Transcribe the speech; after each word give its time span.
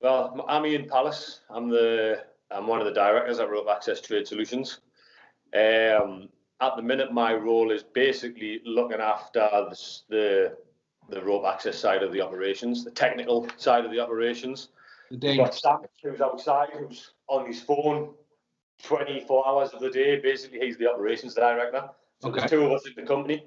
Well, 0.00 0.44
I'm 0.46 0.64
Ian 0.64 0.88
Palace. 0.88 1.40
I'm 1.50 1.68
the 1.68 2.22
I'm 2.50 2.66
one 2.66 2.80
of 2.80 2.86
the 2.86 2.92
directors 2.92 3.40
at 3.40 3.50
Rope 3.50 3.66
Access 3.68 4.00
Trade 4.00 4.28
Solutions. 4.28 4.80
Um, 5.54 6.28
at 6.60 6.76
the 6.76 6.82
minute, 6.82 7.12
my 7.12 7.34
role 7.34 7.72
is 7.72 7.82
basically 7.82 8.60
looking 8.64 9.00
after 9.00 9.40
the, 9.40 9.76
the 10.08 10.56
the 11.10 11.24
rope 11.24 11.46
access 11.46 11.78
side 11.78 12.02
of 12.02 12.12
the 12.12 12.20
operations, 12.20 12.84
the 12.84 12.90
technical 12.90 13.48
side 13.56 13.84
of 13.84 13.90
the 13.90 13.98
operations. 13.98 14.68
The 15.10 15.36
got 15.36 15.54
Sam 15.54 15.78
who's 16.02 16.20
outside, 16.20 16.68
who's 16.78 17.12
on 17.28 17.46
his 17.46 17.62
phone 17.62 18.14
24 18.82 19.48
hours 19.48 19.70
of 19.70 19.80
the 19.80 19.90
day. 19.90 20.20
Basically, 20.20 20.60
he's 20.60 20.76
the 20.76 20.88
operations 20.88 21.34
director. 21.34 21.88
So 22.20 22.28
Okay. 22.28 22.40
there's 22.40 22.50
two 22.50 22.64
of 22.64 22.72
us 22.72 22.86
in 22.86 22.92
the 22.94 23.02
company, 23.02 23.44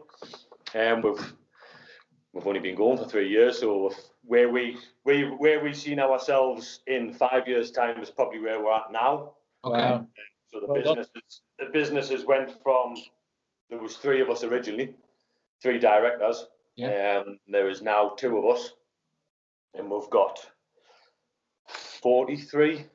and 0.73 1.03
we've 1.03 1.33
we've 2.33 2.47
only 2.47 2.59
been 2.59 2.75
going 2.75 2.97
for 2.97 3.05
three 3.05 3.29
years. 3.29 3.59
So 3.59 3.87
we've, 3.87 3.97
where 4.31 4.47
we 4.47 4.77
we 5.03 5.23
where 5.23 5.61
we've 5.61 5.75
seen 5.75 5.99
ourselves 5.99 6.79
in 6.87 7.13
five 7.13 7.49
years' 7.49 7.69
time 7.69 8.01
is 8.01 8.09
probably 8.09 8.39
where 8.39 8.63
we're 8.63 8.73
at 8.73 8.89
now. 8.89 9.33
Okay. 9.65 9.77
Wow. 9.77 10.07
So 10.53 10.61
the 10.61 10.67
Well 10.67 10.81
done. 10.81 10.95
businesses 10.95 11.41
the 11.59 11.65
businesses 11.73 12.25
went 12.25 12.49
from 12.63 12.95
there 13.69 13.79
was 13.79 13.97
three 13.97 14.21
of 14.21 14.29
us 14.29 14.45
originally, 14.45 14.95
three 15.61 15.79
directors. 15.79 16.45
Yeah. 16.77 17.23
Um, 17.25 17.39
there 17.49 17.67
is 17.69 17.81
now 17.81 18.13
two 18.15 18.37
of 18.37 18.45
us, 18.55 18.71
and 19.75 19.91
we've 19.91 20.09
got 20.09 20.39
forty-three 22.01 22.85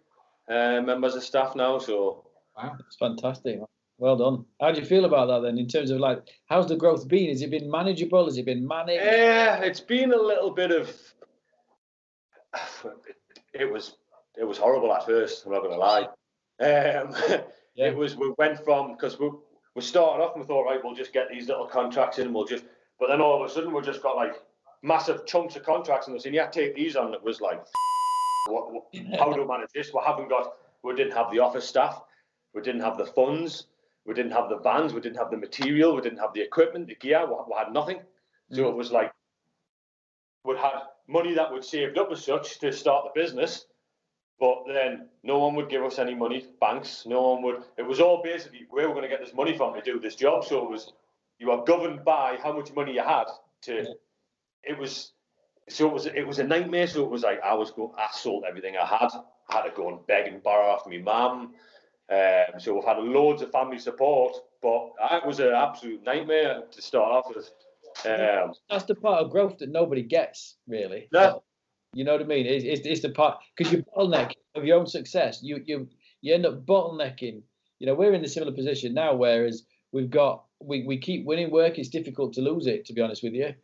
uh, 0.51 0.81
members 0.81 1.17
of 1.17 1.23
staff 1.23 1.55
now. 1.55 1.79
So 1.79 2.25
It's 2.81 2.97
fantastic. 2.97 3.61
Well 3.99 4.17
done. 4.17 4.47
How 4.61 4.73
do 4.73 4.81
you 4.81 4.87
feel 4.87 5.05
about 5.05 5.27
that 5.29 5.41
then? 5.47 5.59
In 5.59 5.69
terms 5.69 5.91
of 5.91 6.01
like, 6.01 6.23
how's 6.47 6.67
the 6.67 6.77
growth 6.77 7.07
been? 7.09 7.29
Has 7.29 7.43
it 7.43 7.51
been 7.51 7.71
manageable? 7.71 8.25
Has 8.25 8.39
it 8.39 8.47
been 8.47 8.67
manic? 8.67 9.01
yeah, 9.03 9.61
it's 9.63 9.81
been 9.81 10.13
a 10.13 10.23
little 10.31 10.51
bit 10.51 10.71
of. 10.71 10.91
It 13.59 13.73
was 13.73 13.97
it 14.39 14.45
was 14.45 14.59
horrible 14.59 14.93
at 14.93 15.07
first. 15.07 15.47
I'm 15.47 15.53
not 15.53 15.63
going 15.63 15.73
to 15.73 15.79
lie. 15.79 16.09
Um, 16.61 17.41
Yeah. 17.77 17.89
It 17.89 17.97
was 17.97 18.17
we 18.17 18.33
went 18.39 18.65
from 18.65 18.93
because 18.93 19.21
we 19.21 19.31
we 19.75 19.83
started 19.83 20.25
off 20.25 20.35
and 20.35 20.43
we 20.43 20.49
thought 20.49 20.65
right 20.65 20.81
we'll 20.83 20.95
just 20.95 21.13
get 21.13 21.29
these 21.31 21.47
little 21.47 21.67
contracts 21.67 22.19
in 22.19 22.27
and 22.27 22.35
we'll 22.35 22.47
just 22.47 22.65
but 22.99 23.09
then 23.09 23.21
all 23.21 23.43
of 23.43 23.49
a 23.49 23.53
sudden 23.53 23.73
we 23.73 23.83
just 23.83 24.03
got 24.03 24.17
like 24.17 24.43
massive 24.83 25.27
chunks 25.27 25.57
of 25.57 25.63
contracts 25.63 26.07
and 26.07 26.15
they're 26.15 26.21
saying 26.21 26.35
yeah 26.35 26.47
take 26.47 26.75
these 26.75 26.97
on. 26.97 27.13
It 27.13 27.23
was 27.23 27.43
like 27.43 27.63
what, 28.49 28.73
what, 28.73 28.85
how 29.19 29.31
do 29.31 29.43
we 29.43 29.47
manage 29.47 29.69
this? 29.75 29.93
We 29.93 30.01
haven't 30.07 30.31
got 30.31 30.55
we 30.83 30.95
didn't 30.95 31.13
have 31.13 31.31
the 31.31 31.39
office 31.39 31.69
staff, 31.69 32.01
we 32.55 32.63
didn't 32.63 32.81
have 32.81 32.97
the 32.97 33.07
funds, 33.07 33.67
we 34.07 34.15
didn't 34.15 34.33
have 34.33 34.49
the 34.49 34.59
vans, 34.59 34.95
we 34.95 35.03
didn't 35.03 35.19
have 35.19 35.31
the 35.31 35.37
material, 35.37 35.95
we 35.95 36.01
didn't 36.01 36.19
have 36.19 36.33
the 36.33 36.41
equipment, 36.41 36.87
the 36.87 36.95
gear, 36.95 37.27
we, 37.27 37.35
we 37.35 37.59
had 37.59 37.75
nothing. 37.75 38.01
So 38.53 38.69
it 38.71 38.77
was 38.77 38.91
like 38.91 39.13
we 40.45 40.57
had 40.57 40.81
money 41.09 41.35
that 41.35 41.53
we'd 41.53 41.65
saved 41.65 41.99
up 41.99 42.11
as 42.13 42.25
such 42.25 42.59
to 42.61 42.73
start 42.73 43.05
the 43.05 43.21
business, 43.21 43.67
but 44.39 44.65
then 44.67 45.09
no 45.23 45.39
one 45.39 45.55
would 45.55 45.71
give 45.71 45.83
us 45.83 45.99
any 45.99 46.15
money, 46.15 46.47
banks, 46.61 47.05
no 47.07 47.33
one 47.33 47.43
would. 47.43 47.63
It 47.79 47.83
was 47.83 48.01
all 48.01 48.23
basically 48.23 48.67
where 48.71 48.89
we're 48.89 48.95
going 48.95 49.09
to 49.09 49.17
get 49.17 49.25
this 49.25 49.35
money 49.35 49.57
from 49.57 49.75
to 49.75 49.83
do 49.83 49.99
this 49.99 50.15
job. 50.15 50.45
So 50.45 50.65
it 50.65 50.71
was 50.71 50.93
you 51.39 51.51
are 51.51 51.65
governed 51.65 52.05
by 52.05 52.39
how 52.43 52.53
much 52.53 52.75
money 52.75 52.95
you 52.95 53.03
had 53.03 53.27
to. 53.63 53.95
It 54.63 54.79
was 54.79 55.13
so 55.69 55.89
it 55.89 55.93
was 55.93 56.07
it 56.07 56.27
was 56.27 56.39
a 56.39 56.45
nightmare. 56.45 56.87
So 56.87 57.05
it 57.05 57.11
was 57.11 57.23
like 57.23 57.41
I 57.43 57.55
was 57.55 57.71
going, 57.71 57.93
I 57.97 58.09
sold 58.13 58.45
everything 58.47 58.77
I 58.77 58.87
had. 58.87 59.09
I 59.49 59.57
had 59.57 59.63
to 59.63 59.71
go 59.75 59.89
and 59.89 60.07
beg 60.07 60.27
and 60.27 60.43
borrow 60.43 60.67
off 60.67 60.87
my 60.87 60.99
mum. 60.99 61.55
Um, 62.09 62.61
so 62.61 62.75
we've 62.75 62.85
had 62.85 62.99
loads 62.99 63.43
of 63.43 63.51
family 63.51 63.79
support, 63.79 64.37
but 64.63 64.93
it 65.13 65.27
was 65.27 65.41
an 65.41 65.53
absolute 65.55 66.05
nightmare 66.05 66.63
to 66.71 66.83
start 66.83 67.13
off 67.13 67.35
with. 67.35 67.51
Um, 68.05 68.53
That's 68.69 68.85
the 68.85 68.95
part 68.95 69.25
of 69.25 69.31
growth 69.31 69.59
that 69.59 69.71
nobody 69.71 70.03
gets, 70.03 70.57
really. 70.67 71.09
No. 71.13 71.43
You 71.95 72.05
know 72.05 72.13
what 72.13 72.23
I 72.23 72.25
mean? 72.25 72.47
It's, 72.47 72.65
it's, 72.65 72.87
it's 72.87 73.01
the 73.01 73.11
part 73.11 73.39
because 73.57 73.73
you 73.73 73.85
bottleneck 73.97 74.33
of 74.55 74.65
your 74.65 74.79
own 74.79 74.87
success. 74.87 75.41
You 75.43 75.63
you 75.65 75.89
you 76.21 76.35
end 76.35 76.45
up 76.45 76.67
bottlenecking. 76.67 77.43
You 77.79 77.87
know, 77.87 77.95
we're 77.95 78.13
in 78.13 78.25
a 78.25 78.29
similar 78.29 78.53
position 78.53 78.93
now, 78.93 79.15
whereas 79.15 79.65
we've 79.93 80.11
got 80.11 80.45
we, 80.61 80.85
we 80.85 80.99
keep 80.99 81.25
winning 81.25 81.51
work. 81.51 81.79
It's 81.79 81.89
difficult 81.89 82.35
to 82.35 82.43
lose 82.43 82.67
it, 82.67 82.87
to 82.87 82.93
be 82.93 83.01
honest 83.01 83.23
with 83.23 83.33
you. 83.33 83.55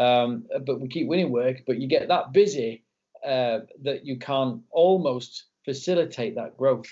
Um, 0.00 0.46
but 0.64 0.80
we 0.80 0.88
keep 0.88 1.08
winning 1.08 1.32
work, 1.32 1.58
but 1.66 1.78
you 1.78 1.88
get 1.88 2.08
that 2.08 2.32
busy 2.32 2.84
uh, 3.26 3.60
that 3.82 4.04
you 4.04 4.18
can't 4.18 4.62
almost 4.70 5.44
facilitate 5.64 6.36
that 6.36 6.56
growth. 6.56 6.86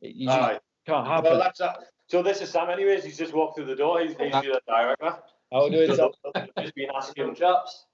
It, 0.00 0.16
you 0.16 0.26
just 0.28 0.38
aye. 0.38 0.58
can't 0.86 1.06
happen. 1.06 1.32
Well, 1.32 1.38
that's 1.40 1.58
that. 1.58 1.78
So 2.08 2.22
this 2.22 2.40
is 2.40 2.50
Sam. 2.50 2.70
Anyways, 2.70 3.04
he's 3.04 3.18
just 3.18 3.32
walked 3.32 3.56
through 3.56 3.66
the 3.66 3.76
door. 3.76 4.00
He's, 4.00 4.10
he's 4.10 4.32
the 4.32 4.60
director. 4.66 5.18
How 5.54 5.64
we 5.66 5.70
doing? 5.70 5.94
So 5.94 6.12
Sam? 6.34 6.48
they've 6.56 6.64
just 6.64 6.74
been 6.74 6.88
asking 6.94 7.34
chaps. 7.36 7.84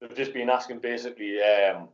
They've 0.00 0.16
just 0.16 0.34
been 0.34 0.50
asking 0.50 0.80
basically. 0.80 1.40
Um, 1.40 1.88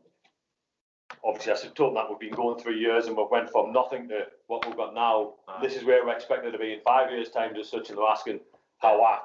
obviously, 1.23 1.53
I 1.53 1.57
said 1.57 1.75
told 1.77 1.95
them 1.95 2.03
that 2.03 2.09
we've 2.09 2.19
been 2.19 2.35
going 2.35 2.59
three 2.59 2.81
years 2.81 3.07
and 3.07 3.15
we've 3.15 3.27
went 3.31 3.51
from 3.51 3.71
nothing 3.71 4.09
to 4.09 4.23
what 4.47 4.67
we've 4.67 4.77
got 4.77 4.95
now. 4.95 5.35
This 5.61 5.77
is 5.77 5.85
where 5.85 6.05
we're 6.07 6.15
expected 6.15 6.53
to 6.53 6.59
be 6.59 6.73
in 6.73 6.81
five 6.81 7.11
years' 7.11 7.29
time. 7.29 7.55
Just 7.55 7.71
such, 7.71 7.91
and 7.91 7.99
they're 7.99 8.07
asking 8.07 8.41
how 8.79 9.03
I 9.03 9.19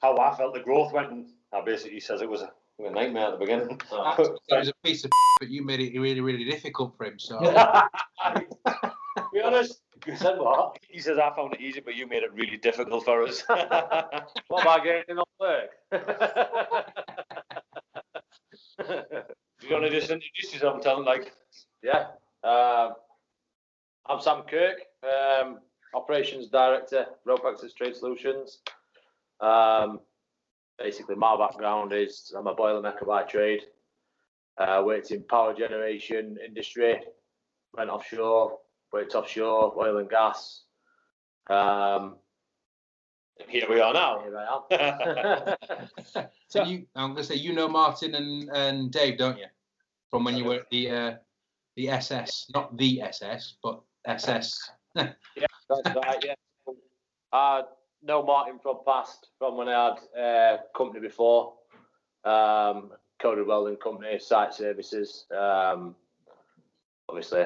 how 0.00 0.16
I 0.18 0.36
felt 0.36 0.54
the 0.54 0.60
growth 0.60 0.92
went. 0.92 1.10
And 1.10 1.26
I 1.52 1.62
basically 1.62 1.98
says 1.98 2.22
it 2.22 2.30
was 2.30 2.42
a, 2.42 2.52
a 2.78 2.90
nightmare 2.90 3.26
at 3.26 3.32
the 3.32 3.44
beginning. 3.44 3.80
So 3.90 4.36
it 4.48 4.58
was 4.58 4.68
a 4.68 4.72
piece 4.84 5.04
of 5.04 5.10
but 5.40 5.48
you 5.48 5.64
made 5.64 5.80
it 5.80 5.98
really, 5.98 6.20
really 6.20 6.44
difficult 6.44 6.96
for 6.96 7.06
him. 7.06 7.18
So 7.18 7.40
be 9.32 9.40
honest. 9.42 9.80
He 10.04 10.16
said 10.16 10.38
what? 10.38 10.78
He 10.88 11.00
says 11.00 11.18
I 11.18 11.34
found 11.34 11.54
it 11.54 11.60
easy, 11.60 11.80
but 11.80 11.94
you 11.94 12.06
made 12.06 12.22
it 12.22 12.32
really 12.32 12.56
difficult 12.56 13.04
for 13.04 13.22
us. 13.22 13.42
what 14.48 14.62
about 14.62 14.84
getting 14.84 15.18
off 15.18 15.28
work? 15.38 15.70
Do 18.78 19.18
you 19.68 19.72
want 19.72 19.84
to 19.84 19.90
just 19.90 20.10
introduce 20.10 20.54
yourself 20.54 20.74
and 20.74 20.82
tell 20.82 20.96
them 20.96 21.04
like, 21.04 21.32
Yeah, 21.82 22.06
um, 22.42 22.94
I'm 24.06 24.20
Sam 24.20 24.42
Kirk, 24.48 24.78
um, 25.04 25.58
Operations 25.94 26.48
Director, 26.48 27.06
Rope 27.24 27.44
Access 27.46 27.74
Trade 27.74 27.94
Solutions. 27.94 28.60
Um, 29.40 30.00
basically, 30.78 31.16
my 31.16 31.36
background 31.36 31.92
is 31.92 32.32
I'm 32.36 32.46
a 32.46 32.54
boilermaker 32.54 33.06
by 33.06 33.24
trade. 33.24 33.62
Uh, 34.58 34.82
worked 34.84 35.10
in 35.10 35.22
power 35.24 35.54
generation 35.54 36.36
industry, 36.44 37.00
went 37.74 37.88
offshore, 37.88 38.58
worked 38.92 39.14
offshore, 39.14 39.74
oil 39.78 39.98
and 39.98 40.10
gas. 40.10 40.62
Um, 41.48 42.16
here 43.48 43.66
we 43.68 43.80
are 43.80 43.92
now? 43.92 44.22
here 44.22 44.36
I 44.36 45.56
am. 45.56 46.26
So 46.48 46.64
you, 46.64 46.86
I'm 46.96 47.14
gonna 47.14 47.22
say 47.22 47.36
you 47.36 47.52
know 47.52 47.68
Martin 47.68 48.16
and, 48.16 48.50
and 48.52 48.90
Dave, 48.90 49.18
don't 49.18 49.38
you? 49.38 49.46
From 50.10 50.24
when 50.24 50.36
you 50.36 50.44
were 50.44 50.56
at 50.56 50.70
the 50.70 50.90
uh, 50.90 51.14
the 51.76 51.90
SS, 51.90 52.50
not 52.52 52.76
the 52.76 53.02
SS, 53.02 53.54
but 53.62 53.80
SS. 54.06 54.70
yeah, 54.96 55.12
That's 55.68 55.96
right, 55.96 56.24
yeah. 56.24 56.34
I 57.32 57.62
know 58.02 58.24
Martin 58.24 58.58
from 58.60 58.78
past, 58.84 59.28
from 59.38 59.56
when 59.56 59.68
I 59.68 59.84
had 59.84 60.20
a 60.20 60.58
company 60.76 61.00
before, 61.00 61.54
um, 62.24 62.90
Coded 63.22 63.46
Welding 63.46 63.76
Company, 63.76 64.18
Site 64.18 64.52
Services. 64.52 65.26
Um, 65.30 65.94
obviously, 67.08 67.44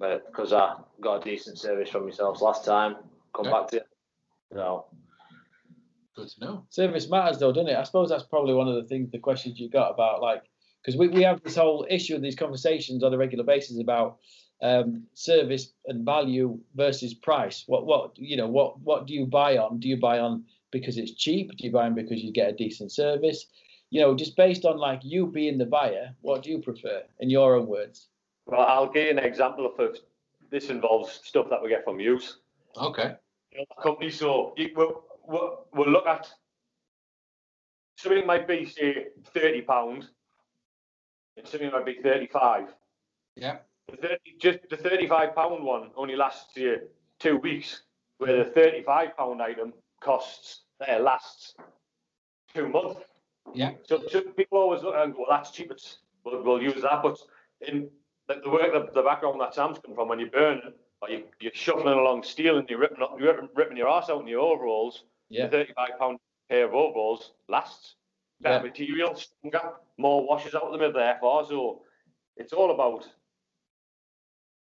because 0.00 0.52
I 0.52 0.76
got 1.00 1.20
a 1.20 1.30
decent 1.30 1.58
service 1.58 1.90
from 1.90 2.02
yourselves 2.04 2.40
last 2.40 2.64
time, 2.64 2.96
come 3.34 3.44
Yeah. 3.46 3.52
back 3.52 3.68
to 3.68 3.76
you. 3.76 3.82
So, 4.52 4.86
Good 6.16 6.28
to 6.28 6.40
know. 6.40 6.66
Service 6.70 7.08
matters 7.08 7.38
though, 7.38 7.52
doesn't 7.52 7.68
it? 7.70 7.76
I 7.76 7.84
suppose 7.84 8.08
that's 8.08 8.24
probably 8.24 8.54
one 8.54 8.66
of 8.68 8.74
the 8.74 8.84
things, 8.84 9.10
the 9.10 9.18
questions 9.18 9.60
you 9.60 9.68
got 9.70 9.90
about 9.90 10.20
like, 10.20 10.42
because 10.82 10.98
we, 10.98 11.08
we 11.08 11.22
have 11.22 11.42
this 11.42 11.56
whole 11.56 11.86
issue 11.88 12.16
of 12.16 12.22
these 12.22 12.34
conversations 12.34 13.04
on 13.04 13.14
a 13.14 13.18
regular 13.18 13.44
basis 13.44 13.78
about 13.80 14.18
um, 14.62 15.04
service 15.14 15.72
and 15.86 16.04
value 16.04 16.58
versus 16.74 17.14
price. 17.14 17.64
What 17.66 17.86
what 17.86 18.18
you 18.18 18.36
know 18.36 18.48
what 18.48 18.80
what 18.80 19.06
do 19.06 19.14
you 19.14 19.26
buy 19.26 19.56
on? 19.58 19.78
Do 19.78 19.88
you 19.88 19.98
buy 19.98 20.18
on 20.18 20.44
because 20.72 20.98
it's 20.98 21.14
cheap? 21.14 21.50
Do 21.56 21.64
you 21.64 21.72
buy 21.72 21.86
on 21.86 21.94
because 21.94 22.22
you 22.22 22.32
get 22.32 22.50
a 22.50 22.56
decent 22.56 22.92
service? 22.92 23.46
You 23.90 24.00
know, 24.00 24.14
just 24.14 24.36
based 24.36 24.64
on 24.64 24.78
like 24.78 25.00
you 25.02 25.26
being 25.26 25.58
the 25.58 25.66
buyer, 25.66 26.14
what 26.22 26.42
do 26.42 26.50
you 26.50 26.58
prefer 26.58 27.02
in 27.20 27.30
your 27.30 27.56
own 27.56 27.66
words? 27.66 28.08
Well, 28.46 28.60
I'll 28.60 28.90
give 28.90 29.04
you 29.04 29.10
an 29.10 29.18
example 29.18 29.72
of 29.78 29.96
this 30.50 30.70
involves 30.70 31.20
stuff 31.24 31.48
that 31.50 31.62
we 31.62 31.68
get 31.68 31.84
from 31.84 32.00
use. 32.00 32.38
Okay. 32.76 33.14
company. 33.82 34.10
So 34.10 34.54
we'll, 34.74 35.04
we'll, 35.26 35.66
we'll 35.72 35.90
look 35.90 36.06
at 36.06 36.28
something 37.96 38.26
might 38.26 38.48
be 38.48 38.66
say 38.66 39.08
thirty 39.32 39.62
pound, 39.62 40.08
and 41.36 41.46
something 41.46 41.70
might 41.70 41.86
be 41.86 41.98
thirty-five. 42.02 42.68
Yeah. 43.36 43.58
The 43.90 43.96
30, 43.96 44.16
just 44.40 44.58
the 44.68 44.76
thirty-five 44.76 45.34
pound 45.34 45.64
one 45.64 45.90
only 45.96 46.16
lasts 46.16 46.56
you 46.56 46.78
two 47.18 47.36
weeks, 47.38 47.82
where 48.18 48.44
the 48.44 48.50
thirty-five 48.50 49.16
pound 49.16 49.42
item 49.42 49.72
costs 50.00 50.62
uh, 50.86 50.98
lasts 50.98 51.54
two 52.54 52.68
months. 52.68 53.00
Yeah. 53.52 53.72
So, 53.84 54.02
so 54.10 54.20
people 54.20 54.58
always 54.58 54.82
look 54.82 54.94
and 54.96 55.12
go, 55.12 55.20
well, 55.20 55.38
that's 55.38 55.50
cheap. 55.50 55.72
We'll, 56.24 56.42
we'll 56.42 56.62
use 56.62 56.82
that. 56.82 57.02
But 57.02 57.18
in 57.60 57.88
the, 58.34 58.40
the 58.42 58.50
work, 58.50 58.72
the, 58.72 58.92
the 58.92 59.02
background 59.02 59.40
that 59.40 59.54
Sam's 59.54 59.78
come 59.84 59.94
from, 59.94 60.08
when 60.08 60.18
you 60.20 60.30
burn, 60.30 60.60
or 61.02 61.10
you, 61.10 61.24
you're 61.40 61.52
shuffling 61.54 61.98
along 61.98 62.22
steel 62.22 62.58
and 62.58 62.68
you're 62.68 62.78
ripping, 62.78 63.02
up- 63.02 63.16
you're 63.18 63.32
ripping, 63.34 63.48
ripping 63.54 63.76
your 63.76 63.88
ass 63.88 64.10
out 64.10 64.20
in 64.20 64.26
your 64.28 64.40
overalls, 64.40 65.04
Yeah. 65.28 65.46
the 65.46 65.50
35 65.50 65.88
pound 65.98 66.18
pair 66.48 66.64
of 66.66 66.74
overalls 66.74 67.32
lasts. 67.48 67.94
Better 68.40 68.64
material, 68.64 69.14
stronger, 69.14 69.74
more 69.98 70.26
washes 70.26 70.54
out 70.54 70.62
of 70.62 70.78
them 70.80 70.92
therefore. 70.94 71.44
So 71.46 71.82
it's 72.36 72.52
all 72.54 72.70
about 72.70 73.06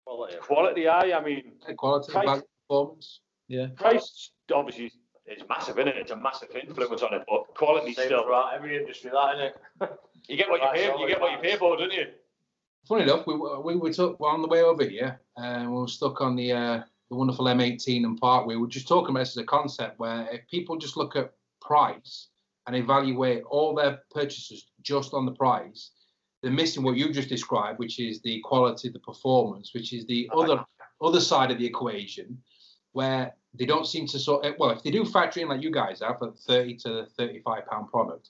Quality. 0.06 0.38
quality. 0.38 0.88
Aye, 0.88 1.12
I 1.18 1.22
mean, 1.24 1.54
Quality, 1.78 2.12
Price. 2.12 2.26
value, 2.26 2.42
performance. 2.68 3.20
Yeah. 3.48 3.68
price 3.76 4.32
obviously 4.54 4.92
is 5.28 5.44
massive 5.50 5.78
in 5.80 5.88
it. 5.88 5.98
It's 5.98 6.12
a 6.12 6.16
massive 6.16 6.50
influence 6.56 7.02
on 7.04 7.14
it, 7.16 7.24
but 7.28 7.44
quality 7.56 7.94
Same 7.94 8.06
still. 8.06 8.24
throughout 8.24 8.54
every 8.54 8.78
industry, 8.78 9.12
that 9.12 9.36
innit? 9.36 9.98
You 10.28 10.38
get 10.38 10.50
what 10.50 10.62
you 10.62 10.68
pay. 10.74 11.00
You 11.00 11.08
get 11.08 11.20
what 11.22 11.32
you 11.34 11.38
pay 11.40 11.56
for, 11.58 11.76
don't 11.78 11.92
you? 11.94 12.06
Funny 12.88 13.04
enough, 13.04 13.26
we 13.26 13.36
were- 13.36 13.60
we 13.62 13.76
were 13.76 13.92
well, 14.20 14.32
on 14.32 14.44
the 14.44 14.48
way 14.48 14.62
over 14.62 14.84
here, 14.86 15.20
and 15.38 15.72
we 15.72 15.82
were 15.82 15.88
stuck 15.88 16.22
on 16.22 16.36
the 16.36 16.52
uh, 16.52 16.84
the 17.10 17.16
wonderful 17.16 17.48
M18 17.48 18.04
and 18.04 18.20
Parkway. 18.20 18.56
We 18.56 18.62
were 18.62 18.68
just 18.68 18.88
talking 18.88 19.10
about 19.12 19.20
this 19.22 19.38
as 19.38 19.44
a 19.44 19.46
concept 19.46 20.00
where 20.00 20.28
if 20.32 20.48
people 20.48 20.78
just 20.78 20.98
look 20.98 21.16
at 21.16 21.34
price 21.62 22.30
and 22.68 22.76
evaluate 22.76 23.44
all 23.44 23.76
their 23.76 24.02
purchases 24.12 24.68
just 24.82 25.14
on 25.14 25.26
the 25.26 25.32
price, 25.32 25.92
they're 26.42 26.52
missing 26.52 26.84
what 26.84 26.96
you 26.96 27.12
just 27.12 27.30
described, 27.30 27.80
which 27.80 28.00
is 28.00 28.22
the 28.22 28.40
quality, 28.42 28.90
the 28.90 29.00
performance, 29.00 29.74
which 29.74 29.94
is 29.94 30.06
the 30.06 30.30
other 30.34 30.64
other 31.02 31.22
side 31.22 31.52
of 31.52 31.58
the 31.58 31.66
equation, 31.66 32.42
where 32.92 33.36
they 33.54 33.66
don't 33.66 33.88
seem 33.88 34.06
to 34.08 34.20
sort. 34.20 34.46
Well, 34.60 34.72
if 34.72 34.84
they 34.84 34.92
do 34.92 35.06
factor 35.06 35.40
in 35.40 35.48
like 35.48 35.62
you 35.62 35.72
guys 35.72 36.02
have, 36.02 36.22
a 36.22 36.32
30 36.32 36.78
to 36.78 37.06
35 37.18 37.66
pound 37.66 37.90
product, 37.90 38.30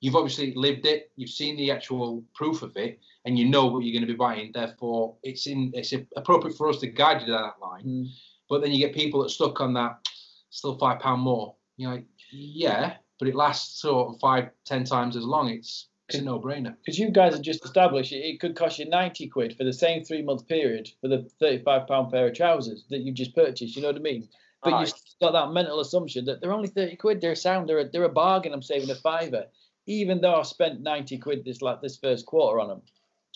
you've 0.00 0.16
obviously 0.16 0.54
lived 0.54 0.86
it, 0.86 1.10
you've 1.16 1.30
seen 1.30 1.56
the 1.56 1.70
actual 1.70 2.22
proof 2.34 2.62
of 2.62 2.76
it, 2.76 3.00
and 3.24 3.38
you 3.38 3.48
know 3.48 3.66
what 3.66 3.84
you're 3.84 3.92
going 3.92 4.06
to 4.06 4.12
be 4.12 4.16
buying. 4.16 4.50
Therefore, 4.52 5.16
it's 5.22 5.46
in 5.46 5.72
it's 5.74 5.92
appropriate 6.16 6.56
for 6.56 6.68
us 6.68 6.78
to 6.78 6.86
guide 6.86 7.20
you 7.22 7.28
down 7.28 7.42
that 7.42 7.64
line. 7.64 7.84
Mm. 7.84 8.06
But 8.48 8.62
then 8.62 8.72
you 8.72 8.78
get 8.78 8.94
people 8.94 9.22
that 9.22 9.30
stuck 9.30 9.60
on 9.60 9.74
that, 9.74 10.08
still 10.50 10.78
five 10.78 11.00
pound 11.00 11.22
more. 11.22 11.54
You're 11.76 11.92
like, 11.92 12.06
yeah, 12.30 12.94
but 13.18 13.28
it 13.28 13.34
lasts 13.34 13.80
sort 13.80 14.14
of 14.14 14.20
five, 14.20 14.50
ten 14.64 14.84
times 14.84 15.16
as 15.16 15.24
long. 15.24 15.48
It's 15.48 15.88
it's 16.08 16.18
a 16.18 16.22
no 16.22 16.40
brainer. 16.40 16.74
Because 16.78 16.98
you 16.98 17.10
guys 17.10 17.34
have 17.34 17.42
just 17.42 17.64
established 17.64 18.12
it, 18.12 18.40
could 18.40 18.56
cost 18.56 18.78
you 18.78 18.88
90 18.88 19.28
quid 19.28 19.56
for 19.56 19.64
the 19.64 19.72
same 19.72 20.04
three 20.04 20.22
month 20.22 20.48
period 20.48 20.88
for 21.00 21.08
the 21.08 21.28
35 21.38 21.86
pound 21.86 22.10
pair 22.10 22.28
of 22.28 22.34
trousers 22.34 22.84
that 22.88 23.00
you 23.00 23.12
just 23.12 23.34
purchased. 23.34 23.76
You 23.76 23.82
know 23.82 23.88
what 23.88 23.96
I 23.96 24.00
mean? 24.00 24.28
But 24.62 24.72
Aye. 24.72 24.80
you've 24.80 24.92
got 25.20 25.32
that 25.32 25.52
mental 25.52 25.80
assumption 25.80 26.24
that 26.24 26.40
they're 26.40 26.52
only 26.52 26.68
30 26.68 26.96
quid. 26.96 27.20
They're 27.20 27.32
a 27.32 27.36
sound. 27.36 27.68
They're 27.68 27.80
a, 27.80 27.88
they're 27.88 28.04
a 28.04 28.08
bargain. 28.08 28.54
I'm 28.54 28.62
saving 28.62 28.90
a 28.90 28.94
fiver, 28.94 29.46
even 29.86 30.20
though 30.20 30.36
I've 30.36 30.46
spent 30.46 30.80
90 30.80 31.18
quid 31.18 31.44
this 31.44 31.60
like 31.60 31.82
this 31.82 31.98
first 31.98 32.24
quarter 32.24 32.58
on 32.58 32.68
them. 32.68 32.82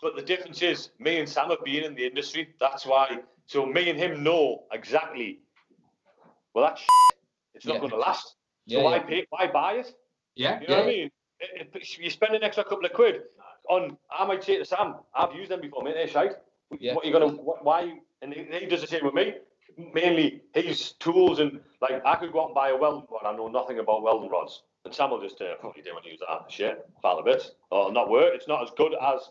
But 0.03 0.17
the 0.17 0.23
difference 0.23 0.61
is, 0.63 0.91
me 0.99 1.21
and 1.21 1.29
Sam 1.29 1.49
have 1.51 1.65
been 1.65 1.85
in 1.85 1.95
the 1.95 2.05
industry. 2.05 2.49
That's 2.61 2.85
why. 2.85 3.21
So 3.47 3.65
me 3.65 3.89
and 3.89 3.99
him 3.99 4.23
know 4.25 4.65
exactly. 4.73 5.39
Well, 6.55 6.67
that's 6.67 6.83
it's 7.55 7.65
not 7.65 7.75
Yeah. 7.75 7.79
going 7.81 7.91
to 7.93 7.97
last. 7.99 8.35
So 8.69 8.79
Yeah, 8.79 8.83
why 8.83 8.97
yeah. 8.97 9.03
pay? 9.05 9.27
Why 9.31 9.47
buy 9.47 9.73
it? 9.75 9.95
Yeah, 10.35 10.61
You 10.61 10.67
know 10.69 10.77
what 10.79 10.85
I 10.85 10.89
mean? 10.89 11.11
If- 11.41 11.99
you 11.99 12.11
spend 12.11 12.35
an 12.35 12.43
extra 12.43 12.65
couple 12.65 12.85
of 12.85 12.93
quid 12.93 13.23
on. 13.69 13.97
I 14.11 14.25
might 14.25 14.43
say 14.45 14.59
to 14.59 14.65
Sam, 14.65 14.97
"I've 15.15 15.35
used 15.35 15.51
them 15.51 15.61
before, 15.61 15.83
mate. 15.83 15.95
They're 15.95 16.09
shite. 16.09 16.37
Yeah. 16.79 16.95
What 16.95 17.05
you 17.05 17.13
gonna? 17.13 17.29
What, 17.29 17.65
why? 17.65 18.01
And 18.23 18.33
he, 18.33 18.45
he 18.45 18.67
does 18.67 18.81
the 18.81 18.87
same 18.87 19.05
with 19.05 19.15
me. 19.15 19.35
Mainly 19.77 20.43
his 20.55 20.93
tools 20.93 21.39
and 21.41 21.61
like 21.81 22.05
I 22.05 22.15
could 22.17 22.33
go 22.33 22.43
out 22.43 22.47
and 22.47 22.55
buy 22.55 22.69
a 22.71 22.77
welding 22.77 23.07
rod. 23.11 23.25
I 23.25 23.37
know 23.37 23.49
nothing 23.49 23.79
about 23.79 24.03
welding 24.03 24.31
rods. 24.31 24.63
And 24.85 24.95
Sam 24.95 25.11
will 25.11 25.21
just 25.21 25.41
uh, 25.41 25.55
"Oh, 25.63 25.73
you 25.77 25.83
didn't 25.83 26.05
use 26.05 26.21
that 26.21 26.51
shit, 26.51 26.87
pile 27.03 27.19
of 27.19 27.25
bits. 27.25 27.53
Or 27.71 27.91
not 27.93 28.09
work. 28.11 28.35
It's 28.35 28.49
not 28.49 28.63
as 28.63 28.71
good 28.77 28.95
as 28.95 29.31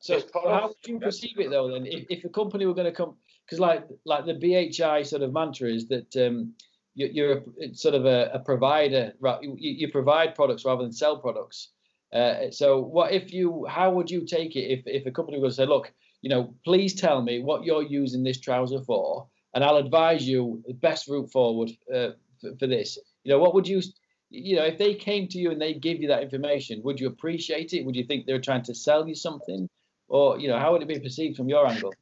So 0.00 0.20
how 0.32 0.68
would 0.68 0.76
you 0.86 1.00
perceive 1.00 1.38
it 1.38 1.50
though? 1.50 1.72
Then, 1.72 1.86
if, 1.86 2.06
if 2.08 2.24
a 2.24 2.28
company 2.28 2.66
were 2.66 2.74
going 2.74 2.86
to 2.86 2.92
come, 2.92 3.16
because 3.44 3.58
like 3.58 3.84
like 4.04 4.26
the 4.26 4.34
BHI 4.34 5.04
sort 5.04 5.22
of 5.22 5.32
mantra 5.32 5.68
is 5.70 5.88
that 5.88 6.16
um, 6.16 6.54
you, 6.94 7.08
you're 7.12 7.38
a, 7.38 7.42
it's 7.56 7.82
sort 7.82 7.94
of 7.94 8.06
a, 8.06 8.30
a 8.32 8.38
provider, 8.38 9.12
right? 9.20 9.42
You, 9.42 9.56
you 9.58 9.90
provide 9.90 10.34
products 10.34 10.64
rather 10.64 10.82
than 10.82 10.92
sell 10.92 11.18
products. 11.18 11.70
Uh, 12.12 12.50
so 12.50 12.80
what 12.80 13.12
if 13.12 13.32
you? 13.32 13.66
How 13.68 13.90
would 13.90 14.10
you 14.10 14.24
take 14.24 14.54
it 14.56 14.70
if 14.70 14.82
if 14.86 15.06
a 15.06 15.10
company 15.10 15.40
was 15.40 15.56
to 15.56 15.62
say, 15.62 15.66
look, 15.66 15.92
you 16.22 16.30
know, 16.30 16.54
please 16.64 16.94
tell 16.94 17.20
me 17.20 17.40
what 17.40 17.64
you're 17.64 17.82
using 17.82 18.22
this 18.22 18.40
trouser 18.40 18.80
for, 18.82 19.26
and 19.54 19.64
I'll 19.64 19.76
advise 19.76 20.26
you 20.26 20.62
the 20.66 20.74
best 20.74 21.08
route 21.08 21.30
forward 21.30 21.70
uh, 21.92 22.10
for, 22.40 22.56
for 22.58 22.66
this. 22.66 22.98
You 23.24 23.32
know, 23.32 23.40
what 23.40 23.54
would 23.54 23.66
you? 23.66 23.82
You 24.30 24.56
know, 24.56 24.64
if 24.64 24.78
they 24.78 24.94
came 24.94 25.26
to 25.28 25.38
you 25.38 25.50
and 25.50 25.60
they 25.60 25.74
give 25.74 26.00
you 26.00 26.08
that 26.08 26.22
information, 26.22 26.82
would 26.84 27.00
you 27.00 27.08
appreciate 27.08 27.72
it? 27.72 27.84
Would 27.84 27.96
you 27.96 28.04
think 28.04 28.26
they 28.26 28.34
were 28.34 28.38
trying 28.38 28.64
to 28.64 28.74
sell 28.74 29.08
you 29.08 29.14
something? 29.14 29.68
Or 30.08 30.38
you 30.38 30.48
know 30.48 30.58
how 30.58 30.72
would 30.72 30.82
it 30.82 30.88
be 30.88 30.98
perceived 30.98 31.36
from 31.36 31.48
your 31.48 31.66
angle 31.66 31.92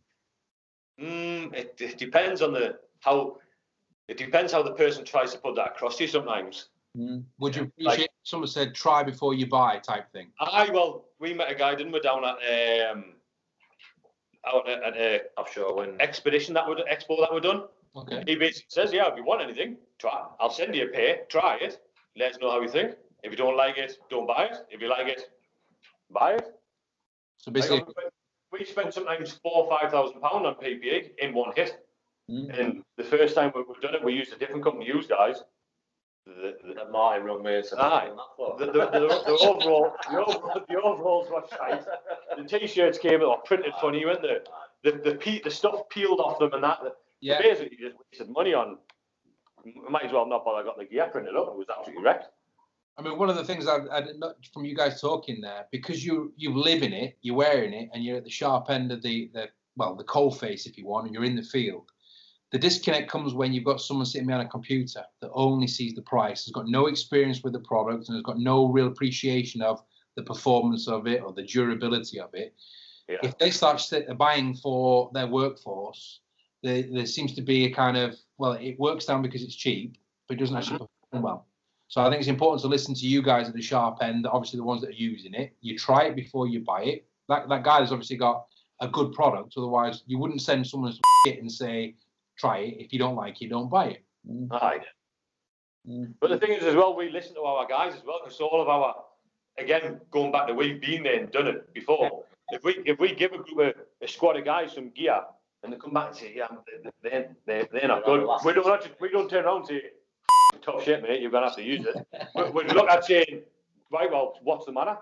Mm, 0.99 1.53
it, 1.55 1.75
it 1.79 1.99
depends 1.99 2.41
on 2.41 2.55
the 2.55 2.79
how. 3.01 3.37
It 4.09 4.17
depends 4.17 4.51
how 4.51 4.63
the 4.63 4.73
person 4.73 5.05
tries 5.05 5.31
to 5.33 5.39
put 5.39 5.55
that 5.57 5.73
across 5.73 5.97
to 5.99 6.05
you. 6.05 6.09
Sometimes. 6.09 6.69
Mm. 6.97 7.23
Would 7.39 7.55
you 7.55 7.63
Like- 7.63 7.73
appreciate 7.99 8.05
if 8.23 8.29
someone 8.31 8.49
said 8.49 8.75
try 8.75 9.03
before 9.03 9.35
you 9.35 9.47
buy 9.47 9.79
type 9.79 10.11
thing? 10.13 10.29
Aye, 10.41 10.71
well, 10.73 11.05
we 11.19 11.35
met 11.35 11.51
a 11.51 11.55
guy, 11.55 11.75
didn't 11.75 11.93
we, 11.93 12.01
down 12.01 12.25
at 12.25 12.91
um, 12.91 13.13
out 14.47 14.67
at, 14.67 14.83
at 14.85 14.97
a 14.97 15.21
Offshore 15.37 15.75
wind. 15.77 16.01
expedition 16.01 16.55
that 16.55 16.67
would 16.67 16.79
expo 16.91 17.21
that 17.21 17.31
we're 17.31 17.41
done. 17.41 17.65
Okay. 17.95 18.23
He 18.27 18.37
basically 18.37 18.69
says, 18.71 18.91
"Yeah, 18.91 19.11
if 19.11 19.17
you 19.19 19.25
want 19.25 19.43
anything, 19.43 19.77
try. 19.99 20.25
I'll 20.41 20.49
send 20.49 20.75
you 20.75 20.87
a 20.87 20.89
pair. 20.89 21.27
Try 21.29 21.57
it. 21.57 21.79
Let 22.17 22.33
us 22.33 22.39
know 22.41 22.51
how 22.51 22.63
you 22.63 22.69
think. 22.71 22.95
If 23.23 23.33
you 23.33 23.37
don't 23.37 23.57
like 23.59 23.77
it, 23.77 23.99
don't 24.09 24.27
buy 24.27 24.47
it. 24.47 24.57
If 24.71 24.81
you 24.81 24.89
like 24.89 25.09
it, 25.09 25.31
buy 26.11 26.37
it." 26.37 26.56
So 27.39 27.51
Like, 27.51 27.55
basically, 27.55 27.95
we 28.53 28.65
spend 28.65 28.93
sometimes 28.95 29.33
four 29.43 29.65
or 29.65 29.69
five 29.79 29.91
thousand 29.91 30.21
pound 30.21 30.47
on 30.47 30.55
PPE 30.57 31.13
in 31.19 31.35
one 31.35 31.53
hit. 31.55 31.87
Mm. 32.31 32.59
And 32.59 32.83
the 32.97 33.05
first 33.05 33.35
time 33.35 33.53
we- 33.55 33.63
we've 33.63 33.81
done 33.81 33.95
it, 33.95 34.03
we 34.03 34.13
used 34.15 34.33
a 34.33 34.37
different 34.37 34.65
company, 34.65 34.87
you 34.87 35.03
guys. 35.07 35.45
The, 36.27 36.57
the, 36.65 36.75
That 36.75 36.91
Martin 36.91 37.25
rung 37.25 37.45
me 37.45 37.55
and 37.55 37.65
said, 37.65 37.79
Aye. 37.79 38.11
"On 38.39 38.59
the, 38.59 38.67
the, 38.67 38.73
the, 38.73 38.99
the 39.27 39.39
overall, 39.47 39.95
the 40.11 40.19
overall, 40.27 40.65
the 40.69 40.81
overalls 40.83 41.29
were 41.31 41.45
shite. 41.57 41.85
The 42.37 42.43
t-shirts 42.59 42.99
came 42.99 43.23
or 43.23 43.39
printed 43.43 43.73
funny, 43.81 44.05
weren't 44.05 44.23
they? 44.23 44.39
The 44.83 44.99
the 44.99 45.15
pe- 45.15 45.41
the 45.43 45.51
stuff 45.53 45.89
peeled 45.89 46.19
off 46.19 46.41
them 46.41 46.53
and 46.53 46.65
that. 46.65 46.81
yeah. 47.21 47.41
Basically, 47.41 47.77
you 47.79 47.89
just 47.91 47.97
wasted 48.11 48.29
money 48.29 48.55
on. 48.55 48.79
Might 49.89 50.05
as 50.07 50.13
well 50.13 50.27
not 50.27 50.45
bother. 50.45 50.65
got 50.65 50.79
the 50.79 50.85
gear 50.85 51.07
printed 51.13 51.37
up. 51.37 51.49
It 51.49 51.57
was 51.59 51.67
absolutely 51.71 52.03
wrecked. 52.05 52.27
I 52.99 53.03
mean, 53.03 53.19
one 53.19 53.29
of 53.29 53.37
the 53.37 53.45
things 53.45 53.67
I, 53.67 53.79
I 53.93 54.03
from 54.53 54.65
you 54.65 54.75
guys 54.75 55.01
talking 55.01 55.41
there, 55.41 55.67
because 55.71 56.05
you 56.05 56.33
you 56.37 56.55
live 56.55 56.83
in 56.83 56.93
it, 56.93 57.19
you're 57.23 57.37
wearing 57.37 57.73
it, 57.73 57.91
and 57.93 58.05
you're 58.05 58.17
at 58.17 58.25
the 58.25 58.31
sharp 58.31 58.71
end 58.71 58.91
of 58.93 59.03
the 59.03 59.31
the 59.35 59.49
well, 59.77 59.95
the 59.95 60.05
cold 60.05 60.41
face, 60.41 60.67
if 60.67 60.79
you 60.79 60.87
want, 60.87 61.07
and 61.07 61.15
you're 61.15 61.25
in 61.25 61.37
the 61.37 61.43
field. 61.43 61.91
The 62.53 62.59
disconnect 62.59 63.11
comes 63.11 63.35
when 63.35 63.53
you've 63.53 63.65
got 63.65 63.81
someone 63.81 64.07
sitting 64.07 64.27
behind 64.27 64.47
a 64.47 64.51
computer 64.51 65.03
that 65.21 65.31
only 65.33 65.67
sees 65.67 65.95
the 65.95 66.03
price, 66.03 66.45
has 66.45 66.53
got 66.53 66.69
no 66.69 66.87
experience 66.87 67.43
with 67.43 67.53
the 67.53 67.61
product, 67.61 68.09
and 68.09 68.17
has 68.17 68.23
got 68.23 68.39
no 68.39 68.69
real 68.69 68.87
appreciation 68.87 69.61
of 69.61 69.83
the 70.15 70.23
performance 70.23 70.89
of 70.89 71.07
it 71.07 71.23
or 71.23 71.33
the 71.33 71.43
durability 71.43 72.19
of 72.19 72.31
it. 72.33 72.55
Yeah. 73.09 73.19
If 73.23 73.37
they 73.39 73.51
start 73.51 73.83
buying 74.17 74.55
for 74.55 75.11
their 75.13 75.27
workforce, 75.27 76.21
there, 76.63 76.85
there 76.91 77.07
seems 77.07 77.35
to 77.35 77.43
be 77.43 77.67
a 77.67 77.71
kind 77.71 77.97
of 77.97 78.17
well, 78.39 78.53
it 78.53 78.79
works 78.79 79.05
down 79.05 79.23
because 79.23 79.43
it's 79.43 79.55
cheap, 79.55 79.99
but 80.27 80.37
it 80.37 80.41
doesn't 80.41 80.57
actually 80.57 80.77
mm-hmm. 80.77 81.11
perform 81.11 81.23
well. 81.23 81.47
So 81.89 82.01
I 82.01 82.09
think 82.09 82.21
it's 82.21 82.29
important 82.29 82.63
to 82.63 82.69
listen 82.69 82.95
to 82.95 83.07
you 83.07 83.23
guys 83.23 83.49
at 83.49 83.55
the 83.55 83.63
sharp 83.63 83.99
end, 84.03 84.27
obviously 84.27 84.59
the 84.59 84.65
ones 84.65 84.81
that 84.81 84.91
are 84.91 84.95
using 84.95 85.35
it. 85.35 85.55
You 85.61 85.79
try 85.79 86.05
it 86.05 86.17
before 86.17 86.49
you 86.49 86.61
buy 86.61 86.83
it. 86.83 87.07
That 87.29 87.49
that 87.49 87.63
guy 87.65 87.81
has 87.81 87.93
obviously 87.93 88.17
got 88.17 88.47
a 88.81 88.89
good 88.89 89.13
product. 89.13 89.55
Otherwise, 89.57 90.03
you 90.07 90.19
wouldn't 90.19 90.43
send 90.43 90.67
someone 90.67 90.93
some 90.93 91.01
shit 91.27 91.41
and 91.41 91.51
say, 91.51 91.95
try 92.37 92.59
it. 92.59 92.77
If 92.79 92.93
you 92.93 92.99
don't 92.99 93.17
like 93.17 93.41
it, 93.41 93.51
don't 93.51 93.71
buy 93.71 93.87
it. 93.87 94.05
Mm. 94.29 94.49
Aye. 94.51 94.81
Mm. 95.89 96.15
But 96.21 96.31
the 96.31 96.39
thing 96.39 96.53
is, 96.53 96.65
as 96.65 96.75
well, 96.75 96.97
we 96.97 97.11
listen 97.11 97.35
to 97.35 97.43
our 97.43 97.67
guys 97.67 97.95
as 97.95 98.03
well, 98.05 98.21
because 98.23 98.41
all 98.41 98.61
of 98.61 98.69
our, 98.69 98.97
again, 99.59 100.01
going 100.11 100.33
back 100.33 100.49
to 100.49 100.55
we've 100.55 100.81
been 100.81 101.05
there 101.05 101.21
and 101.21 101.31
done 101.31 101.47
it 101.47 101.73
before. 101.73 102.25
If 102.51 102.63
we 102.63 102.81
if 102.85 103.01
we 103.01 103.15
give 103.15 103.33
a 103.33 103.39
group 103.39 103.59
of 103.59 103.83
a 104.01 104.09
squad 104.09 104.37
of 104.37 104.45
guys 104.45 104.73
some 104.73 104.91
gear 104.91 105.21
and 105.63 105.73
they 105.73 105.77
come 105.77 105.93
back 105.93 106.09
and 106.09 106.17
say, 106.17 106.33
yeah, 106.37 106.47
they 107.03 107.11
they 107.11 107.27
they're, 107.45 107.69
they're 107.73 107.89
not 107.89 108.05
good, 108.05 108.29
we 108.45 108.53
don't 108.53 108.73
actually, 108.73 108.95
we 109.01 109.11
don't 109.11 109.29
turn 109.29 109.45
around 109.45 109.59
and 109.59 109.67
say, 109.67 109.83
tough 110.67 110.85
shit, 110.85 111.03
mate, 111.03 111.23
you're 111.23 111.31
gonna 111.31 111.47
have 111.47 111.57
to 111.57 111.63
use 111.63 111.87
it. 111.87 112.07
we, 112.35 112.51
we 112.65 112.65
look 112.73 112.89
at 112.91 113.05
saying, 113.05 113.43
right, 113.91 114.11
well, 114.11 114.35
what's 114.43 114.67
the 114.67 114.73
matter? 114.73 114.99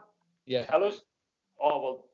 yeah 0.46 0.64
Tell 0.66 0.84
us. 0.84 1.00
Oh 1.60 1.80
well, 1.82 2.04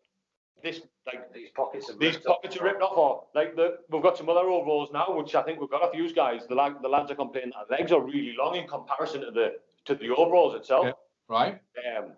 this 0.63 0.81
like 1.07 1.33
These 1.33 1.51
pockets 1.51 1.91
are 1.91 1.95
these 1.99 2.15
ripped 2.15 2.27
up. 2.27 2.37
pockets 2.37 2.57
are 2.59 2.65
ripped 2.65 2.83
off, 2.83 2.97
or 2.97 3.25
like 3.35 3.57
the 3.57 3.79
we've 3.91 4.03
got 4.03 4.17
some 4.17 4.29
other 4.29 4.41
overalls 4.49 4.91
now, 4.93 5.07
which 5.17 5.35
I 5.35 5.43
think 5.43 5.61
we've 5.61 5.71
got 5.71 5.83
a 5.89 5.91
few 5.91 6.13
guys. 6.15 6.43
The 6.49 6.55
lad, 6.55 6.75
the 6.83 6.89
lads 6.89 7.11
are 7.11 7.15
complaining 7.17 7.53
that 7.59 7.71
legs 7.77 7.91
are 7.93 8.01
really 8.01 8.35
long 8.39 8.55
in 8.57 8.67
comparison 8.69 9.23
to 9.23 9.31
the 9.31 9.55
to 9.87 9.95
the 9.95 10.11
overalls 10.11 10.55
itself. 10.55 10.87
Yeah. 10.87 10.93
Right? 11.29 11.61
Um, 11.97 12.13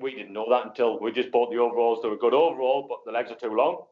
we 0.00 0.14
didn't 0.14 0.32
know 0.32 0.46
that 0.48 0.66
until 0.66 1.00
we 1.00 1.10
just 1.12 1.30
bought 1.32 1.50
the 1.50 1.58
overalls. 1.58 1.98
They 2.02 2.08
were 2.08 2.16
good 2.16 2.32
overall, 2.34 2.86
but 2.88 3.00
the 3.04 3.10
legs 3.12 3.30
are 3.32 3.34
too 3.34 3.54
long. 3.54 3.82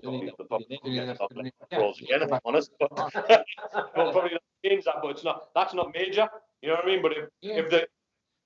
Didn't 0.00 0.10
Probably- 0.12 0.26
they'll 0.26 0.36
didn't 0.36 0.80
probably 0.82 0.94
Yeah. 0.96 1.06
get 1.06 1.20
off 1.20 1.28
the 1.30 1.42
Yeah. 1.44 1.50
overalls 1.78 2.00
again, 2.00 2.22
if 2.22 2.32
I'm 2.32 2.40
honest. 2.44 2.70
But 2.78 2.90
we'll 3.96 4.12
probably 4.12 4.30
not 4.32 4.42
change 4.64 4.84
that, 4.84 4.96
but 5.02 5.10
it's 5.10 5.24
not. 5.24 5.48
That's 5.54 5.74
not 5.74 5.92
major. 5.94 6.28
You 6.62 6.68
know 6.70 6.74
what 6.76 6.84
I 6.84 6.88
mean? 6.88 7.02
But 7.02 7.12
if 7.12 7.28
Yeah. 7.40 7.56
if 7.56 7.70
the 7.70 7.86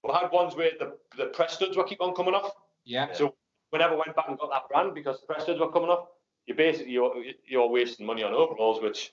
we 0.05 0.13
had 0.13 0.31
ones 0.33 0.57
where 0.57 0.73
the 0.79 0.97
the 1.17 1.27
press 1.27 1.55
studs 1.55 1.77
were 1.77 1.85
keep 1.85 2.01
on 2.01 2.15
coming 2.15 2.35
off. 2.35 2.53
Yeah. 2.85 3.13
So 3.13 3.35
we 3.73 3.79
never 3.79 3.97
went 3.97 4.15
back 4.17 4.29
and 4.29 4.39
got 4.39 4.51
that 4.51 4.69
brand 4.69 4.95
because 4.95 5.21
the 5.21 5.27
press 5.27 5.43
studs 5.43 5.61
were 5.61 5.71
coming 5.71 5.91
off. 5.91 6.09
You 6.47 6.55
basically 6.55 6.93
you're, 6.93 7.15
you're 7.47 7.69
wasting 7.69 8.07
money 8.07 8.23
on 8.23 8.33
overalls 8.33 8.81
which 8.83 9.13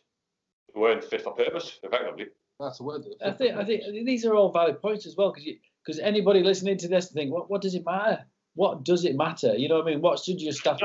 weren't 0.74 1.04
fit 1.04 1.22
for 1.22 1.34
purpose, 1.34 1.80
effectively. 1.84 2.28
That's 2.60 2.78
the 2.78 2.84
word. 2.86 3.06
I 3.24 3.32
think 3.32 3.58
I 3.58 3.66
think 3.66 3.84
these 4.06 4.26
are 4.26 4.36
all 4.36 4.52
valid 4.52 4.82
points 4.82 5.06
as 5.06 5.16
well 5.18 5.34
because 5.34 5.50
because 5.86 6.00
anybody 6.00 6.42
listening 6.44 6.78
to 6.80 6.88
this 6.88 7.12
think 7.12 7.34
what 7.34 7.50
what 7.50 7.62
does 7.62 7.76
it 7.76 7.86
matter? 7.86 8.26
What 8.54 8.86
does 8.86 9.04
it 9.04 9.16
matter? 9.18 9.54
You 9.56 9.68
know 9.68 9.76
what 9.80 9.88
I 9.88 9.90
mean? 9.92 10.02
What 10.02 10.20
should 10.20 10.42
your 10.42 10.54
staff? 10.54 10.80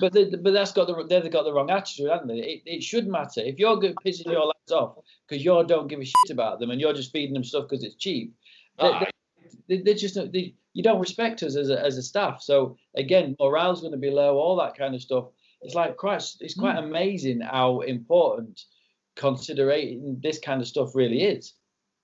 But 0.00 0.12
they, 0.12 0.24
but 0.24 0.52
that's 0.52 0.72
got 0.72 0.86
the 0.86 1.06
they've 1.08 1.32
got 1.32 1.44
the 1.44 1.52
wrong 1.52 1.70
attitude, 1.70 2.10
haven't 2.10 2.28
they? 2.28 2.38
It, 2.38 2.62
it 2.66 2.82
should 2.82 3.06
matter 3.06 3.40
if 3.40 3.58
you're 3.58 3.76
good 3.78 3.96
pissing 4.04 4.26
your 4.26 4.46
lads 4.46 4.72
off 4.72 4.96
because 5.28 5.44
you 5.44 5.64
don't 5.66 5.88
give 5.88 6.00
a 6.00 6.04
shit 6.04 6.30
about 6.30 6.60
them 6.60 6.70
and 6.70 6.80
you're 6.80 6.92
just 6.92 7.12
feeding 7.12 7.34
them 7.34 7.44
stuff 7.44 7.64
because 7.68 7.84
it's 7.84 7.96
cheap. 7.96 8.34
They, 8.78 9.06
they, 9.68 9.82
they 9.82 9.94
just 9.94 10.14
they, 10.32 10.54
you 10.72 10.82
don't 10.82 11.00
respect 11.00 11.42
us 11.42 11.56
as 11.56 11.70
a, 11.70 11.80
as 11.84 11.98
a 11.98 12.02
staff. 12.02 12.42
So 12.42 12.76
again, 12.96 13.36
morale's 13.38 13.80
going 13.80 13.92
to 13.92 13.98
be 13.98 14.10
low, 14.10 14.36
all 14.36 14.56
that 14.56 14.76
kind 14.76 14.94
of 14.94 15.02
stuff. 15.02 15.26
It's 15.60 15.74
like 15.74 15.96
Christ, 15.96 16.38
it's 16.40 16.54
quite 16.54 16.76
mm. 16.76 16.84
amazing 16.84 17.40
how 17.40 17.80
important 17.80 18.60
considering 19.14 20.18
this 20.22 20.38
kind 20.38 20.60
of 20.60 20.68
stuff 20.68 20.94
really 20.94 21.22
is. 21.22 21.54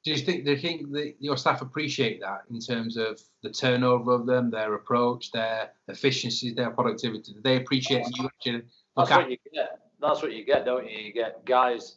Do 0.09 0.15
you 0.15 0.21
think 0.21 0.47
do 0.47 0.53
you 0.53 0.57
think 0.57 0.91
that 0.93 1.17
your 1.21 1.37
staff 1.37 1.61
appreciate 1.61 2.19
that 2.23 2.45
in 2.51 2.61
terms 2.61 2.97
of 2.97 3.21
the 3.43 3.51
turnover 3.51 4.13
of 4.13 4.25
them, 4.25 4.51
their 4.51 4.73
approach, 4.73 5.31
their 5.33 5.73
efficiency, 5.89 6.55
their 6.55 6.71
productivity? 6.71 7.35
Do 7.35 7.41
they 7.45 7.57
appreciate 7.57 8.07
you 8.17 8.25
actually 8.25 8.63
That's 8.97 9.11
at 9.11 9.19
what 9.19 9.31
you 9.31 9.37
get. 9.53 9.81
That's 10.01 10.23
what 10.23 10.33
you 10.33 10.47
get, 10.47 10.65
don't 10.65 10.91
you? 10.91 10.97
You 10.99 11.13
get 11.13 11.45
guys. 11.45 11.97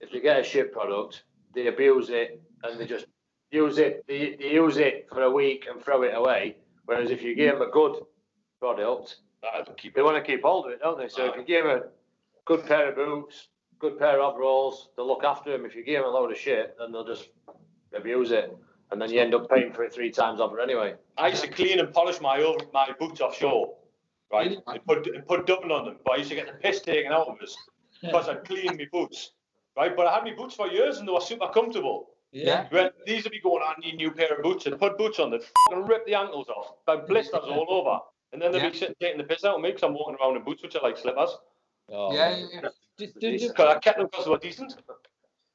If 0.00 0.12
they 0.12 0.20
get 0.20 0.38
a 0.38 0.44
shit 0.44 0.72
product, 0.72 1.24
they 1.56 1.66
abuse 1.66 2.08
it 2.10 2.40
and 2.62 2.78
they 2.78 2.86
just 2.86 3.06
use 3.50 3.78
it. 3.78 4.04
They, 4.06 4.36
they 4.36 4.52
use 4.52 4.76
it 4.76 5.08
for 5.08 5.22
a 5.22 5.30
week 5.30 5.66
and 5.68 5.82
throw 5.82 6.02
it 6.04 6.14
away. 6.14 6.58
Whereas 6.84 7.10
if 7.10 7.20
you 7.20 7.34
give 7.34 7.58
them 7.58 7.68
a 7.68 7.72
good 7.72 8.00
product, 8.60 9.16
keep 9.76 9.96
they 9.96 10.02
want 10.02 10.16
to 10.16 10.22
keep 10.22 10.42
hold 10.42 10.66
of 10.66 10.70
it, 10.72 10.80
don't 10.82 10.96
they? 10.96 11.08
So 11.08 11.24
if 11.24 11.34
you 11.34 11.42
give 11.42 11.64
them 11.64 11.78
a 11.78 11.82
good 12.44 12.64
pair 12.64 12.90
of 12.90 12.94
boots, 12.94 13.48
good 13.78 13.98
pair 13.98 14.20
of 14.20 14.34
overalls, 14.34 14.88
they'll 14.96 15.06
look 15.06 15.24
after 15.24 15.50
them. 15.52 15.64
If 15.64 15.74
you 15.74 15.84
give 15.84 16.02
them 16.02 16.10
a 16.10 16.14
load 16.14 16.30
of 16.32 16.38
shit, 16.38 16.76
then 16.78 16.92
they'll 16.92 17.04
just 17.06 17.28
abuse 17.94 18.30
it, 18.32 18.54
and 18.90 19.00
then 19.00 19.10
you 19.10 19.20
end 19.20 19.34
up 19.34 19.48
paying 19.48 19.72
for 19.72 19.84
it 19.84 19.92
three 19.92 20.10
times 20.10 20.40
over 20.40 20.60
anyway. 20.60 20.94
I 21.16 21.28
used 21.28 21.42
to 21.44 21.50
clean 21.50 21.80
and 21.80 21.92
polish 21.92 22.20
my 22.20 22.40
over, 22.42 22.58
my 22.72 22.90
boots 22.98 23.20
offshore, 23.20 23.74
right? 24.32 24.58
And 24.66 24.84
put 24.86 25.06
and 25.06 25.26
put 25.26 25.46
dubbing 25.46 25.70
on 25.70 25.84
them, 25.86 25.96
but 26.04 26.12
I 26.14 26.16
used 26.16 26.30
to 26.30 26.36
get 26.36 26.46
the 26.46 26.52
piss 26.54 26.80
taken 26.80 27.12
out 27.12 27.28
of 27.28 27.40
us 27.40 27.56
because 28.02 28.28
I'd 28.28 28.44
clean 28.44 28.76
my 28.76 28.86
boots, 28.92 29.32
right? 29.76 29.96
But 29.96 30.06
I 30.06 30.14
had 30.14 30.24
my 30.24 30.34
boots 30.34 30.54
for 30.54 30.68
years 30.68 30.98
and 30.98 31.08
they 31.08 31.12
were 31.12 31.20
super 31.20 31.48
comfortable. 31.48 32.10
Yeah. 32.30 32.66
When 32.70 32.90
these 33.06 33.24
would 33.24 33.32
be 33.32 33.40
going, 33.40 33.62
I 33.66 33.74
need 33.80 33.94
a 33.94 33.96
new 33.96 34.10
pair 34.10 34.34
of 34.36 34.42
boots 34.42 34.66
and 34.66 34.78
put 34.78 34.98
boots 34.98 35.18
on 35.18 35.30
them, 35.30 35.40
fucking 35.70 35.86
rip 35.86 36.04
the 36.04 36.14
ankles 36.14 36.48
off, 36.50 36.74
like 36.86 37.06
blisters 37.06 37.40
all 37.44 37.66
over. 37.68 38.00
And 38.34 38.42
then 38.42 38.52
they'd 38.52 38.58
Yeah. 38.62 38.68
be 38.68 38.76
sitting 38.76 38.94
taking 39.00 39.16
the 39.16 39.24
piss 39.24 39.44
out 39.46 39.54
of 39.54 39.62
me 39.62 39.70
because 39.70 39.82
I'm 39.82 39.94
walking 39.94 40.16
around 40.20 40.36
in 40.36 40.42
boots 40.44 40.62
which 40.62 40.76
are 40.76 40.82
like 40.82 40.98
slippers. 40.98 41.30
Oh, 41.90 42.12
yeah, 42.14 42.28
man. 42.28 42.48
yeah, 42.52 42.68
Because 42.98 43.60
I 43.60 43.78
kept 43.78 43.98
them 43.98 44.08
because 44.10 44.24
they 44.24 44.30
were 44.30 44.38
decent. 44.38 44.74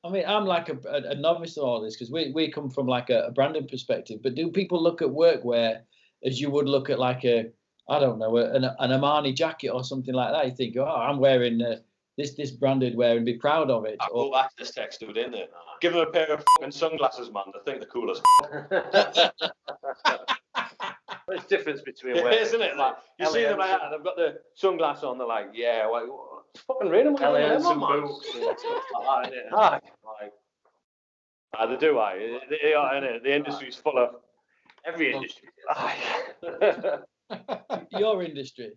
I 0.06 0.10
mean, 0.10 0.26
I'm 0.28 0.46
like 0.46 0.70
a, 0.70 0.78
a, 0.88 1.12
a 1.12 1.16
novice 1.16 1.58
on 1.58 1.66
all 1.66 1.82
this 1.82 1.96
because 1.96 2.12
we, 2.12 2.32
we 2.34 2.52
come 2.52 2.70
from 2.70 2.88
like 2.88 3.10
a, 3.10 3.28
a 3.28 3.32
branding 3.32 3.68
perspective. 3.68 4.20
But 4.22 4.36
do 4.36 4.50
people 4.52 4.82
look 4.82 5.02
at 5.02 5.08
workwear 5.08 5.82
as 6.26 6.42
you 6.42 6.50
would 6.50 6.68
look 6.68 6.90
at 6.90 7.00
like 7.00 7.24
a, 7.24 7.50
I 7.90 8.00
don't 8.00 8.20
know, 8.20 8.36
an, 8.38 8.64
an 8.66 8.92
Armani 8.92 9.36
jacket 9.36 9.70
or 9.70 9.84
something 9.84 10.14
like 10.14 10.32
that? 10.34 10.46
You 10.46 10.56
think, 10.56 10.76
oh, 10.78 10.86
I'm 10.86 11.20
wearing 11.20 11.62
uh, 11.62 11.78
this 12.18 12.34
this 12.36 12.52
branded 12.52 12.96
wear 12.96 13.16
and 13.16 13.26
be 13.26 13.36
proud 13.36 13.70
of 13.72 13.86
it. 13.86 13.98
I 14.02 14.08
Or, 14.08 14.26
go 14.26 14.32
back 14.32 14.50
to 14.50 14.56
this 14.58 14.72
text 14.72 15.00
dude 15.00 15.18
in 15.18 15.32
there. 15.32 15.48
Give 15.82 15.94
them 15.94 16.02
a 16.02 16.12
pair 16.12 16.34
of 16.34 16.44
fucking 16.60 16.72
sunglasses, 16.72 17.32
man. 17.32 17.44
I 17.56 17.60
think 17.66 17.80
they're 17.80 17.90
coolest. 17.90 18.22
There's 21.28 21.46
difference 21.46 21.82
between 21.82 22.18
Yeah, 22.18 22.24
wearing 22.24 22.40
isn't 22.40 22.62
it? 22.62 22.78
Like, 22.78 22.96
you 23.20 23.26
see 23.28 23.44
them 23.44 23.58
like 23.58 23.70
that, 23.70 23.92
they've 23.92 24.04
got 24.04 24.18
the 24.18 24.40
sunglasses 24.56 25.04
on, 25.06 25.18
they're 25.18 25.26
like, 25.28 25.48
yeah, 25.54 25.88
like, 25.92 26.04
what- 26.08 26.33
it's 26.54 26.64
fucking 26.64 26.90
raining. 26.90 27.14
what 27.14 27.24
are 27.24 27.40
you 27.40 27.46
L.A.'s 27.46 27.64
doing, 27.64 27.80
boots 27.80 28.28
and 28.36 28.60
stuff 28.60 28.84
like 29.08 29.32
that, 29.32 29.34
innit? 29.34 29.58
Aye. 29.58 29.80
Like, 30.22 30.32
Aye, 31.56 31.66
they 31.68 31.78
do, 31.78 32.00
aye. 32.00 32.40
They, 32.50 32.58
they 32.62 32.74
are, 32.74 32.94
innit? 32.94 33.24
The 33.24 33.36
industry's 33.36 33.76
full 33.76 33.98
of, 33.98 34.16
every 34.86 35.14
industry. 35.14 35.50
aye. 35.70 35.98
your 37.92 38.24
industry. 38.24 38.72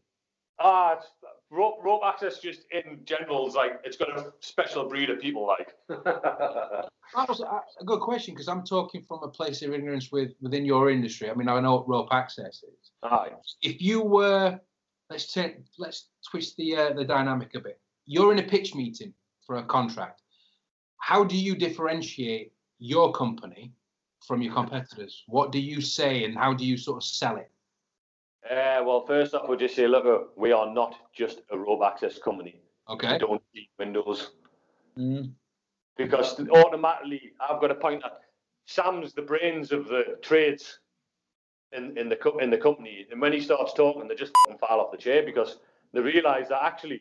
ah, 0.59 0.95
it's, 0.97 1.07
rope, 1.51 1.77
rope 1.83 2.03
access 2.05 2.39
just 2.39 2.67
in 2.71 3.01
general 3.05 3.47
is 3.47 3.55
like, 3.55 3.81
it's 3.85 3.97
got 3.97 4.11
a 4.19 4.33
special 4.41 4.89
breed 4.89 5.11
of 5.11 5.21
people, 5.21 5.47
like. 5.47 5.75
That 7.15 7.29
was 7.29 7.41
a 7.41 7.45
a 7.81 7.85
good 7.85 8.01
question 8.01 8.35
because 8.35 8.49
I'm 8.49 8.65
talking 8.65 9.01
from 9.01 9.23
a 9.23 9.29
place 9.29 9.63
of 9.63 9.73
ignorance 9.73 10.11
with 10.11 10.33
within 10.41 10.65
your 10.65 10.91
industry. 10.91 11.31
I 11.31 11.35
mean, 11.35 11.49
I 11.49 11.61
know 11.61 11.77
what 11.77 11.89
rope 11.89 12.09
access 12.11 12.65
is. 12.65 12.91
Aye. 13.05 13.31
If 13.63 13.81
you 13.81 14.03
were, 14.03 14.59
let's 15.11 15.33
turn, 15.33 15.65
let's 15.79 16.09
twist 16.31 16.57
the 16.57 16.77
uh, 16.77 16.93
the 16.93 17.05
dynamic 17.05 17.55
a 17.55 17.61
bit. 17.61 17.81
You're 18.05 18.33
in 18.33 18.39
a 18.39 18.43
pitch 18.43 18.75
meeting 18.75 19.13
for 19.47 19.57
a 19.57 19.65
contract. 19.65 20.23
How 20.99 21.25
do 21.25 21.37
you 21.37 21.55
differentiate 21.55 22.53
your 22.79 23.13
company 23.13 23.73
from 24.27 24.43
your 24.43 24.53
competitors? 24.53 25.25
What 25.27 25.53
do 25.53 25.61
you 25.61 25.81
say, 25.81 26.25
and 26.25 26.37
how 26.37 26.53
do 26.55 26.65
you 26.65 26.77
sort 26.77 26.99
of 26.99 27.05
sell 27.05 27.37
it? 27.37 27.51
Uh, 28.49 28.83
well, 28.85 29.05
first 29.07 29.35
off, 29.35 29.49
we'll 29.49 29.59
just 29.59 29.75
say, 29.75 29.89
look, 29.89 30.33
we 30.37 30.53
are 30.53 30.73
not 30.73 30.95
just 31.13 31.41
a 31.51 31.59
rope 31.59 31.83
access 31.85 32.19
company. 32.19 32.61
Okay. 32.89 33.15
We 33.15 33.19
don't 33.19 33.43
need 33.55 33.69
windows. 33.79 34.31
Mm. 34.99 35.33
because 35.99 36.41
automatically 36.51 37.33
I've 37.39 37.61
got 37.61 37.67
to 37.69 37.75
point 37.75 38.03
at 38.03 38.21
Sam's 38.67 39.13
the 39.13 39.21
brains 39.21 39.73
of 39.73 39.89
the 39.89 40.17
trades 40.23 40.79
in, 41.73 41.97
in 41.99 42.09
the 42.09 42.17
co- 42.17 42.39
in 42.39 42.51
the 42.51 42.59
company, 42.59 43.07
and 43.11 43.21
when 43.21 43.33
he 43.33 43.41
starts 43.41 43.73
talking, 43.73 44.09
they 44.09 44.15
just 44.15 44.33
fall 44.61 44.81
off 44.81 44.93
the 44.93 44.97
chair 44.99 45.23
because 45.25 45.59
they 45.93 46.01
realise 46.01 46.49
that 46.49 46.63
actually 46.63 47.01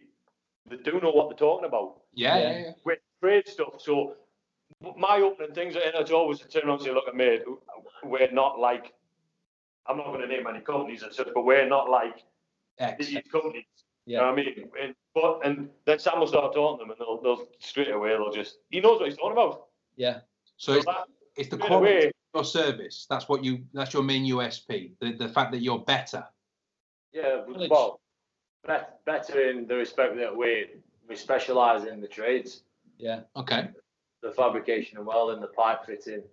they 0.70 0.78
do 0.78 1.00
know 1.02 1.12
what 1.12 1.30
they're 1.30 1.38
talking 1.38 1.66
about 1.68 2.02
Yeah, 2.14 2.38
Yeah. 2.38 2.52
yeah, 2.52 2.58
yeah. 2.60 2.72
with 2.84 3.00
trade 3.22 3.48
stuff. 3.48 3.76
So 3.80 4.16
my 4.98 5.22
opening 5.22 5.54
things, 5.54 5.76
and 5.76 5.94
it's 5.96 6.12
always 6.12 6.40
to 6.40 6.48
turn 6.48 6.64
around 6.64 6.78
and 6.78 6.84
say, 6.84 6.92
look 6.94 7.08
at 7.08 7.16
me, 7.16 7.40
we're 8.04 8.32
not 8.32 8.60
like 8.60 8.94
I'm 9.88 9.98
not 9.98 10.08
going 10.08 10.22
to 10.22 10.28
name 10.28 10.48
any 10.48 10.62
companies 10.62 11.04
and 11.04 11.14
such, 11.14 11.28
but 11.36 11.46
we're 11.46 11.68
not 11.70 11.90
like 11.90 12.24
X. 12.80 13.06
these 13.06 13.22
companies. 13.32 13.66
You 14.08 14.14
Yeah. 14.14 14.20
know 14.22 14.32
what 14.32 14.34
I 14.34 14.36
mean? 14.44 14.70
And, 14.82 14.96
but 15.14 15.40
and 15.46 15.70
then 15.86 16.00
Sam 16.00 16.20
will 16.20 16.28
start 16.28 16.54
talking 16.54 16.80
to 16.80 16.84
them, 16.84 16.90
and 16.92 17.00
they'll, 17.00 17.22
they'll 17.22 17.48
straight 17.60 17.92
away 17.92 18.10
they'll 18.10 18.32
just 18.32 18.58
he 18.70 18.80
knows 18.82 19.00
what 19.00 19.10
he's 19.10 19.18
talking 19.18 19.34
about. 19.34 19.68
Yeah. 19.96 20.20
So 20.58 20.74
So 20.74 20.78
it's, 20.78 20.86
that 20.86 20.96
it's 21.38 21.50
the 21.50 21.56
straight 21.58 21.68
quality 21.68 21.92
away, 21.92 21.98
of 21.98 22.04
your 22.04 22.12
service. 22.44 23.06
That's 23.10 23.30
what 23.30 23.44
you. 23.44 23.64
That's 23.74 23.94
your 23.94 24.04
main 24.04 24.26
USP. 24.26 24.92
The 25.00 25.14
the 25.14 25.30
fact 25.30 25.52
that 25.52 25.62
you're 25.62 25.80
better. 25.80 26.26
Yeah, 27.14 27.44
well, 27.70 28.02
bet- 28.68 29.00
better 29.06 29.50
in 29.50 29.68
the 29.68 29.76
respect 29.76 30.18
that 30.18 30.36
we 30.36 30.68
we 31.08 31.16
specialise 31.16 31.86
in 31.86 32.02
the 32.02 32.08
trades, 32.08 32.64
Yeah. 32.98 33.22
Okay. 33.36 33.70
the 34.22 34.32
fabrication 34.32 34.98
and 34.98 35.06
welding, 35.06 35.40
the 35.40 35.48
pipe 35.48 35.86
fitting, 35.86 36.24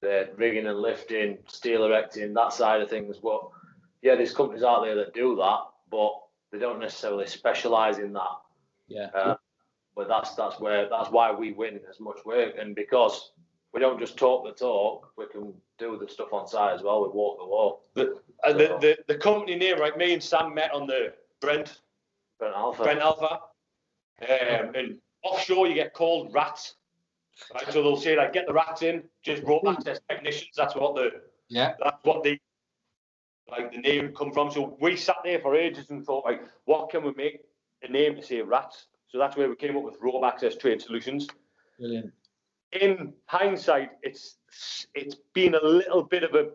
the 0.00 0.30
rigging 0.36 0.66
and 0.66 0.78
lifting, 0.80 1.38
steel 1.46 1.84
erecting, 1.84 2.32
that 2.34 2.52
side 2.52 2.80
of 2.80 2.88
things. 2.88 3.18
But 3.18 3.42
yeah, 4.02 4.14
there's 4.16 4.34
companies 4.34 4.62
out 4.64 4.82
there 4.82 4.94
that 4.96 5.12
do 5.14 5.36
that, 5.36 5.60
but 5.90 6.12
they 6.50 6.58
don't 6.58 6.80
necessarily 6.80 7.26
specialise 7.26 7.98
in 7.98 8.12
that. 8.14 8.36
Yeah. 8.88 9.10
Uh, 9.14 9.36
but 9.94 10.08
that's 10.08 10.34
that's 10.34 10.58
where 10.58 10.88
that's 10.88 11.10
why 11.10 11.32
we 11.32 11.52
win 11.52 11.80
as 11.88 12.00
much 12.00 12.18
work, 12.24 12.54
and 12.58 12.74
because 12.74 13.32
we 13.72 13.80
don't 13.80 13.98
just 14.00 14.16
talk 14.16 14.44
the 14.44 14.52
talk, 14.52 15.12
we 15.16 15.26
can 15.26 15.52
do 15.78 15.98
the 15.98 16.10
stuff 16.10 16.32
on 16.32 16.46
site 16.46 16.74
as 16.74 16.82
well. 16.82 17.02
We 17.02 17.08
walk 17.08 17.38
the 17.38 17.46
walk. 17.46 17.82
and 18.44 18.58
the, 18.58 18.78
the 18.80 18.98
the 19.06 19.14
company 19.16 19.56
name, 19.56 19.78
right? 19.78 19.96
Me 19.96 20.12
and 20.14 20.22
Sam 20.22 20.54
met 20.54 20.72
on 20.72 20.86
the 20.86 21.12
Brent 21.40 21.80
Brent 22.38 22.54
Alpha. 22.54 22.82
Brent 22.82 23.00
Alpha, 23.00 23.40
um, 24.22 24.74
and 24.74 24.98
offshore 25.22 25.66
you 25.66 25.74
get 25.74 25.92
called 25.94 26.32
rats. 26.34 26.74
Right, 27.54 27.72
so 27.72 27.82
they'll 27.82 27.96
say 27.96 28.16
like, 28.16 28.32
get 28.32 28.46
the 28.48 28.52
rats 28.52 28.82
in, 28.82 29.04
just 29.22 29.44
rope 29.44 29.62
access 29.68 30.00
technicians. 30.08 30.50
That's 30.56 30.74
what 30.74 30.96
the 30.96 31.22
Yeah. 31.48 31.74
that's 31.82 32.02
what 32.02 32.24
the 32.24 32.38
like 33.48 33.72
the 33.72 33.78
name 33.78 34.12
come 34.14 34.32
from. 34.32 34.50
So 34.50 34.76
we 34.80 34.96
sat 34.96 35.16
there 35.24 35.38
for 35.38 35.54
ages 35.54 35.90
and 35.90 36.04
thought 36.04 36.24
like, 36.24 36.42
what 36.64 36.90
can 36.90 37.04
we 37.04 37.12
make 37.16 37.44
a 37.82 37.88
name 37.90 38.16
to 38.16 38.22
say 38.22 38.42
rats? 38.42 38.86
So 39.08 39.18
that's 39.18 39.36
where 39.36 39.48
we 39.48 39.56
came 39.56 39.76
up 39.76 39.84
with 39.84 39.96
rope 40.00 40.24
access 40.24 40.56
trade 40.56 40.82
solutions. 40.82 41.28
Brilliant. 41.78 42.12
In 42.72 43.12
hindsight, 43.26 43.90
it's 44.02 44.36
it's 44.94 45.16
been 45.34 45.54
a 45.54 45.64
little 45.64 46.02
bit 46.02 46.22
of 46.22 46.34
a 46.34 46.50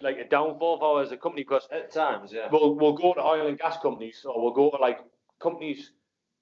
like 0.00 0.18
a 0.18 0.28
downfall 0.28 0.78
for 0.78 1.00
us 1.00 1.06
as 1.06 1.12
a 1.12 1.16
company 1.16 1.42
because 1.42 1.66
At 1.70 1.90
times, 1.90 2.32
yeah. 2.32 2.48
we'll 2.50 2.74
we'll 2.74 2.92
go 2.92 3.14
to 3.14 3.20
oil 3.20 3.46
and 3.46 3.58
gas 3.58 3.78
companies 3.80 4.24
or 4.24 4.40
we'll 4.42 4.52
go 4.52 4.70
to 4.70 4.76
like 4.76 5.00
companies 5.40 5.92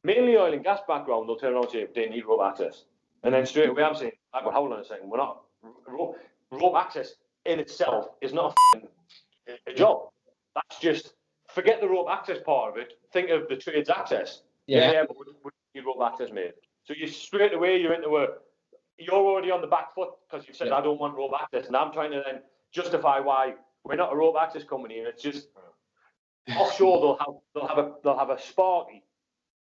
mainly 0.02 0.36
oil 0.36 0.52
and 0.52 0.64
gas 0.64 0.80
background. 0.88 1.28
They'll 1.28 1.36
turn 1.36 1.54
around 1.54 1.64
and 1.64 1.72
say 1.72 1.86
they 1.94 2.08
need 2.08 2.26
rope 2.26 2.40
access, 2.44 2.84
and 3.22 3.32
then 3.34 3.46
straight 3.46 3.68
away 3.68 3.82
I'm 3.82 3.94
saying, 3.94 4.12
like, 4.32 4.44
well, 4.44 4.54
hold 4.54 4.72
on 4.72 4.80
a 4.80 4.84
second, 4.84 5.08
we're 5.08 5.18
not 5.18 5.42
rope, 5.86 6.18
rope 6.50 6.74
access 6.76 7.14
in 7.46 7.60
itself 7.60 8.08
is 8.20 8.32
not 8.32 8.54
a, 8.74 8.78
f***ing- 8.78 9.58
a 9.66 9.74
job. 9.74 10.08
That's 10.54 10.80
just 10.80 11.14
forget 11.48 11.80
the 11.80 11.88
rope 11.88 12.08
access 12.10 12.38
part 12.44 12.72
of 12.72 12.78
it. 12.78 12.94
Think 13.12 13.30
of 13.30 13.48
the 13.48 13.56
trades 13.56 13.90
access. 13.90 14.42
Yeah. 14.66 14.92
Yeah, 14.92 15.04
but 15.06 15.16
we, 15.18 15.32
we 15.44 15.50
need 15.74 15.86
rope 15.86 16.00
access, 16.02 16.32
mate. 16.32 16.54
So 16.84 16.94
you 16.96 17.06
straight 17.06 17.52
away 17.52 17.80
you're 17.80 17.94
into 17.94 18.16
a 18.16 18.26
you're 18.98 19.14
already 19.14 19.50
on 19.50 19.60
the 19.60 19.66
back 19.66 19.94
foot 19.94 20.10
because 20.28 20.46
you've 20.46 20.56
said 20.56 20.68
Yeah. 20.68 20.76
I 20.76 20.80
don't 20.80 21.00
want 21.00 21.16
rope 21.16 21.32
access, 21.40 21.66
and 21.66 21.76
I'm 21.76 21.92
trying 21.92 22.12
to 22.12 22.22
then 22.24 22.42
justify 22.72 23.18
why 23.20 23.54
we're 23.84 23.96
not 23.96 24.12
a 24.12 24.16
rope 24.16 24.36
access 24.40 24.64
company, 24.64 24.98
and 24.98 25.08
it's 25.08 25.22
just 25.22 25.48
offshore 26.56 27.00
they'll 27.00 27.16
have 27.18 27.34
they'll 27.54 27.66
have 27.66 27.78
a 27.78 27.94
they'll 28.02 28.18
have 28.18 28.30
a 28.30 28.40
Sparky 28.40 29.02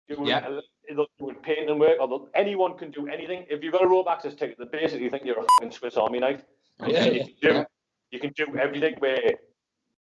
doing 0.09 0.25
Yeah. 0.27 0.47
a, 0.47 0.61
they'll 0.93 1.07
doing 1.19 1.35
painting 1.35 1.79
work, 1.79 1.97
or 1.99 2.27
anyone 2.35 2.77
can 2.77 2.91
do 2.91 3.07
anything. 3.07 3.45
If 3.49 3.63
you've 3.63 3.73
got 3.73 3.83
a 3.83 3.87
rope 3.87 4.07
access 4.09 4.35
ticket, 4.35 4.57
they 4.57 4.65
basically 4.65 5.09
think 5.09 5.25
you're 5.25 5.39
a 5.39 5.45
fucking 5.59 5.71
Swiss 5.71 5.97
Army 5.97 6.19
knife. 6.19 6.43
Yeah, 6.85 7.05
you 7.05 7.11
yeah. 7.11 7.23
can 7.23 7.33
do 7.41 7.47
Yeah. 7.47 7.63
you 8.11 8.19
can 8.19 8.31
do 8.31 8.57
everything 8.57 8.95
where 8.99 9.23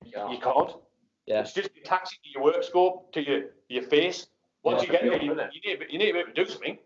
you, 0.04 0.32
you 0.32 0.38
can't. 0.40 0.72
Yeah. 1.26 1.42
It's 1.42 1.54
just 1.54 1.70
attaching 1.78 2.20
to 2.24 2.30
your 2.34 2.44
work 2.44 2.64
scope, 2.64 3.14
to 3.14 3.22
your, 3.22 3.42
your 3.70 3.84
face. 3.84 4.28
Once 4.64 4.82
Yeah. 4.82 4.86
you 4.86 4.92
get 4.92 5.02
there, 5.04 5.22
you, 5.22 5.30
you, 5.32 5.62
need, 5.66 5.86
you 5.90 6.00
need 6.00 6.08
to 6.08 6.14
be 6.14 6.20
able 6.20 6.34
to 6.34 6.44
do 6.46 6.50
something. 6.50 6.78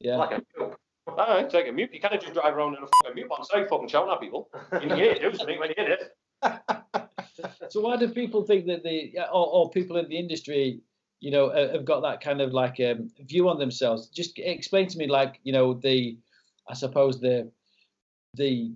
Yeah. 0.00 0.16
Like 0.16 0.32
a 0.32 0.63
joke. 1.06 1.16
Ah, 1.18 1.38
it's 1.38 1.54
like 1.54 1.66
a 1.66 1.70
MEWP. 1.70 1.94
You 1.94 2.00
can't 2.00 2.20
just 2.20 2.34
drive 2.34 2.54
around 2.54 2.76
in 2.76 2.82
a 2.82 2.86
fucking 3.04 3.22
MEWP 3.22 3.30
on 3.30 3.44
site 3.44 3.68
fucking 3.68 3.88
shouting 3.88 4.12
at 4.12 4.20
people. 4.20 4.48
You 4.72 4.88
need 4.88 5.14
to 5.14 5.30
do 5.30 5.36
something 5.36 5.58
when 5.58 5.70
you 5.70 5.74
hit 5.76 6.00
it. 6.00 6.12
So 7.68 7.80
why 7.80 7.96
do 7.96 8.08
people 8.08 8.44
think 8.44 8.66
that 8.66 8.84
the 8.84 9.12
or, 9.32 9.46
or 9.46 9.70
people 9.70 9.96
in 9.96 10.08
the 10.08 10.16
industry, 10.16 10.80
you 11.20 11.30
know, 11.30 11.46
uh, 11.46 11.72
have 11.72 11.84
got 11.84 12.00
that 12.02 12.20
kind 12.20 12.40
of 12.40 12.52
like 12.52 12.78
um, 12.80 13.10
view 13.20 13.48
on 13.48 13.58
themselves? 13.58 14.08
Just 14.08 14.38
explain 14.38 14.86
to 14.88 14.98
me, 14.98 15.08
like 15.08 15.40
you 15.42 15.52
know, 15.52 15.74
the 15.74 16.16
I 16.68 16.74
suppose 16.74 17.20
the 17.20 17.50
the 18.34 18.72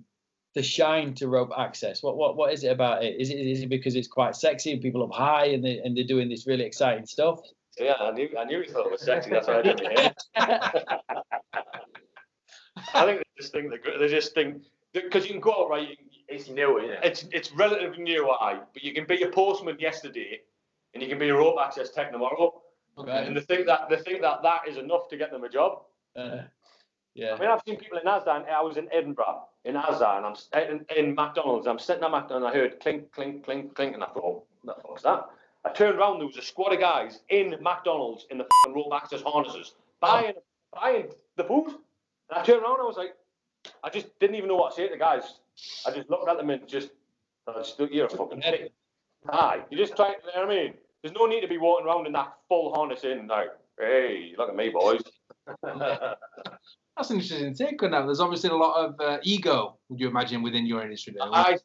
the 0.55 0.63
shine 0.63 1.13
to 1.15 1.29
rope 1.29 1.51
access. 1.57 2.03
What 2.03 2.17
what 2.17 2.35
what 2.35 2.53
is 2.53 2.63
it 2.63 2.71
about 2.71 3.03
it? 3.03 3.19
Is 3.19 3.29
it 3.29 3.35
is 3.35 3.61
it 3.61 3.69
because 3.69 3.95
it's 3.95 4.07
quite 4.07 4.35
sexy 4.35 4.73
and 4.73 4.81
people 4.81 5.03
up 5.03 5.13
high 5.13 5.45
and 5.45 5.63
they 5.63 5.79
and 5.79 5.95
they're 5.95 6.03
doing 6.03 6.27
this 6.27 6.45
really 6.45 6.65
exciting 6.65 7.05
stuff? 7.05 7.39
Yeah, 7.77 7.93
I 7.93 8.11
knew, 8.11 8.29
I 8.37 8.43
knew 8.43 8.61
he 8.61 8.67
thought 8.67 8.87
it 8.87 8.91
was 8.91 9.01
sexy. 9.01 9.29
That's 9.29 9.47
why 9.47 9.59
I 9.59 9.61
did 9.61 9.81
it. 9.81 10.17
I 12.93 13.05
think 13.05 13.19
they 13.19 13.41
just 13.41 13.53
think 13.53 13.69
they're, 13.69 13.99
they 13.99 14.07
just 14.07 14.33
think 14.33 14.63
because 14.93 15.25
you 15.25 15.31
can 15.31 15.41
go 15.41 15.63
out 15.63 15.69
right. 15.69 15.89
You, 15.89 15.95
It's 16.27 16.49
new, 16.49 16.79
isn't 16.79 16.91
it? 16.91 16.99
it's 17.03 17.25
it's 17.31 17.51
relatively 17.51 18.03
new, 18.03 18.29
I. 18.29 18.59
But 18.73 18.83
you 18.83 18.93
can 18.93 19.05
be 19.05 19.21
a 19.23 19.29
postman 19.29 19.77
yesterday, 19.79 20.41
and 20.93 21.01
you 21.03 21.09
can 21.09 21.19
be 21.19 21.29
a 21.29 21.35
rope 21.35 21.57
access 21.59 21.91
tech 21.91 22.11
tomorrow. 22.11 22.61
Okay. 22.97 23.25
And 23.25 23.35
they 23.35 23.41
think 23.41 23.65
that 23.67 23.89
they 23.89 23.97
think 23.97 24.21
that 24.21 24.43
that 24.43 24.67
is 24.67 24.77
enough 24.77 25.07
to 25.09 25.17
get 25.17 25.31
them 25.31 25.43
a 25.43 25.49
job. 25.49 25.83
Uh, 26.15 26.41
yeah. 27.15 27.33
I 27.33 27.39
mean, 27.39 27.49
I've 27.49 27.61
seen 27.65 27.77
people 27.77 27.97
in 27.97 28.05
Asda. 28.05 28.35
and 28.35 28.45
I 28.47 28.61
was 28.61 28.77
in 28.77 28.87
Edinburgh 28.91 29.43
in 29.65 29.75
Asda, 29.75 30.17
and 30.17 30.25
I'm 30.25 30.69
in, 30.69 30.85
in 30.95 31.15
McDonald's. 31.15 31.67
I'm 31.67 31.79
sitting 31.79 32.03
at 32.03 32.11
McDonald's, 32.11 32.45
and 32.45 32.47
I 32.47 32.53
heard 32.53 32.79
clink, 32.79 33.11
clink, 33.11 33.43
clink, 33.43 33.75
clink, 33.75 33.93
and 33.93 34.03
I 34.03 34.07
thought, 34.07 34.45
what 34.61 34.77
the 34.77 34.81
fuck's 34.81 35.03
that? 35.03 35.25
I 35.65 35.71
turned 35.71 35.97
around, 35.97 36.19
there 36.19 36.27
was 36.27 36.37
a 36.37 36.41
squad 36.41 36.73
of 36.73 36.79
guys 36.79 37.19
in 37.29 37.55
McDonald's 37.61 38.25
in 38.31 38.37
the 38.37 38.45
fucking 38.63 38.75
rope 38.75 38.93
access 38.93 39.21
harnesses 39.21 39.75
buying 39.99 40.33
buying 40.73 41.09
the 41.35 41.43
food. 41.43 41.75
And 42.29 42.39
I 42.39 42.43
turned 42.43 42.61
around, 42.63 42.75
and 42.75 42.81
I 42.83 42.85
was 42.85 42.97
like, 42.97 43.15
I 43.83 43.89
just 43.89 44.17
didn't 44.19 44.35
even 44.35 44.47
know 44.49 44.55
what 44.55 44.71
to 44.71 44.75
say 44.75 44.87
to 44.87 44.93
the 44.93 44.99
guys. 44.99 45.39
I 45.85 45.91
just 45.91 46.09
looked 46.09 46.29
at 46.29 46.37
them 46.37 46.49
and 46.49 46.67
just, 46.67 46.89
I 47.47 47.53
just 47.57 47.79
you're 47.91 48.05
a 48.05 48.09
fucking 48.09 48.41
idiot. 48.41 48.73
Aye, 49.29 49.63
you 49.69 49.77
just 49.77 49.95
try. 49.95 50.09
You 50.09 50.41
know 50.41 50.47
what 50.47 50.55
I 50.55 50.63
mean? 50.63 50.73
There's 51.03 51.13
no 51.15 51.25
need 51.25 51.41
to 51.41 51.47
be 51.47 51.57
walking 51.57 51.85
around 51.87 52.07
in 52.07 52.13
that 52.13 52.33
full 52.47 52.73
harness 52.73 53.03
in 53.03 53.27
like, 53.27 53.49
hey, 53.79 54.33
look 54.37 54.49
at 54.49 54.55
me, 54.55 54.69
boys. 54.69 55.01
That's 55.63 57.09
an 57.11 57.19
interesting 57.19 57.53
take 57.53 57.81
on 57.83 57.91
that. 57.91 58.05
There's 58.05 58.19
obviously 58.19 58.49
a 58.49 58.55
lot 58.55 58.85
of 58.85 58.95
uh, 58.99 59.17
ego, 59.23 59.77
would 59.89 59.99
you 59.99 60.07
imagine, 60.09 60.41
within 60.41 60.65
your 60.65 60.81
industry? 60.83 61.13
There. 61.17 61.27
I, 61.31 61.57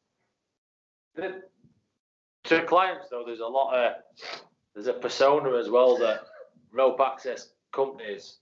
The- 1.15 1.43
to 2.45 2.63
clients 2.65 3.09
though, 3.11 3.23
there's 3.25 3.41
a 3.41 3.47
lot 3.47 3.75
of 3.75 3.93
there's 4.75 4.87
a 4.87 4.93
persona 4.93 5.57
as 5.57 5.71
well 5.71 5.97
that 5.99 6.27
rope 6.73 7.01
access 7.01 7.49
companies 7.73 8.39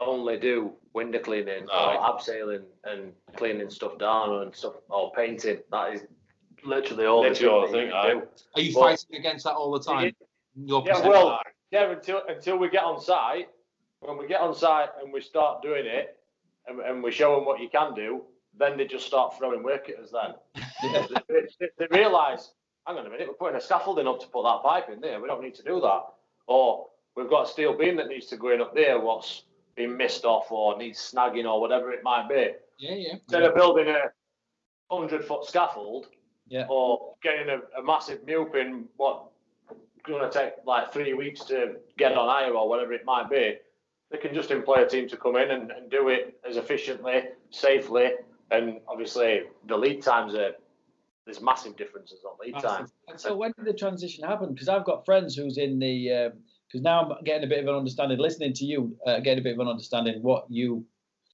only 0.00 0.38
do 0.38 0.72
window 0.94 1.18
cleaning 1.20 1.66
Aye. 1.72 1.94
or 1.94 2.00
ah. 2.00 2.16
abseiling 2.18 2.62
and 2.84 3.12
cleaning 3.36 3.70
stuff 3.70 3.98
down 3.98 4.42
and 4.42 4.54
stuff 4.54 4.74
or 4.88 5.12
painting. 5.12 5.58
That 5.70 5.94
is 5.94 6.02
literally 6.64 7.06
all 7.06 7.22
they 7.22 7.30
Literally 7.30 7.54
all 7.54 7.66
do. 7.66 7.72
the 7.72 7.78
thing, 7.78 7.92
aye. 7.92 8.22
Are 8.54 8.60
you 8.60 8.74
Well- 8.76 8.88
fighting 8.88 9.16
against 9.16 9.44
that 9.44 9.54
all 9.54 9.70
the 9.70 9.80
time? 9.80 10.14
Your 10.56 10.82
Yeah, 10.84 10.92
perception? 10.94 11.10
well, 11.12 11.40
yeah, 11.70 11.90
until 11.90 12.22
until 12.26 12.56
we 12.56 12.68
get 12.68 12.82
on 12.84 13.00
site, 13.00 13.48
when 14.00 14.16
we 14.18 14.26
get 14.26 14.40
on 14.40 14.54
site 14.54 14.90
and 15.02 15.12
we 15.12 15.20
start 15.20 15.62
doing 15.62 15.86
it, 15.86 16.18
and, 16.66 16.80
and 16.80 17.02
we 17.02 17.10
show 17.10 17.36
them 17.36 17.44
what 17.44 17.60
you 17.60 17.68
can 17.68 17.94
do, 17.94 18.24
then 18.58 18.76
they 18.76 18.86
just 18.86 19.06
start 19.06 19.36
throwing 19.38 19.62
work 19.62 19.88
at 19.88 19.98
us. 19.98 20.10
Then 20.10 20.34
they, 21.28 21.46
they, 21.60 21.68
they 21.78 21.86
realise, 21.90 22.52
hang 22.86 22.98
on 22.98 23.06
a 23.06 23.10
minute, 23.10 23.28
we're 23.28 23.34
putting 23.34 23.56
a 23.56 23.60
scaffolding 23.60 24.06
up 24.06 24.20
to 24.20 24.26
put 24.28 24.42
that 24.42 24.62
pipe 24.62 24.88
in 24.90 25.00
there. 25.00 25.20
We 25.20 25.28
don't 25.28 25.42
need 25.42 25.54
to 25.56 25.62
do 25.62 25.80
that. 25.80 26.02
Or 26.46 26.88
we've 27.16 27.30
got 27.30 27.46
a 27.46 27.48
steel 27.50 27.76
beam 27.76 27.96
that 27.96 28.08
needs 28.08 28.26
to 28.26 28.36
go 28.36 28.50
in 28.50 28.60
up 28.60 28.74
there. 28.74 28.98
What's 29.00 29.44
been 29.76 29.96
missed 29.96 30.24
off 30.24 30.50
or 30.50 30.76
needs 30.78 30.98
snagging 31.14 31.44
or 31.50 31.60
whatever 31.60 31.90
it 31.92 32.02
might 32.02 32.28
be. 32.28 32.48
yeah, 32.78 32.94
yeah. 32.94 33.12
Instead 33.14 33.42
of 33.42 33.54
building 33.54 33.88
a 33.88 34.10
hundred 34.94 35.24
foot 35.24 35.44
scaffold, 35.46 36.06
Yeah. 36.48 36.66
or 36.68 37.14
getting 37.22 37.48
a, 37.48 37.58
a 37.78 37.82
massive 37.82 38.24
MEWP 38.26 38.54
in 38.56 38.84
what 38.96 39.26
going 40.06 40.28
to 40.28 40.30
take 40.36 40.54
like 40.66 40.92
three 40.92 41.12
weeks 41.14 41.44
to 41.44 41.76
get 41.98 42.12
on 42.16 42.28
hire 42.28 42.54
or 42.54 42.68
whatever 42.68 42.92
it 42.92 43.04
might 43.04 43.28
be, 43.30 43.54
they 44.10 44.18
can 44.18 44.34
just 44.34 44.50
employ 44.50 44.82
a 44.84 44.88
team 44.88 45.06
to 45.08 45.16
come 45.16 45.36
in 45.36 45.50
and, 45.50 45.70
and 45.70 45.90
do 45.90 46.08
it 46.08 46.40
as 46.48 46.56
efficiently, 46.56 47.22
safely, 47.50 48.10
and 48.50 48.80
obviously 48.88 49.42
the 49.68 49.76
lead 49.76 50.02
times 50.02 50.34
are 50.34 50.52
there's 51.26 51.40
massive 51.42 51.76
differences 51.76 52.24
on 52.24 52.32
lead 52.44 52.60
time. 52.60 52.86
And 53.06 53.20
so 53.20 53.36
when 53.36 53.52
did 53.56 53.66
the 53.66 53.74
transition 53.78 54.24
happen? 54.24 54.52
Because 54.52 54.68
I've 54.68 54.84
got 54.84 55.04
friends 55.04 55.36
who's 55.36 55.58
in 55.58 55.78
the 55.78 56.10
um, 56.12 56.32
because 56.70 56.82
now 56.82 57.02
I'm 57.02 57.24
getting 57.24 57.44
a 57.44 57.48
bit 57.48 57.58
of 57.60 57.66
an 57.66 57.74
understanding, 57.74 58.18
listening 58.18 58.52
to 58.54 58.64
you, 58.64 58.96
uh, 59.04 59.18
getting 59.18 59.40
a 59.40 59.42
bit 59.42 59.54
of 59.54 59.58
an 59.58 59.66
understanding 59.66 60.22
what 60.22 60.46
you 60.48 60.86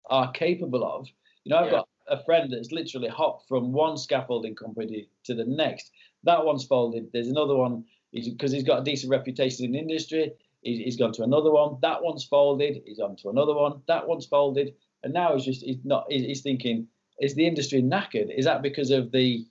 are 0.06 0.30
capable 0.32 0.82
of. 0.82 1.08
You 1.44 1.50
know, 1.50 1.58
I've 1.58 1.66
Yeah. 1.66 1.70
got 1.72 1.88
a 2.08 2.24
friend 2.24 2.50
that's 2.50 2.72
literally 2.72 3.08
hopped 3.08 3.46
from 3.48 3.72
one 3.72 3.98
scaffolding 3.98 4.54
company 4.54 5.08
to 5.24 5.34
the 5.34 5.44
next. 5.44 5.90
That 6.22 6.44
one's 6.44 6.64
folded. 6.64 7.10
There's 7.12 7.28
another 7.28 7.56
one 7.56 7.84
because 8.12 8.52
he's 8.52 8.62
got 8.62 8.80
a 8.80 8.84
decent 8.84 9.10
reputation 9.10 9.66
in 9.66 9.72
the 9.72 9.78
industry. 9.78 10.32
He's, 10.62 10.78
he's 10.78 10.96
gone 10.96 11.12
to 11.12 11.22
another 11.22 11.50
one. 11.50 11.76
That 11.82 12.02
one's 12.02 12.24
folded. 12.24 12.82
He's 12.86 13.00
on 13.00 13.16
to 13.16 13.28
another 13.28 13.54
one. 13.54 13.82
That 13.88 14.08
one's 14.08 14.26
folded. 14.26 14.74
And 15.02 15.12
now 15.12 15.34
he's 15.34 15.44
just 15.44 15.62
he's 15.62 15.84
not 15.84 16.06
he's, 16.08 16.24
he's 16.24 16.42
thinking, 16.42 16.88
is 17.20 17.34
the 17.34 17.46
industry 17.46 17.82
knackered? 17.82 18.36
Is 18.36 18.46
that 18.46 18.62
because 18.62 18.90
of 18.90 19.12
the 19.12 19.44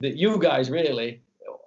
that 0.00 0.16
you 0.16 0.38
guys 0.38 0.70
really, 0.70 1.22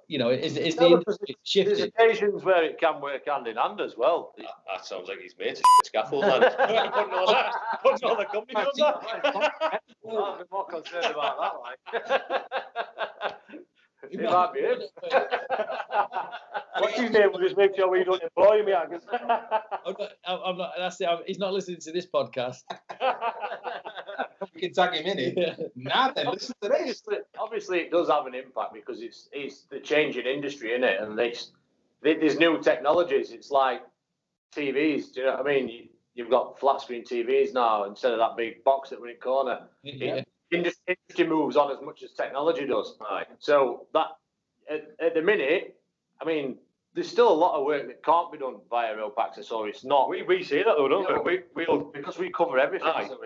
you 0.07 0.17
know, 0.17 0.29
is 0.29 0.55
is 0.57 0.75
the 0.75 0.89
No, 0.89 0.97
industry 0.97 1.35
There's 1.65 1.81
occasions 1.81 2.43
where 2.43 2.63
it 2.63 2.79
can 2.79 3.01
work 3.01 3.27
hand 3.27 3.45
in 3.47 3.57
hand 3.57 3.81
as 3.81 3.95
well. 3.97 4.33
That, 4.37 4.45
that 4.71 4.85
sounds 4.85 5.09
like 5.09 5.19
he's 5.19 5.35
made 5.37 5.57
a 5.57 5.61
scaffold, 5.85 6.23
man. 6.23 6.41
putting 6.57 7.13
all 7.13 7.27
that, 7.27 7.53
putting 7.83 8.09
all 8.09 8.15
the 8.15 8.25
company 8.25 8.55
on 8.55 8.67
that. 8.77 9.51
I'd 9.73 9.79
be 10.03 10.09
more 10.51 10.65
concerned 10.67 11.05
about 11.05 11.37
that, 11.41 11.53
like. 11.61 11.77
it 14.11 14.21
might 14.21 14.53
be 14.53 14.61
him. 14.61 14.79
What's 16.79 16.99
his 16.99 17.11
name? 17.11 17.29
We'll 17.33 17.41
just 17.41 17.57
make 17.57 17.75
sure 17.75 17.89
we 17.89 18.03
don't 18.03 18.21
employ 18.21 18.59
him. 18.61 18.67
Yeah, 18.67 18.85
'cause- 18.85 19.07
I'm 19.11 19.27
not, 19.27 20.11
I'm 20.25 20.39
I'm 20.45 20.57
not, 20.57 20.71
that's 20.77 21.01
it. 21.01 21.07
I'm, 21.07 21.19
he's 21.25 21.39
not 21.39 21.53
listening 21.53 21.79
to 21.81 21.91
this 21.91 22.05
podcast. 22.05 22.57
We 24.53 24.61
can 24.61 24.73
tag 24.73 24.93
him 24.93 25.05
in 25.07 25.19
it. 25.19 25.71
Nah, 25.75 26.11
then 26.11 26.27
listen 26.31 26.55
to 26.61 26.69
this. 26.69 27.01
obviously, 27.07 27.17
obviously, 27.39 27.79
it 27.79 27.91
does 27.91 28.07
have 28.09 28.25
an 28.27 28.35
impact 28.35 28.73
because 28.73 29.01
it's 29.01 29.29
it's 29.31 29.63
the 29.69 29.79
changing 29.79 30.25
industry 30.25 30.73
in 30.75 30.83
it, 30.83 30.99
and 31.01 31.17
there's 31.17 31.51
there's 32.01 32.37
new 32.39 32.59
technologies. 32.61 33.31
It's 33.31 33.49
like 33.51 33.81
TVs. 34.55 35.13
Do 35.13 35.21
you 35.21 35.25
know 35.27 35.37
what 35.37 35.41
I 35.47 35.49
mean? 35.49 35.69
You, 35.69 35.83
you've 36.15 36.29
got 36.29 36.59
flat 36.59 36.81
screen 36.81 37.03
TVs 37.03 37.53
now 37.53 37.83
instead 37.85 38.11
of 38.13 38.19
that 38.19 38.37
big 38.37 38.63
box 38.63 38.89
that 38.91 39.01
we're 39.01 39.09
in 39.09 39.17
corner. 39.17 39.61
Yeah. 39.83 40.21
Industry, 40.51 40.97
moves 41.27 41.57
on 41.57 41.71
as 41.71 41.81
much 41.83 42.03
as 42.03 42.11
technology 42.11 42.65
does. 42.65 42.95
Right. 43.01 43.27
So 43.39 43.87
that 43.93 44.07
at, 44.69 44.91
at 44.99 45.13
the 45.13 45.21
minute, 45.21 45.75
I 46.21 46.25
mean, 46.25 46.57
there's 46.93 47.09
still 47.09 47.31
a 47.31 47.33
lot 47.33 47.59
of 47.59 47.65
work 47.65 47.87
that 47.87 48.03
can't 48.03 48.31
be 48.31 48.37
done 48.37 48.55
via 48.69 48.95
rope 48.95 49.15
access, 49.19 49.51
or 49.51 49.67
it's 49.67 49.83
not. 49.83 50.09
We, 50.09 50.23
we 50.23 50.43
say 50.43 50.63
that 50.63 50.75
though, 50.77 50.87
don't 50.87 51.07
Yeah, 51.09 51.19
we? 51.19 51.41
we 51.53 51.65
we'll, 51.67 51.91
because 51.93 52.17
we 52.17 52.31
cover 52.31 52.57
everything. 52.57 52.87
Aye. 52.87 53.07
So 53.07 53.17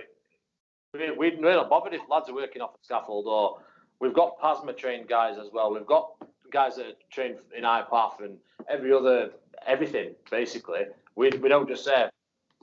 we, 0.94 1.12
we, 1.12 1.36
we're 1.38 1.56
not 1.56 1.70
bothered 1.70 1.94
if 1.94 2.02
lads 2.10 2.30
are 2.30 2.36
working 2.36 2.62
off 2.62 2.74
the 2.74 2.84
scaffold 2.84 3.28
or 3.28 3.60
we've 4.00 4.14
got 4.14 4.38
PASMA 4.42 4.76
trained 4.76 5.08
guys 5.08 5.38
as 5.38 5.48
well. 5.54 5.74
We've 5.74 5.86
got 5.86 6.12
guys 6.52 6.76
that 6.76 6.86
are 6.86 6.94
trained 7.12 7.38
in 7.58 7.64
IPAF 7.64 8.20
and 8.24 8.38
every 8.70 8.92
other, 8.92 9.32
everything 9.66 10.16
basically. 10.30 10.82
We, 11.16 11.30
we 11.30 11.48
don't 11.50 11.68
just 11.68 11.86
say, 11.86 12.10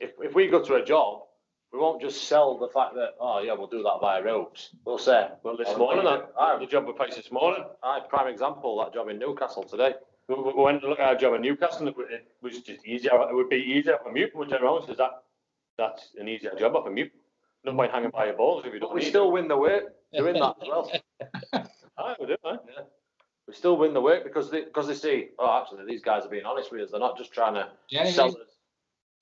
if, 0.00 0.10
if 0.20 0.34
we 0.34 0.48
go 0.48 0.62
to 0.62 0.74
a 0.74 0.84
job, 0.84 1.22
we 1.72 1.78
won't 1.78 2.00
just 2.00 2.28
sell 2.28 2.56
the 2.58 2.68
fact 2.68 2.94
that, 2.94 3.10
oh 3.20 3.40
yeah, 3.40 3.52
we'll 3.52 3.66
do 3.66 3.82
that 3.82 3.98
via 4.00 4.22
ropes. 4.22 4.70
We'll 4.84 4.98
say, 4.98 5.28
well, 5.42 5.56
this 5.56 5.68
Oh, 5.70 5.78
morning, 5.78 6.06
I, 6.06 6.16
that, 6.38 6.60
the 6.60 6.66
job 6.66 6.86
we 6.86 6.92
placed 6.92 7.16
this 7.16 7.30
morning. 7.30 7.64
I, 7.82 8.00
prime 8.08 8.28
example, 8.28 8.78
that 8.78 8.94
job 8.94 9.08
in 9.08 9.18
Newcastle 9.18 9.64
today. 9.64 9.92
We, 10.28 10.34
we 10.36 10.52
we 10.54 10.62
went 10.62 10.80
to 10.82 10.88
look 10.88 10.98
at 11.00 11.08
our 11.08 11.14
job 11.16 11.34
in 11.34 11.42
Newcastle. 11.42 11.86
and 11.86 11.88
It, 11.88 12.04
it 12.10 12.26
was 12.42 12.58
just 12.60 12.86
easier. 12.86 13.10
It 13.14 13.34
would 13.34 13.48
be 13.48 13.56
easier 13.56 13.98
for 14.02 14.12
MEWP. 14.12 14.34
Which 14.34 14.52
everyone 14.52 14.86
says 14.86 14.96
that 14.98 15.22
that's 15.76 16.10
an 16.18 16.28
easier 16.28 16.52
job 16.58 16.74
off 16.76 16.86
a 16.86 16.90
MEWP. 16.90 17.10
No 17.64 17.74
point 17.74 17.92
hanging 17.92 18.10
by 18.10 18.26
your 18.26 18.34
balls 18.36 18.64
if 18.64 18.72
you 18.72 18.80
don't. 18.80 18.90
But 18.90 18.94
we 18.94 19.00
need 19.00 19.08
still 19.08 19.30
win 19.32 19.48
the 19.48 19.56
work 19.56 19.84
doing 20.12 20.34
that 20.34 20.54
as 20.62 20.68
well. 20.68 20.90
to. 21.52 21.68
Aye, 21.98 22.14
we 22.20 22.26
do. 22.26 22.32
Eh? 22.32 22.36
Aye. 22.44 22.56
We 23.46 23.54
still 23.54 23.76
win 23.78 23.94
the 23.94 24.00
work 24.00 24.22
because 24.24 24.50
they, 24.50 24.64
because 24.64 24.86
they 24.86 24.94
see, 24.94 25.28
oh, 25.38 25.60
actually, 25.62 25.86
these 25.86 26.02
guys 26.02 26.24
are 26.24 26.28
being 26.28 26.44
honest 26.44 26.70
with 26.70 26.82
us. 26.82 26.90
They're 26.90 27.00
not 27.00 27.16
just 27.16 27.32
trying 27.32 27.54
to 27.54 27.68
Yeah, 27.88 28.04
yeah. 28.04 28.10
sell 28.10 28.28
us, 28.28 28.36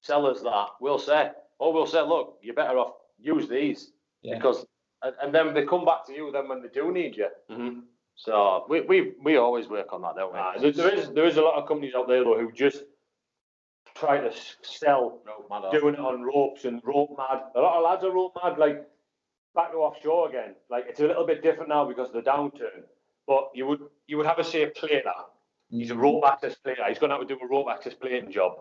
sell 0.02 0.26
us 0.26 0.40
that. 0.42 0.66
We'll 0.80 0.98
say, 0.98 1.30
or 1.58 1.72
we'll 1.72 1.86
say, 1.86 2.02
look, 2.02 2.38
you're 2.42 2.54
better 2.54 2.78
off 2.78 2.94
use 3.18 3.48
these 3.48 3.92
Yeah. 4.22 4.36
because, 4.36 4.66
and, 5.02 5.14
and 5.22 5.34
then 5.34 5.54
they 5.54 5.64
come 5.64 5.84
back 5.84 6.06
to 6.06 6.12
you 6.12 6.30
then 6.32 6.48
when 6.48 6.60
they 6.62 6.68
do 6.68 6.92
need 6.92 7.16
you. 7.16 7.28
Mm-hmm. 7.50 7.80
So 8.14 8.64
we, 8.68 8.80
we, 8.82 9.12
we 9.22 9.36
always 9.36 9.68
work 9.68 9.92
on 9.92 10.02
that, 10.02 10.16
don't 10.16 10.32
we? 10.32 10.38
Aye, 10.38 10.56
there, 10.60 10.72
there 10.72 10.94
is 10.94 11.10
there 11.10 11.26
is 11.26 11.36
a 11.36 11.42
lot 11.42 11.54
of 11.60 11.68
companies 11.68 11.94
out 11.94 12.08
there 12.08 12.24
though 12.24 12.38
who 12.38 12.50
just 12.52 12.84
try 13.94 14.18
to 14.18 14.30
sell 14.62 15.20
doing 15.72 15.94
it 15.94 16.00
on 16.00 16.22
ropes 16.22 16.64
and 16.64 16.80
rope 16.84 17.10
mad. 17.16 17.42
A 17.54 17.60
lot 17.60 17.76
of 17.78 17.84
lads 17.84 18.04
are 18.04 18.10
rope 18.12 18.36
mad, 18.42 18.58
like 18.58 18.86
back 19.54 19.70
to 19.72 19.78
offshore 19.78 20.28
again. 20.28 20.54
Like 20.70 20.84
it's 20.88 21.00
a 21.00 21.06
little 21.06 21.26
bit 21.26 21.42
different 21.42 21.68
now 21.68 21.86
because 21.86 22.08
of 22.08 22.14
the 22.14 22.30
downturn. 22.30 22.84
But 23.26 23.50
you 23.54 23.66
would 23.66 23.80
you 24.06 24.16
would 24.18 24.26
have 24.26 24.38
a 24.38 24.44
say 24.44 24.66
plater 24.66 25.12
He's 25.68 25.90
a 25.90 25.94
Mm. 25.94 26.00
rope 26.00 26.24
access 26.26 26.54
plater. 26.54 26.84
He's 26.88 26.98
going 26.98 27.10
to 27.10 27.16
have 27.18 27.26
to 27.26 27.34
do 27.34 27.40
a 27.42 27.46
rope 27.48 27.66
access 27.70 27.92
plating 27.92 28.30
job. 28.30 28.52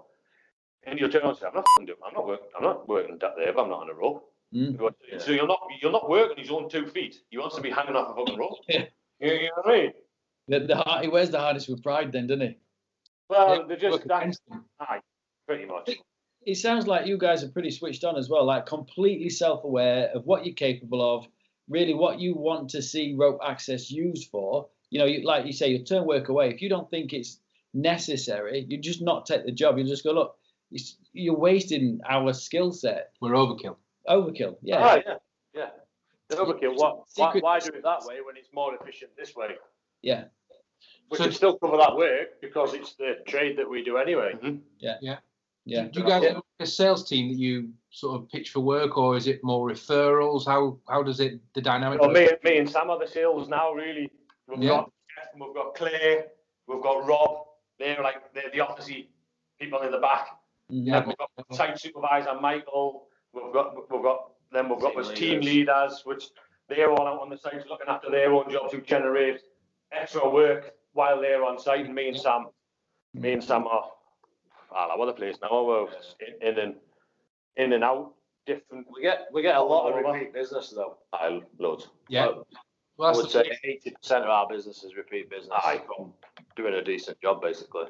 And 0.86 1.00
you'll 1.00 1.10
turn 1.10 1.22
around 1.24 1.32
and 1.32 1.40
say, 1.40 1.48
I'm 1.48 1.56
not 1.56 1.66
doing, 1.86 1.98
I'm 2.06 2.14
not 2.14 2.28
working, 2.28 2.48
I'm 2.58 2.64
not 2.64 2.88
working 2.88 3.18
that 3.20 3.32
there 3.38 3.50
if 3.50 3.58
I'm 3.58 3.70
not 3.70 3.82
on 3.82 3.90
a 3.90 3.94
rope. 3.94 4.32
Mm. 4.54 4.78
So 5.20 5.32
you're 5.32 5.48
not, 5.48 5.60
you're 5.82 5.92
not 5.92 6.10
working 6.10 6.38
his 6.38 6.52
own 6.52 6.70
two 6.70 6.86
feet. 6.88 7.18
He 7.30 7.38
wants 7.38 7.56
to 7.56 7.62
be 7.62 7.72
hanging 7.72 7.96
off 7.96 8.12
a 8.12 8.16
fucking 8.16 8.38
rope. 8.38 8.58
Yeah. 8.70 8.86
You, 9.20 9.32
you 9.34 9.44
know 9.44 9.50
what 9.64 9.74
I 9.74 9.78
mean? 9.78 9.92
The, 10.48 10.60
the, 10.60 11.00
he 11.02 11.08
wears 11.08 11.30
the 11.30 11.40
harness 11.40 11.68
with 11.68 11.82
pride, 11.82 12.12
then, 12.12 12.28
doesn't 12.28 12.42
he? 12.42 12.58
Well, 13.30 13.56
Yeah, 13.56 13.64
they're 13.68 13.78
just, 13.78 13.92
work 13.94 14.08
that, 14.08 14.22
against 14.22 14.42
them. 14.50 14.66
aye, 14.80 15.00
pretty 15.48 15.66
much. 15.66 15.90
It 16.46 16.56
sounds 16.56 16.86
like 16.86 17.08
you 17.08 17.18
guys 17.18 17.44
are 17.44 17.48
pretty 17.48 17.72
switched 17.72 18.04
on 18.04 18.18
as 18.18 18.30
well, 18.30 18.46
like 18.46 18.66
completely 18.66 19.30
self-aware 19.30 20.10
of 20.14 20.26
what 20.26 20.46
you're 20.46 20.54
capable 20.54 21.02
of, 21.16 21.28
really 21.70 21.94
what 21.94 22.20
you 22.20 22.36
want 22.36 22.70
to 22.72 22.82
see 22.82 23.16
rope 23.18 23.40
access 23.44 23.90
used 23.90 24.30
for. 24.30 24.68
You 24.92 25.00
know, 25.00 25.06
you, 25.06 25.26
like 25.26 25.46
you 25.46 25.54
say, 25.54 25.70
you 25.70 25.84
turn 25.84 26.06
work 26.06 26.30
away 26.30 26.50
if 26.52 26.62
you 26.62 26.70
don't 26.70 26.90
think 26.92 27.14
it's 27.14 27.40
necessary. 27.74 28.66
You 28.70 28.78
just 28.78 29.02
not 29.02 29.26
take 29.26 29.46
the 29.46 29.52
job. 29.52 29.78
You 29.78 29.86
just 29.86 30.04
go, 30.04 30.12
look, 30.12 30.36
you're 31.14 31.38
wasting 31.38 32.00
our 32.08 32.34
skill 32.34 32.72
set. 32.72 33.12
We're 33.22 33.32
overkill. 33.32 33.78
Overkill. 34.08 34.58
Yeah. 34.62 34.84
Aye. 34.86 35.04
yeah, 35.06 35.16
yeah. 35.54 35.70
The 36.30 36.36
overkill. 36.38 36.76
What? 36.78 36.98
Why, 37.16 37.28
Secret- 37.28 37.44
why 37.44 37.60
do 37.60 37.70
it 37.70 37.84
that 37.84 38.06
way 38.06 38.18
when 38.26 38.38
it's 38.38 38.50
more 38.54 38.76
efficient 38.76 39.12
this 39.18 39.36
way? 39.36 39.56
Yeah. 40.02 40.26
We 41.10 41.18
So- 41.18 41.24
can 41.26 41.34
still 41.34 41.58
cover 41.58 41.78
that 41.78 41.96
work 41.96 42.42
because 42.42 42.74
it's 42.74 42.94
the 42.96 43.18
trade 43.28 43.58
that 43.58 43.70
we 43.70 43.84
do 43.84 43.98
anyway. 43.98 44.34
Mhm. 44.34 44.62
Yeah. 44.80 44.98
Yeah. 45.02 45.20
Yeah. 45.66 45.84
Do 45.88 46.02
you 46.02 46.06
guys 46.06 46.24
have 46.24 46.42
a 46.60 46.66
sales 46.66 47.08
team 47.08 47.30
that 47.30 47.38
you 47.40 47.74
sort 47.90 48.22
of 48.22 48.30
pitch 48.30 48.50
for 48.52 48.60
work, 48.60 48.98
or 48.98 49.18
is 49.18 49.26
it 49.28 49.44
more 49.44 49.68
referrals? 49.70 50.46
How 50.46 50.78
how 50.88 51.02
does 51.02 51.20
it 51.20 51.40
the 51.54 51.62
dynamic? 51.62 52.00
Well, 52.02 52.12
work? 52.14 52.44
me, 52.44 52.52
me 52.52 52.58
and 52.60 52.70
Sam 52.70 52.90
are 52.92 53.00
the 53.00 53.08
sales 53.08 53.48
now, 53.48 53.72
really. 53.74 54.12
We've 54.48 54.62
Yeah. 54.62 54.70
got 54.70 54.92
Jeff 55.16 55.34
and 55.34 55.42
we've 55.44 55.56
got 55.56 55.74
Clay, 55.76 56.26
we've 56.68 56.82
got 56.84 57.06
Rob. 57.08 57.48
They're 57.80 58.02
like 58.04 58.32
they're 58.34 58.52
the 58.52 58.60
opposite 58.60 59.08
people 59.60 59.82
in 59.82 59.92
the 59.92 59.98
back. 60.00 60.28
Mhm. 60.72 60.86
Yeah. 60.88 61.06
We've 61.06 61.18
got 61.18 61.30
site 61.52 61.80
supervisor 61.80 62.34
Michael. 62.40 63.08
We've 63.34 63.52
got 63.54 63.90
we've 63.92 64.02
got 64.02 64.32
then 64.52 64.70
we've 64.70 64.80
got 64.80 64.92
Team 64.92 65.00
us 65.00 65.10
team 65.12 65.40
leaders. 65.42 65.46
leaders, 65.46 66.02
which 66.06 66.30
they're 66.70 66.92
all 66.92 67.08
out 67.08 67.22
on 67.22 67.30
the 67.30 67.38
sites 67.38 67.66
looking 67.70 67.88
after 67.88 68.10
their 68.10 68.34
own 68.34 68.50
jobs 68.50 68.72
to 68.72 68.82
generate 68.82 69.42
extra 69.92 70.28
work 70.30 70.74
while 70.94 71.20
they're 71.22 71.44
on 71.44 71.60
site. 71.60 71.86
And 71.86 71.94
me 71.96 72.08
and 72.10 72.18
Sam, 72.18 72.48
me 73.14 73.34
and 73.34 73.44
Sam 73.44 73.68
are 73.68 73.92
all 74.72 74.92
over 74.92 75.06
the 75.06 75.14
place 75.14 75.38
now. 75.42 75.64
We're 75.64 75.88
in, 76.42 76.48
in 76.48 76.60
and 76.60 76.76
in 77.58 77.74
and 77.74 77.84
out, 77.84 78.14
different. 78.46 78.88
We 78.92 79.02
get 79.02 79.28
we 79.32 79.42
get 79.42 79.56
a 79.56 79.62
lot 79.62 79.90
of 79.90 79.96
repeat 80.04 80.34
business 80.34 80.70
though. 80.72 80.98
Aye, 81.14 81.42
loads. 81.60 81.90
yeah. 82.10 82.32
Well, 82.98 83.10
Well, 83.12 83.20
I 83.20 83.24
that's 83.24 83.34
would 83.34 83.46
the, 83.46 83.50
say 83.50 83.60
eighty 83.64 83.92
percent 83.92 84.24
of 84.24 84.30
our 84.30 84.48
business 84.48 84.84
is 84.84 84.96
repeat 84.96 85.30
business. 85.30 85.52
Aye. 85.54 85.82
from 85.86 86.14
doing 86.56 86.74
a 86.76 86.82
decent 86.84 87.20
job 87.22 87.42
basically. 87.42 87.86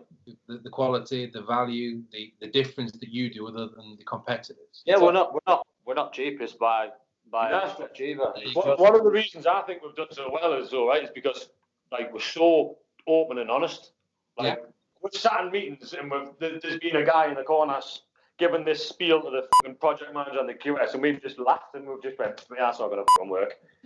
the, 0.47 0.57
the 0.57 0.69
quality, 0.69 1.27
the 1.27 1.41
value, 1.43 2.01
the, 2.11 2.33
the 2.41 2.47
difference 2.47 2.91
that 2.93 3.09
you 3.09 3.31
do 3.31 3.47
other 3.47 3.67
than 3.67 3.95
the 3.97 4.03
competitors. 4.03 4.81
Yeah, 4.85 4.97
we're 4.99 5.11
not 5.11 5.33
we're 5.33 5.39
not 5.47 5.67
we're 5.85 5.93
not 5.93 6.13
cheapest 6.13 6.57
by 6.57 6.89
by 7.31 7.51
No. 7.51 7.63
a 7.65 7.73
stretch 7.73 8.01
either. 8.01 8.33
One, 8.53 8.69
one 8.77 8.95
of 8.95 9.03
the 9.03 9.09
reasons 9.09 9.45
I 9.45 9.61
think 9.61 9.83
we've 9.83 9.95
done 9.95 10.07
so 10.11 10.29
well 10.31 10.53
is 10.53 10.73
all 10.73 10.87
right 10.87 11.03
is 11.03 11.09
because 11.13 11.49
like 11.91 12.11
we're 12.13 12.19
so 12.19 12.77
open 13.07 13.37
and 13.37 13.51
honest. 13.51 13.91
Like 14.37 14.63
we've 15.03 15.13
sat 15.13 15.41
in 15.41 15.51
meetings 15.51 15.93
and 15.93 16.09
we've 16.09 16.29
there- 16.39 16.59
there's 16.59 16.79
been 16.79 16.95
a 16.95 17.05
guy 17.05 17.27
in 17.27 17.35
the 17.35 17.43
corner 17.43 17.75
s- 17.77 18.01
giving 18.37 18.65
this 18.65 18.87
spiel 18.87 19.21
to 19.21 19.29
the 19.29 19.47
fucking 19.63 19.77
project 19.77 20.13
manager 20.13 20.39
and 20.39 20.49
the 20.49 20.53
QS 20.53 20.93
and 20.93 21.01
we've 21.01 21.21
just 21.21 21.39
laughed 21.39 21.73
and 21.75 21.87
we've 21.87 22.01
just 22.03 22.17
went, 22.19 22.45
yeah, 22.51 22.65
that's 22.65 22.79
not 22.79 22.89
gonna 22.89 23.03
fucking 23.17 23.29
work. 23.29 23.53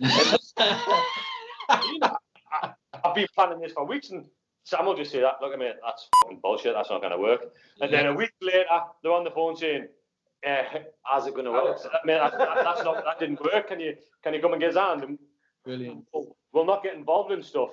I've 3.04 3.14
been 3.14 3.26
planning 3.34 3.60
this 3.60 3.72
for 3.72 3.84
weeks 3.86 4.10
and 4.10 4.26
Sam 4.64 4.86
will 4.86 4.96
just 4.96 5.10
say 5.12 5.20
that, 5.20 5.36
look 5.40 5.52
at 5.52 5.58
me, 5.58 5.70
that's 5.84 6.08
fucking 6.24 6.40
bullshit, 6.42 6.74
that's 6.74 6.90
not 6.90 7.00
gonna 7.00 7.18
work. 7.18 7.52
And 7.80 7.92
then 7.92 8.06
a 8.06 8.14
week 8.14 8.32
later 8.42 8.64
they're 9.02 9.12
on 9.12 9.24
the 9.24 9.30
phone 9.30 9.56
saying, 9.56 9.86
eh, 10.42 10.64
How's 11.02 11.26
it 11.26 11.32
going 11.34 11.44
to 11.46 11.52
work? 11.52 11.78
I 11.84 12.06
mean, 12.06 12.18
that, 12.18 12.32
that, 12.38 12.48
that's 12.62 12.82
not, 12.84 13.04
that 13.04 13.18
didn't 13.18 13.40
work. 13.42 13.68
Can 13.68 13.80
you, 13.80 13.96
can 14.22 14.34
you 14.34 14.40
come 14.40 14.52
and 14.52 14.60
get 14.60 14.68
his 14.68 14.76
hand? 14.76 15.02
And 15.04 15.18
Brilliant. 15.64 16.04
we'll, 16.12 16.36
we'll 16.52 16.64
not 16.64 16.82
get 16.82 16.94
involved 16.94 17.32
in 17.32 17.42
stuff. 17.42 17.70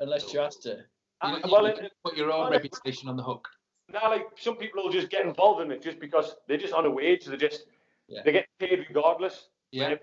Unless 0.00 0.32
you 0.32 0.40
asked 0.40 0.62
to. 0.62 0.70
You, 0.70 0.76
Uh, 1.20 1.40
you- 1.44 1.52
well, 1.52 1.62
you 1.68 1.74
it, 1.74 1.92
put 2.04 2.16
your 2.16 2.32
own 2.32 2.40
well, 2.42 2.50
reputation 2.50 3.08
on 3.08 3.16
the 3.16 3.22
hook. 3.22 3.46
Now, 3.92 4.08
like 4.10 4.26
some 4.36 4.56
people 4.56 4.82
will 4.82 4.92
just 4.92 5.10
get 5.10 5.24
involved 5.26 5.62
in 5.62 5.70
it 5.70 5.82
just 5.82 6.00
because 6.00 6.36
they're 6.48 6.56
just 6.58 6.72
on 6.72 6.86
a 6.86 6.90
wage. 6.90 7.26
They 7.26 7.36
just 7.36 7.66
Yeah. 8.08 8.22
they 8.24 8.32
get 8.32 8.46
paid 8.58 8.84
regardless. 8.88 9.48
Yeah. 9.70 9.96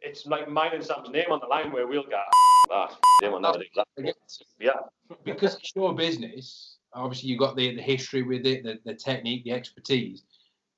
It's 0.00 0.26
like 0.26 0.48
mine 0.48 0.72
and 0.74 0.84
Sam's 0.84 1.08
name 1.10 1.30
on 1.30 1.40
the 1.40 1.46
line 1.46 1.72
where 1.72 1.86
we'll 1.86 2.02
go, 2.02 2.22
ah, 2.70 2.98
they 3.20 3.28
will 3.28 3.40
never 3.40 3.58
do 3.58 3.64
that. 3.76 4.14
Yeah, 4.58 4.72
because 5.24 5.56
it's 5.56 5.72
your 5.74 5.94
business, 5.94 6.78
obviously 6.92 7.30
you've 7.30 7.38
got 7.38 7.56
the, 7.56 7.74
the 7.76 7.82
history 7.82 8.22
with 8.22 8.46
it, 8.46 8.62
the, 8.62 8.78
the 8.84 8.94
technique, 8.94 9.44
the 9.44 9.52
expertise. 9.52 10.24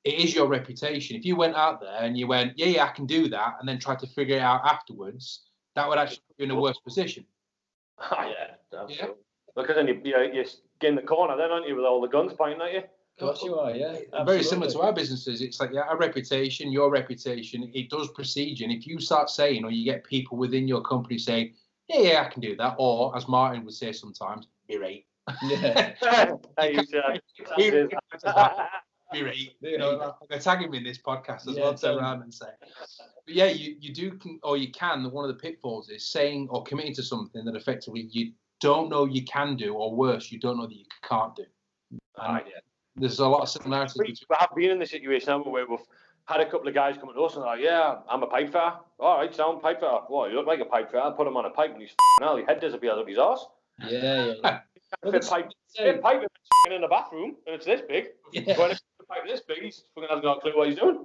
It 0.05 0.15
is 0.15 0.35
your 0.35 0.47
reputation. 0.47 1.17
If 1.17 1.25
you 1.25 1.37
went 1.37 1.57
out 1.57 1.81
there 1.81 2.01
and 2.01 2.17
you 2.17 2.27
went, 2.27 2.53
yeah, 2.57 2.67
yeah, 2.67 2.85
I 2.85 2.93
can 2.93 3.07
do 3.07 3.29
that, 3.29 3.55
and 3.59 3.69
then 3.69 3.79
tried 3.79 3.99
to 4.01 4.07
figure 4.07 4.37
it 4.37 4.43
out 4.43 4.65
afterwards, 4.65 5.43
that 5.75 5.89
would 5.89 5.99
actually 5.99 6.23
put 6.29 6.39
you 6.39 6.45
in 6.45 6.51
a 6.53 6.61
worse 6.61 6.79
position. 6.79 7.27
yeah, 8.13 8.55
absolutely. 8.73 9.17
Because 9.61 9.77
then 9.77 9.89
you, 9.89 10.01
you 10.05 10.17
you 10.33 10.45
get 10.81 10.89
in 10.91 10.95
the 10.95 11.03
corner 11.03 11.37
then, 11.37 11.51
aren't 11.51 11.69
you, 11.69 11.77
with 11.77 11.85
all 11.85 12.01
the 12.01 12.09
guns 12.09 12.33
pointing 12.33 12.61
at 12.61 12.73
you? 12.73 12.83
Of 13.21 13.35
course 13.35 13.43
you 13.43 13.59
are, 13.59 13.73
yeah. 13.73 13.97
Very 14.25 14.45
similar 14.45 14.71
to 14.71 14.81
our 14.81 14.93
businesses. 14.93 15.43
It's 15.43 15.59
like 15.59 15.71
yeah, 15.73 15.81
our 15.83 15.99
reputation, 15.99 16.71
your 16.71 16.91
reputation, 16.91 17.69
it 17.75 17.91
does 17.91 18.09
precede 18.13 18.61
you. 18.61 18.67
And 18.67 18.73
if 18.73 18.87
you 18.87 19.01
start 19.01 19.29
saying, 19.29 19.65
or 19.65 19.71
you 19.73 19.85
get 19.85 20.05
people 20.05 20.39
within 20.39 20.69
your 20.69 20.83
company 20.83 21.19
saying, 21.19 21.55
yeah, 21.89 22.01
yeah, 22.01 22.25
I 22.25 22.33
can 22.33 22.41
do 22.41 22.55
that, 22.57 22.77
or 22.79 23.17
as 23.17 23.27
Martin 23.27 23.65
would 23.65 23.75
say 23.75 23.93
sometimes, 23.93 24.47
be 24.69 24.79
right. 24.79 25.05
Yeah. 25.43 25.95
Uh, 26.03 26.63
you 26.65 26.85
said- 26.85 27.89
be 29.13 29.23
right. 29.23 29.37
You 29.61 29.79
know, 29.79 30.15
they're 30.29 30.39
tagging 30.39 30.71
me 30.71 30.79
in 30.79 30.85
this 30.85 30.99
podcast 30.99 31.49
as 31.49 31.57
Yeah, 31.57 31.63
well. 31.65 31.75
Turn 31.75 31.99
around 31.99 32.23
and 32.23 32.33
say, 32.33 32.47
but 32.61 33.35
yeah, 33.35 33.47
you, 33.47 33.77
you 33.81 33.93
do 33.93 34.13
can 34.13 34.39
or 34.43 34.57
you 34.57 34.71
can. 34.71 35.11
One 35.11 35.25
of 35.25 35.35
the 35.35 35.41
pitfalls 35.41 35.89
is 35.89 36.07
saying 36.07 36.49
or 36.51 36.63
committing 36.63 36.95
to 36.97 37.03
something 37.03 37.45
that 37.45 37.57
effectively 37.57 38.07
you 38.11 38.33
don't 38.61 38.89
know 38.89 39.05
you 39.05 39.25
can 39.25 39.57
do, 39.57 39.75
or 39.75 39.95
worse, 39.95 40.31
you 40.33 40.39
don't 40.41 40.57
know 40.59 40.67
that 40.67 40.75
you 40.77 40.85
can't 41.09 41.35
do. 41.37 41.45
Aye, 42.19 42.43
And 42.97 43.03
there's 43.05 43.19
a 43.21 43.29
lot 43.29 43.43
of 43.43 43.49
similarities. 43.49 43.97
we 43.97 44.07
between- 44.07 44.27
we 44.31 44.37
have 44.39 44.51
been 44.57 44.71
in 44.71 44.79
the 44.79 44.87
situation 44.87 45.29
haven't 45.29 45.47
we, 45.47 45.53
where 45.53 45.67
we've 45.69 45.79
had 46.27 46.41
a 46.41 46.51
couple 46.51 46.69
of 46.69 46.75
guys 46.75 46.97
come 46.99 47.13
to 47.13 47.21
us 47.23 47.35
and 47.37 47.45
like, 47.45 47.61
yeah, 47.61 47.97
I'm 48.09 48.23
a 48.23 48.27
pipe 48.27 48.49
fitter. 48.49 48.73
All 48.99 49.19
right, 49.19 49.35
sound 49.35 49.63
pipe 49.63 49.81
fitter. 49.81 49.99
Well, 50.11 50.29
you 50.29 50.37
look 50.37 50.47
like 50.47 50.61
a 50.61 50.65
pipe 50.65 50.91
fitter. 50.91 51.01
I 51.03 51.11
put 51.13 51.27
him 51.27 51.37
on 51.37 51.45
a 51.47 51.51
pipe 51.51 51.71
and 51.73 51.81
he's 51.81 51.91
f***ing 52.21 52.27
hell, 52.27 52.37
his 52.37 52.47
head 52.47 52.61
disappears 52.61 52.99
up 52.99 53.09
his 53.09 53.19
arse. 53.19 53.47
Yeah, 53.87 54.25
yeah, 54.27 54.35
yeah. 54.43 54.59
Fit 55.13 55.27
pipe, 55.29 55.51
fit 55.77 56.01
pipe 56.03 56.23
in 56.71 56.81
the 56.81 56.89
bathroom 56.89 57.37
and 57.47 57.55
it's 57.55 57.67
this 57.67 57.83
big. 57.87 58.07
yeah. 58.33 58.59
When 58.59 58.71
it's 58.73 58.81
a 59.01 59.05
pipe 59.05 59.23
this 59.27 59.41
big, 59.47 59.59
he's 59.63 59.85
fucking 59.95 60.09
hasn't 60.09 60.25
got 60.25 60.39
a 60.39 60.41
clue 60.41 60.57
what 60.57 60.69
he's 60.69 60.79
doing. 60.79 61.05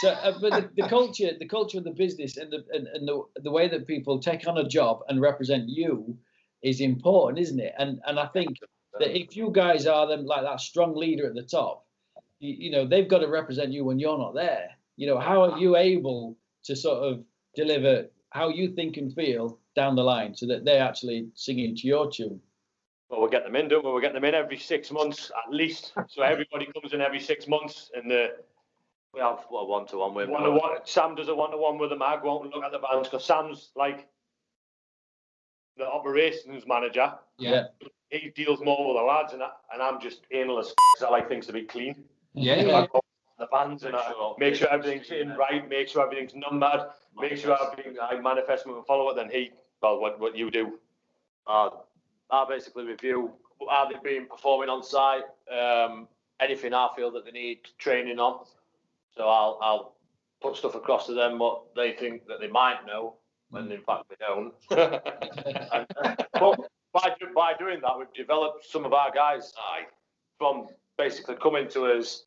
So, 0.00 0.10
uh, 0.10 0.38
but 0.40 0.50
the, 0.76 0.82
the 0.82 0.88
culture, 0.88 1.30
the 1.38 1.46
culture 1.48 1.78
of 1.78 1.84
the 1.84 1.90
business, 1.90 2.36
and 2.36 2.50
the 2.52 2.64
and, 2.72 2.86
and 2.86 3.08
the, 3.08 3.22
the 3.42 3.50
way 3.50 3.66
that 3.68 3.86
people 3.86 4.18
take 4.18 4.46
on 4.46 4.56
a 4.58 4.68
job 4.68 5.00
and 5.08 5.20
represent 5.20 5.68
you 5.68 6.16
is 6.62 6.80
important, 6.80 7.38
isn't 7.40 7.60
it? 7.60 7.74
And 7.78 8.00
and 8.06 8.18
I 8.18 8.26
think 8.26 8.58
that 8.98 9.16
if 9.16 9.36
you 9.36 9.50
guys 9.52 9.86
are 9.86 10.06
them 10.06 10.26
like 10.26 10.42
that 10.42 10.60
strong 10.60 10.94
leader 10.96 11.26
at 11.26 11.34
the 11.34 11.42
top, 11.42 11.86
you, 12.40 12.54
you 12.58 12.70
know 12.70 12.86
they've 12.86 13.08
got 13.08 13.18
to 13.18 13.28
represent 13.28 13.72
you 13.72 13.84
when 13.84 13.98
you're 13.98 14.18
not 14.18 14.34
there. 14.34 14.70
You 14.96 15.06
know, 15.06 15.18
how 15.18 15.42
are 15.42 15.58
you 15.58 15.76
able 15.76 16.36
to 16.64 16.74
sort 16.74 17.02
of 17.04 17.24
deliver 17.54 18.06
how 18.30 18.48
you 18.48 18.68
think 18.68 18.96
and 18.96 19.14
feel 19.14 19.58
down 19.74 19.96
the 19.96 20.02
line, 20.02 20.34
so 20.34 20.46
that 20.46 20.64
they're 20.64 20.82
actually 20.82 21.28
singing 21.34 21.76
to 21.76 21.86
your 21.86 22.10
tune? 22.10 22.40
Well, 23.08 23.22
we 23.22 23.30
get 23.30 23.44
them 23.44 23.56
in, 23.56 23.68
don't 23.68 23.84
we? 23.84 23.92
We 23.92 24.02
get 24.02 24.12
them 24.12 24.24
in 24.24 24.34
every 24.34 24.58
six 24.58 24.90
months 24.90 25.30
at 25.46 25.52
least. 25.52 25.94
So 26.08 26.22
everybody 26.22 26.66
comes 26.66 26.92
in 26.92 27.00
every 27.00 27.20
six 27.20 27.48
months 27.48 27.90
and 27.94 28.10
the 28.10 28.34
We 29.14 29.20
have 29.20 29.46
a 29.50 29.64
one 29.64 29.86
to 29.86 29.98
one 29.98 30.14
with 30.14 30.28
one 30.28 30.42
to 30.42 30.50
one. 30.50 30.78
Sam 30.84 31.14
does 31.14 31.28
a 31.28 31.34
one 31.34 31.50
to 31.52 31.56
one 31.56 31.78
with 31.78 31.90
them. 31.90 32.02
I 32.02 32.18
go 32.20 32.36
out 32.38 32.44
and 32.44 32.52
look 32.52 32.64
at 32.64 32.72
the 32.72 32.78
bands 32.78 33.08
because 33.08 33.24
Sam's 33.24 33.70
like 33.74 34.06
the 35.78 35.86
operations 35.86 36.64
manager. 36.66 37.12
Yeah, 37.38 37.66
he 38.10 38.30
deals 38.34 38.60
more 38.60 38.86
with 38.88 38.96
the 38.96 39.02
lads 39.04 39.32
and, 39.32 39.42
I, 39.42 39.50
and 39.72 39.82
I'm 39.82 40.00
just 40.00 40.22
anal 40.32 40.58
as 40.58 40.68
f- 40.98 41.06
I 41.06 41.10
like 41.10 41.28
things 41.28 41.46
to 41.46 41.52
be 41.52 41.62
clean. 41.62 42.04
yeah, 42.34 42.54
I 42.54 42.56
yeah. 42.62 42.86
go 42.92 43.00
the 43.38 43.46
bands 43.52 43.84
and 43.84 43.92
Make 43.92 44.02
I 44.02 44.10
sure- 44.10 44.36
make 44.38 44.54
sure 44.56 44.68
everything's 44.68 45.10
in 45.10 45.36
right, 45.36 45.68
make 45.68 45.88
sure 45.88 46.02
everything's 46.04 46.34
numbered, 46.34 46.88
make 47.16 47.36
sure 47.36 47.56
everything 47.62 47.96
I 48.02 48.18
manifest 48.20 48.66
and 48.66 48.84
follow 48.86 49.08
it. 49.10 49.16
Then 49.16 49.30
he, 49.30 49.52
well, 49.80 50.00
what 50.00 50.18
what 50.18 50.36
you 50.36 50.50
do? 50.50 50.78
Uh, 51.46 51.70
I 52.30 52.44
basically 52.48 52.84
review 52.84 53.30
how 53.70 53.88
they've 53.88 54.02
been 54.02 54.26
performing 54.26 54.68
on 54.68 54.82
site, 54.82 55.22
um, 55.52 56.08
anything 56.40 56.74
I 56.74 56.88
feel 56.96 57.10
that 57.12 57.24
they 57.24 57.30
need 57.30 57.58
training 57.78 58.18
on. 58.18 58.44
So 59.16 59.28
I'll, 59.28 59.58
I'll 59.62 59.94
put 60.42 60.56
stuff 60.56 60.74
across 60.74 61.06
to 61.06 61.14
them 61.14 61.38
what 61.38 61.74
they 61.74 61.92
think 61.92 62.26
that 62.26 62.40
they 62.40 62.46
might 62.48 62.84
know, 62.86 63.14
when 63.50 63.70
in 63.72 63.82
fact 63.82 64.04
they 64.08 64.16
don't. 64.20 64.52
And, 64.70 65.86
but 66.32 66.58
by, 66.92 67.14
by 67.34 67.54
doing 67.58 67.80
that, 67.82 67.98
we've 67.98 68.12
developed 68.14 68.66
some 68.66 68.84
of 68.84 68.92
our 68.92 69.10
guys 69.12 69.52
aye, 69.58 69.84
from 70.38 70.68
basically 70.96 71.36
coming 71.36 71.68
to 71.68 71.86
us 71.86 72.24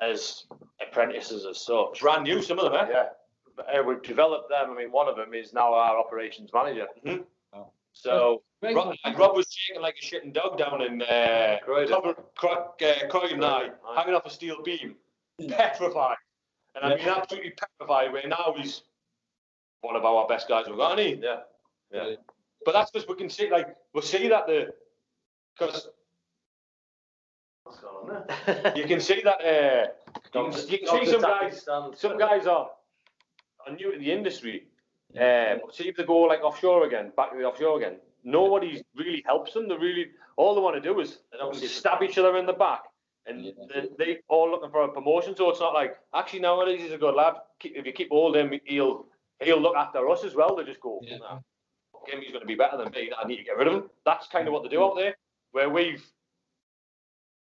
as 0.00 0.44
apprentices 0.80 1.46
as 1.46 1.60
such. 1.60 2.00
Brand 2.00 2.24
new, 2.24 2.42
some 2.42 2.58
of 2.58 2.72
them, 2.72 2.86
eh? 2.88 2.88
Yeah, 2.90 3.80
uh, 3.80 3.82
we've 3.82 4.02
developed 4.02 4.48
them. 4.50 4.70
I 4.70 4.74
mean, 4.74 4.90
one 4.92 5.08
of 5.08 5.16
them 5.16 5.32
is 5.34 5.52
now 5.52 5.72
our 5.74 5.98
operations 5.98 6.50
manager. 6.52 6.86
Mhm. 7.04 7.24
So 7.96 8.42
Rob, 8.60 8.96
like 9.04 9.16
Rob 9.16 9.36
was 9.36 9.46
shaking 9.52 9.80
like 9.80 9.94
a 10.02 10.04
shitting 10.04 10.32
dog 10.32 10.58
down 10.58 10.82
in 10.82 11.00
uh, 11.02 11.58
Croydon. 11.64 12.02
Cro- 12.02 12.14
Cro- 12.36 12.74
uh, 12.82 13.06
Croydon, 13.08 13.44
aye, 13.44 13.70
Aye. 13.86 13.94
hanging 14.00 14.14
off 14.16 14.26
a 14.26 14.30
steel 14.30 14.56
beam, 14.64 14.96
petrified. 15.48 16.16
And 16.74 16.84
I 16.92 16.96
mean, 16.96 17.06
absolutely 17.06 17.50
petrified. 17.52 18.12
Where 18.12 18.26
now 18.26 18.52
he's 18.56 18.82
one 19.84 19.96
of 19.96 20.04
our 20.04 20.26
best 20.26 20.48
guys 20.48 20.66
we've 20.66 20.76
got, 20.76 20.98
he? 20.98 21.14
Yeah. 21.22 21.40
Yeah. 21.92 22.14
But 22.64 22.72
that's 22.72 22.90
because 22.90 23.06
we 23.06 23.14
can 23.14 23.28
see, 23.28 23.50
like, 23.50 23.76
we'll 23.92 24.02
see 24.02 24.28
that 24.28 24.46
the, 24.46 24.72
because 25.58 25.88
What's 27.64 27.78
going 27.80 28.10
on 28.10 28.24
there? 28.46 28.72
you 28.76 28.84
can 28.84 29.00
see 29.00 29.22
that, 29.22 29.40
uh, 29.40 29.86
you 30.24 30.50
can, 30.50 30.68
you 30.68 30.78
can 30.78 31.04
see 31.04 31.10
some 31.10 31.20
guys, 31.22 31.66
some 31.96 32.18
guys 32.18 32.46
are, 32.46 32.70
are 33.66 33.74
new 33.74 33.92
to 33.92 33.98
the 33.98 34.10
industry. 34.10 34.66
Uh, 35.18 35.58
see 35.70 35.88
if 35.88 35.96
they 35.96 36.04
go 36.04 36.20
like 36.22 36.42
offshore 36.42 36.86
again, 36.86 37.12
back 37.16 37.30
to 37.30 37.38
the 37.38 37.44
offshore 37.44 37.76
again. 37.76 37.96
Nobody 38.24 38.82
really 38.96 39.22
helps 39.26 39.52
them. 39.52 39.68
They 39.68 39.76
really, 39.76 40.06
all 40.36 40.54
they 40.54 40.60
want 40.60 40.74
to 40.76 40.80
do 40.80 40.98
is 41.00 41.18
They 41.30 41.38
don't 41.38 41.54
see 41.54 41.66
stab 41.68 42.02
each 42.02 42.18
other 42.18 42.36
in 42.36 42.46
the 42.46 42.52
back, 42.52 42.80
and 43.26 43.44
Yeah. 43.44 43.52
they, 43.72 43.88
they 43.98 44.18
all 44.28 44.50
looking 44.50 44.70
for 44.70 44.82
a 44.82 44.88
promotion. 44.88 45.36
So 45.36 45.50
it's 45.50 45.60
not 45.60 45.72
like 45.74 45.96
actually 46.14 46.40
nowadays 46.40 46.80
he's 46.80 46.92
a 46.92 46.98
good 46.98 47.14
lad. 47.14 47.34
Keep, 47.60 47.76
if 47.76 47.86
you 47.86 47.92
keep 47.92 48.08
hold 48.10 48.34
of 48.36 48.50
him, 48.50 48.58
he'll 48.64 49.06
he'll 49.42 49.60
look 49.60 49.76
after 49.76 50.08
us 50.08 50.24
as 50.24 50.34
well. 50.34 50.56
They 50.56 50.64
just 50.64 50.80
go, 50.80 51.00
Yeah. 51.02 51.18
nah, 51.18 51.38
fuck 51.92 52.08
him, 52.08 52.20
he's 52.20 52.30
going 52.30 52.42
to 52.42 52.46
be 52.46 52.54
better 52.54 52.76
than 52.76 52.90
me. 52.92 53.10
I 53.18 53.26
need 53.26 53.36
to 53.36 53.44
get 53.44 53.56
rid 53.56 53.66
of 53.68 53.74
him. 53.74 53.90
That's 54.04 54.26
kind 54.28 54.46
of 54.46 54.52
what 54.52 54.62
they 54.62 54.68
do 54.68 54.84
out 54.84 54.96
there, 54.96 55.16
where 55.52 55.70
we've 55.70 56.04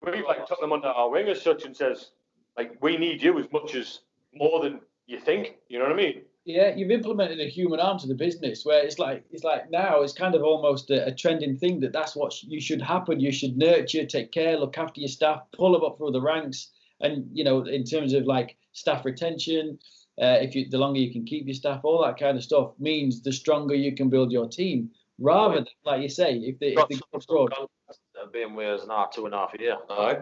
we've 0.05 0.25
like 0.25 0.45
took 0.47 0.59
them 0.59 0.73
under 0.73 0.87
our 0.87 1.09
wing 1.09 1.27
as 1.27 1.41
such 1.41 1.63
and 1.63 1.75
says 1.77 2.11
like 2.57 2.75
we 2.81 2.97
need 2.97 3.21
you 3.21 3.37
as 3.39 3.45
much 3.51 3.75
as 3.75 3.99
more 4.33 4.61
than 4.61 4.81
you 5.07 5.19
think. 5.19 5.55
You 5.69 5.79
know 5.79 5.85
what 5.85 5.93
I 5.93 5.97
mean? 5.97 6.21
Yeah, 6.43 6.73
you've 6.75 6.89
implemented 6.89 7.39
a 7.39 7.47
human 7.47 7.79
arm 7.79 7.99
to 7.99 8.07
the 8.07 8.15
business 8.15 8.65
where 8.65 8.83
it's 8.83 8.97
like 8.97 9.23
it's 9.31 9.43
like 9.43 9.69
now 9.69 10.01
it's 10.01 10.13
kind 10.13 10.33
of 10.33 10.41
almost 10.41 10.89
a, 10.89 11.05
a 11.05 11.13
trending 11.13 11.55
thing 11.55 11.79
that 11.81 11.93
that's 11.93 12.15
what 12.15 12.41
you 12.43 12.59
should 12.59 12.81
happen. 12.81 13.19
You 13.19 13.31
should 13.31 13.57
nurture, 13.57 14.05
take 14.05 14.31
care, 14.31 14.57
look 14.57 14.77
after 14.77 15.01
your 15.01 15.07
staff, 15.09 15.41
pull 15.53 15.73
them 15.73 15.83
up 15.83 15.97
through 15.97 16.11
the 16.11 16.21
ranks, 16.21 16.71
and 16.99 17.29
you 17.31 17.43
know 17.43 17.61
in 17.65 17.83
terms 17.83 18.13
of 18.13 18.25
like 18.25 18.57
staff 18.73 19.05
retention, 19.05 19.77
uh, 20.21 20.37
if 20.41 20.55
you 20.55 20.69
the 20.69 20.77
longer 20.77 20.99
you 20.99 21.11
can 21.11 21.25
keep 21.25 21.45
your 21.47 21.53
staff, 21.53 21.81
all 21.83 22.03
that 22.03 22.17
kind 22.19 22.37
of 22.37 22.43
stuff 22.43 22.71
means 22.79 23.21
the 23.21 23.31
stronger 23.31 23.75
you 23.75 23.95
can 23.95 24.09
build 24.09 24.31
your 24.31 24.47
team. 24.47 24.89
Rather 25.19 25.55
than 25.55 25.67
like 25.85 26.01
you 26.01 26.09
say, 26.09 26.35
if 26.35 26.59
they 26.59 26.69
if 26.69 26.75
Got 26.75 26.89
they 26.89 26.95
go 26.95 27.01
abroad, 27.13 27.51
contracts 27.51 27.99
that 28.13 28.21
have 28.23 28.31
been 28.33 28.55
with 28.55 28.81
us 28.81 28.87
now 28.87 29.05
two 29.13 29.25
and 29.25 29.33
a 29.33 29.37
half 29.37 29.51
year. 29.59 29.77
All 29.89 30.05
right. 30.05 30.21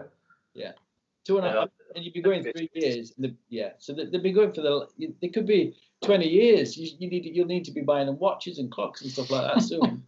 two 1.24 1.36
and 1.38 1.46
Yeah. 1.46 1.60
half, 1.60 1.68
and 1.94 2.04
you'd 2.04 2.14
be 2.14 2.22
going 2.22 2.42
three 2.42 2.68
years. 2.74 3.12
And 3.16 3.26
the, 3.26 3.34
yeah, 3.48 3.70
so 3.78 3.92
they, 3.92 4.06
they'd 4.06 4.22
be 4.22 4.32
going 4.32 4.52
for 4.52 4.62
the. 4.62 4.86
They 5.20 5.28
could 5.28 5.46
be 5.46 5.76
twenty 6.02 6.28
years. 6.28 6.76
You, 6.76 6.90
you 6.98 7.08
need 7.10 7.24
you'll 7.26 7.46
need 7.46 7.64
to 7.66 7.72
be 7.72 7.82
buying 7.82 8.06
them 8.06 8.18
watches 8.18 8.58
and 8.58 8.70
clocks 8.70 9.02
and 9.02 9.10
stuff 9.10 9.30
like 9.30 9.54
that 9.54 9.62
soon. 9.62 10.02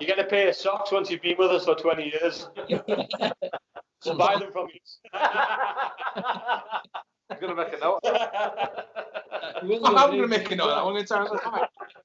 You 0.00 0.06
get 0.06 0.18
a 0.18 0.24
pair 0.24 0.48
of 0.48 0.54
socks 0.56 0.90
once 0.90 1.10
you've 1.10 1.20
been 1.20 1.36
with 1.38 1.50
us 1.50 1.66
for 1.66 1.74
20 1.74 2.04
years. 2.04 2.48
We'll 4.06 4.16
buy 4.16 4.38
them 4.38 4.50
from 4.50 4.68
you. 4.72 4.80
I'm 7.40 7.48
gonna 7.48 7.64
make 7.64 7.72
a 7.74 7.78
note. 7.78 8.00
You 9.62 9.74
I'm 9.84 9.94
go 9.94 10.06
going 10.08 10.22
to 10.22 10.28
make 10.28 10.50
a 10.50 10.56
note. 10.56 10.70
I'm 10.70 10.84
going 10.84 11.02
to 11.02 11.06
tell 11.06 11.24
you. 11.24 11.38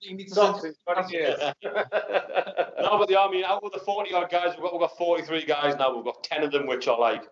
You 0.02 0.18
need 0.18 0.28
to 0.28 0.36
Socks 0.36 0.62
send 0.62 0.76
in 0.88 0.94
20 0.94 1.14
years. 1.14 1.40
no, 1.64 2.98
but 2.98 3.08
the 3.08 3.18
I 3.18 3.30
mean, 3.32 3.46
out 3.46 3.64
of 3.64 3.72
the 3.72 3.80
40 3.80 4.14
odd 4.14 4.30
guys, 4.30 4.56
we've 4.56 4.64
got, 4.64 4.74
we've 4.74 4.82
got 4.82 4.98
43 4.98 5.46
guys 5.46 5.76
now. 5.78 5.96
We've 5.96 6.04
got 6.04 6.24
10 6.24 6.44
of 6.44 6.52
them 6.52 6.68
which 6.68 6.88
are 6.88 7.00
like, 7.00 7.24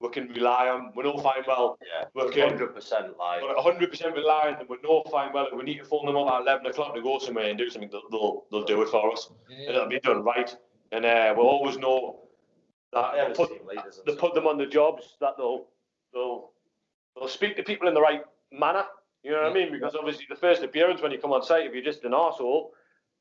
we 0.00 0.08
can 0.08 0.28
rely 0.28 0.68
on. 0.68 0.92
We 0.96 1.04
know 1.04 1.18
fine 1.18 1.42
well. 1.46 1.78
Yeah, 1.82 2.06
We 2.14 2.30
can 2.32 2.48
hundred 2.48 2.74
percent 2.74 3.18
like. 3.18 3.42
we're 3.42 3.54
100% 3.54 4.14
rely 4.14 4.48
on 4.48 4.58
them. 4.58 4.66
We 4.68 4.78
know 4.82 5.02
fine 5.10 5.32
well. 5.32 5.46
If 5.46 5.56
we 5.56 5.62
need 5.62 5.78
to 5.78 5.84
phone 5.84 6.06
them 6.06 6.16
up 6.16 6.32
at 6.32 6.42
11 6.42 6.66
o'clock 6.66 6.94
to 6.94 7.02
go 7.02 7.18
somewhere 7.18 7.44
and 7.50 7.58
do 7.58 7.68
something, 7.68 7.90
they'll, 7.90 8.08
they'll, 8.10 8.44
they'll 8.50 8.64
do 8.64 8.82
it 8.82 8.88
for 8.88 9.12
us. 9.12 9.30
And 9.50 9.76
it'll 9.76 9.88
be 9.88 10.00
done 10.00 10.24
right. 10.24 10.54
And 10.92 11.04
uh, 11.04 11.34
we'll 11.36 11.46
always 11.46 11.76
know 11.76 12.20
that 12.92 13.12
Yeah, 13.14 13.24
they'll 13.26 13.34
put, 13.34 13.50
team 13.50 13.66
leaders 13.68 14.00
they 14.04 14.16
put 14.16 14.34
them 14.34 14.46
on 14.46 14.58
the 14.58 14.66
jobs 14.66 15.16
that 15.20 15.34
they'll 15.36 15.66
they'll 16.12 16.49
they'll 17.20 17.28
speak 17.28 17.54
to 17.56 17.62
people 17.62 17.86
in 17.86 17.94
the 17.94 18.00
right 18.00 18.22
manner. 18.50 18.84
You 19.22 19.32
know 19.32 19.42
what 19.42 19.50
I 19.50 19.54
mean? 19.54 19.70
Because 19.70 19.94
obviously 19.94 20.26
the 20.28 20.34
first 20.34 20.62
appearance 20.62 21.02
when 21.02 21.12
you 21.12 21.18
come 21.18 21.32
on 21.32 21.42
site, 21.42 21.66
if 21.66 21.74
you're 21.74 21.84
just 21.84 22.02
an 22.04 22.12
arsehole, 22.12 22.70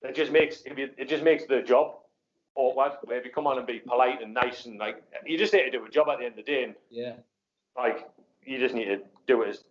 it 0.01 0.15
just 0.15 0.31
makes 0.31 0.61
if 0.65 0.77
you, 0.77 0.89
it 0.97 1.09
just 1.09 1.23
makes 1.23 1.45
the 1.45 1.61
job 1.61 1.97
awkward. 2.55 2.93
Where 3.03 3.17
if 3.17 3.25
you 3.25 3.31
come 3.31 3.45
on 3.45 3.57
and 3.57 3.67
be 3.67 3.79
polite 3.79 4.21
and 4.23 4.33
nice 4.33 4.65
and 4.65 4.79
like 4.79 5.03
you 5.25 5.37
just 5.37 5.53
need 5.53 5.63
to 5.63 5.71
do 5.71 5.85
a 5.85 5.89
job 5.89 6.07
at 6.07 6.19
the 6.19 6.25
end 6.25 6.39
of 6.39 6.45
the 6.45 6.51
day, 6.51 6.63
and 6.63 6.75
Yeah, 6.89 7.13
like 7.77 8.07
you 8.45 8.57
just 8.57 8.73
need 8.73 8.85
to 8.85 9.01
do 9.27 9.41
it 9.41 9.49
as 9.49 9.63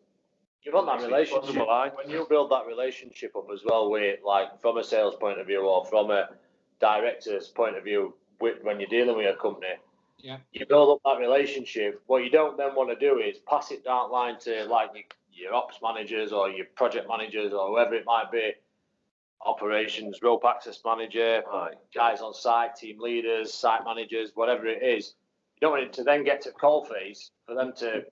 You 0.63 0.73
want 0.73 0.87
that 0.87 1.01
relationship. 1.07 1.41
possible, 1.41 1.71
aye. 1.71 1.91
When 1.95 2.11
you 2.11 2.27
build 2.29 2.51
that 2.51 2.67
relationship 2.67 3.35
up 3.35 3.47
as 3.53 3.63
well 3.65 3.91
with, 3.91 4.21
like, 4.25 4.61
from 4.61 4.77
a 4.77 4.85
sales 4.85 5.15
point 5.17 5.41
of 5.41 5.47
view 5.47 5.63
or 5.63 5.87
from 5.87 6.11
a 6.11 6.29
director's 6.79 7.49
point 7.49 7.77
of 7.77 7.85
view, 7.85 8.15
with, 8.41 8.63
when 8.63 8.79
you're 8.79 8.89
dealing 8.91 9.17
with 9.17 9.35
a 9.35 9.39
company, 9.41 9.69
Yeah. 10.19 10.39
you 10.53 10.67
build 10.67 10.91
up 10.91 11.01
that 11.05 11.21
relationship. 11.21 12.03
What 12.07 12.25
you 12.25 12.31
don't 12.31 12.57
then 12.57 12.75
want 12.75 12.91
to 12.91 12.97
do 12.97 13.21
is 13.21 13.39
pass 13.49 13.71
it 13.71 13.85
down 13.85 14.11
line 14.11 14.39
to 14.41 14.65
like 14.65 14.91
your, 14.95 15.05
your 15.31 15.55
ops 15.55 15.79
managers 15.83 16.33
or 16.33 16.51
your 16.51 16.67
project 16.75 17.09
managers 17.09 17.53
or 17.53 17.69
whoever 17.69 17.95
it 17.95 18.05
might 18.05 18.31
be, 18.33 18.53
operations, 19.47 20.19
rope 20.23 20.45
access 20.47 20.81
manager, 20.85 21.43
guys 21.95 22.21
on 22.21 22.35
site, 22.35 22.75
team 22.75 22.99
leaders, 23.01 23.55
site 23.55 23.85
managers, 23.85 24.33
whatever 24.35 24.67
it 24.67 24.83
is. 24.83 25.15
You 25.55 25.67
don't 25.67 25.73
want 25.73 25.85
it 25.85 25.93
to 25.95 26.05
then 26.05 26.25
get 26.25 26.41
to 26.43 26.53
call 26.53 26.85
phase 26.85 27.31
for 27.47 27.55
them 27.55 27.73
to 27.79 28.05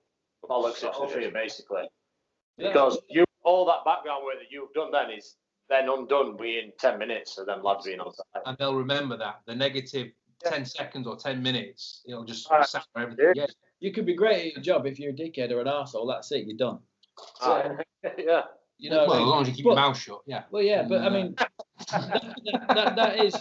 bollocks 0.49 0.83
it 0.83 0.93
for 0.95 1.19
you, 1.19 1.31
basically. 1.31 1.83
Yeah. 2.57 2.69
Because 2.69 2.97
you 3.09 3.25
all 3.43 3.65
that 3.65 3.85
background 3.85 4.25
work 4.25 4.35
that 4.39 4.51
you've 4.51 4.73
done 4.73 4.91
then 4.91 5.09
is 5.17 5.35
then 5.69 5.87
undone 5.89 6.37
within 6.37 6.71
ten 6.79 6.97
minutes 6.97 7.37
of 7.37 7.45
them 7.45 7.63
lads 7.63 7.85
being 7.85 7.99
on 7.99 8.13
site. 8.13 8.43
and 8.45 8.57
they'll 8.57 8.75
remember 8.75 9.17
that 9.17 9.41
the 9.45 9.55
negative 9.55 10.11
10 10.45 10.65
seconds 10.65 11.07
or 11.07 11.15
10 11.15 11.41
minutes, 11.41 12.03
it'll 12.07 12.25
just 12.25 12.47
Alright. 12.47 12.67
sat 12.67 12.85
for 12.93 13.01
everything. 13.01 13.33
Yeah. 13.35 13.47
you 13.79 13.91
could 13.91 14.05
be 14.05 14.15
great 14.15 14.47
at 14.47 14.53
your 14.53 14.63
job 14.63 14.85
if 14.85 14.99
you're 14.99 15.11
a 15.11 15.15
dickhead 15.15 15.51
or 15.51 15.61
an 15.61 15.67
arsehole. 15.67 16.07
That's 16.07 16.31
it. 16.31 16.45
You're 16.47 16.57
done. 16.57 16.79
Aye. 17.41 17.71
yeah. 18.17 18.41
You 18.77 18.91
know. 18.91 19.07
well, 19.07 19.09
what 19.09 19.17
I 19.17 19.21
as 19.21 19.27
long 19.27 19.41
as 19.41 19.47
you 19.49 19.53
keep 19.55 19.65
But- 19.65 19.69
your 19.71 19.75
mouth 19.77 19.97
shut, 19.97 20.21
yeah. 20.25 20.43
Well, 20.51 20.63
yeah, 20.63 20.83
but 20.87 21.01
I 21.01 21.09
mean, 21.09 21.35
that, 21.37 21.51
that, 22.69 22.95
that 22.95 23.25
is 23.25 23.35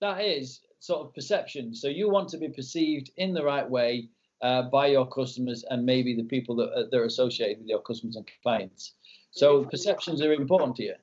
that 0.00 0.24
is 0.24 0.60
sort 0.80 1.06
of 1.06 1.14
perception. 1.14 1.74
So 1.74 1.88
you 1.88 2.08
want 2.08 2.28
to 2.30 2.38
be 2.38 2.48
perceived 2.48 3.10
in 3.16 3.32
the 3.34 3.44
right 3.44 3.68
way 3.68 4.08
uh, 4.42 4.62
by 4.62 4.86
your 4.86 5.06
customers 5.06 5.64
and 5.68 5.84
maybe 5.84 6.16
the 6.16 6.24
people 6.24 6.56
that 6.56 6.70
are, 6.76 6.88
that 6.90 6.96
are 6.96 7.04
associated 7.04 7.58
with 7.58 7.68
your 7.68 7.82
customers 7.82 8.16
and 8.16 8.28
clients. 8.42 8.94
So 9.32 9.64
perceptions 9.64 10.22
are 10.22 10.32
important 10.32 10.76
to 10.76 10.84
you. 10.84 10.94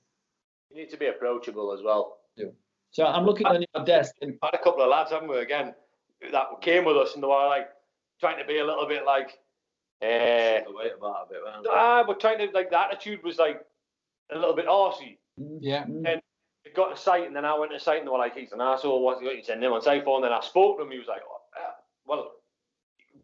You 0.72 0.78
need 0.82 0.90
to 0.90 0.98
be 0.98 1.08
approachable 1.08 1.72
as 1.72 1.82
well. 1.84 2.18
So 2.98 3.06
I'm 3.06 3.28
looking 3.28 3.46
on 3.46 3.64
your 3.76 3.86
desk, 3.86 4.16
and 4.24 4.40
had 4.42 4.56
a 4.56 4.58
couple 4.58 4.82
of 4.82 4.90
lads, 4.90 5.12
haven't 5.12 5.30
we, 5.30 5.38
again, 5.38 5.76
that 6.32 6.48
came 6.62 6.84
with 6.84 6.98
us 6.98 7.14
and 7.14 7.22
they 7.22 7.28
were 7.28 7.46
like 7.46 7.68
trying 8.20 8.40
to 8.40 8.44
be 8.44 8.58
a 8.58 8.66
little 8.66 8.88
bit 8.88 9.06
like, 9.06 9.38
uh, 10.02 10.66
Wait 10.66 10.94
about 10.98 11.28
a 11.28 11.30
bit, 11.30 11.42
ah, 11.70 12.04
but 12.08 12.20
trying 12.20 12.40
to, 12.40 12.52
like, 12.56 12.72
the 12.72 12.80
attitude 12.80 13.24
was 13.24 13.38
like 13.38 13.62
a 14.32 14.36
little 14.36 14.56
bit 14.56 14.66
arsey. 14.66 15.20
Yeah. 15.38 15.84
And 15.84 16.08
It 16.08 16.74
got 16.76 16.90
to 16.90 17.00
site 17.00 17.28
and 17.28 17.36
then 17.36 17.46
I 17.46 17.56
went 17.56 17.72
to 17.72 17.80
site 17.80 18.00
and 18.00 18.08
they 18.08 18.12
were 18.12 18.18
like, 18.18 18.36
he's 18.36 18.52
an 18.52 18.62
asshole, 18.62 19.04
what's 19.04 19.20
he 19.20 19.28
got 19.28 19.36
you 19.36 19.44
sending 19.44 19.68
him 19.68 19.74
on 19.74 19.82
site 19.84 20.04
for? 20.04 20.16
And 20.16 20.24
then 20.24 20.34
I 20.34 20.42
spoke 20.42 20.80
to 20.80 20.84
him, 20.84 20.90
he 20.90 20.98
was 20.98 21.08
like, 21.08 21.22
oh, 21.30 21.42
uh, 21.56 21.74
well, 22.08 22.32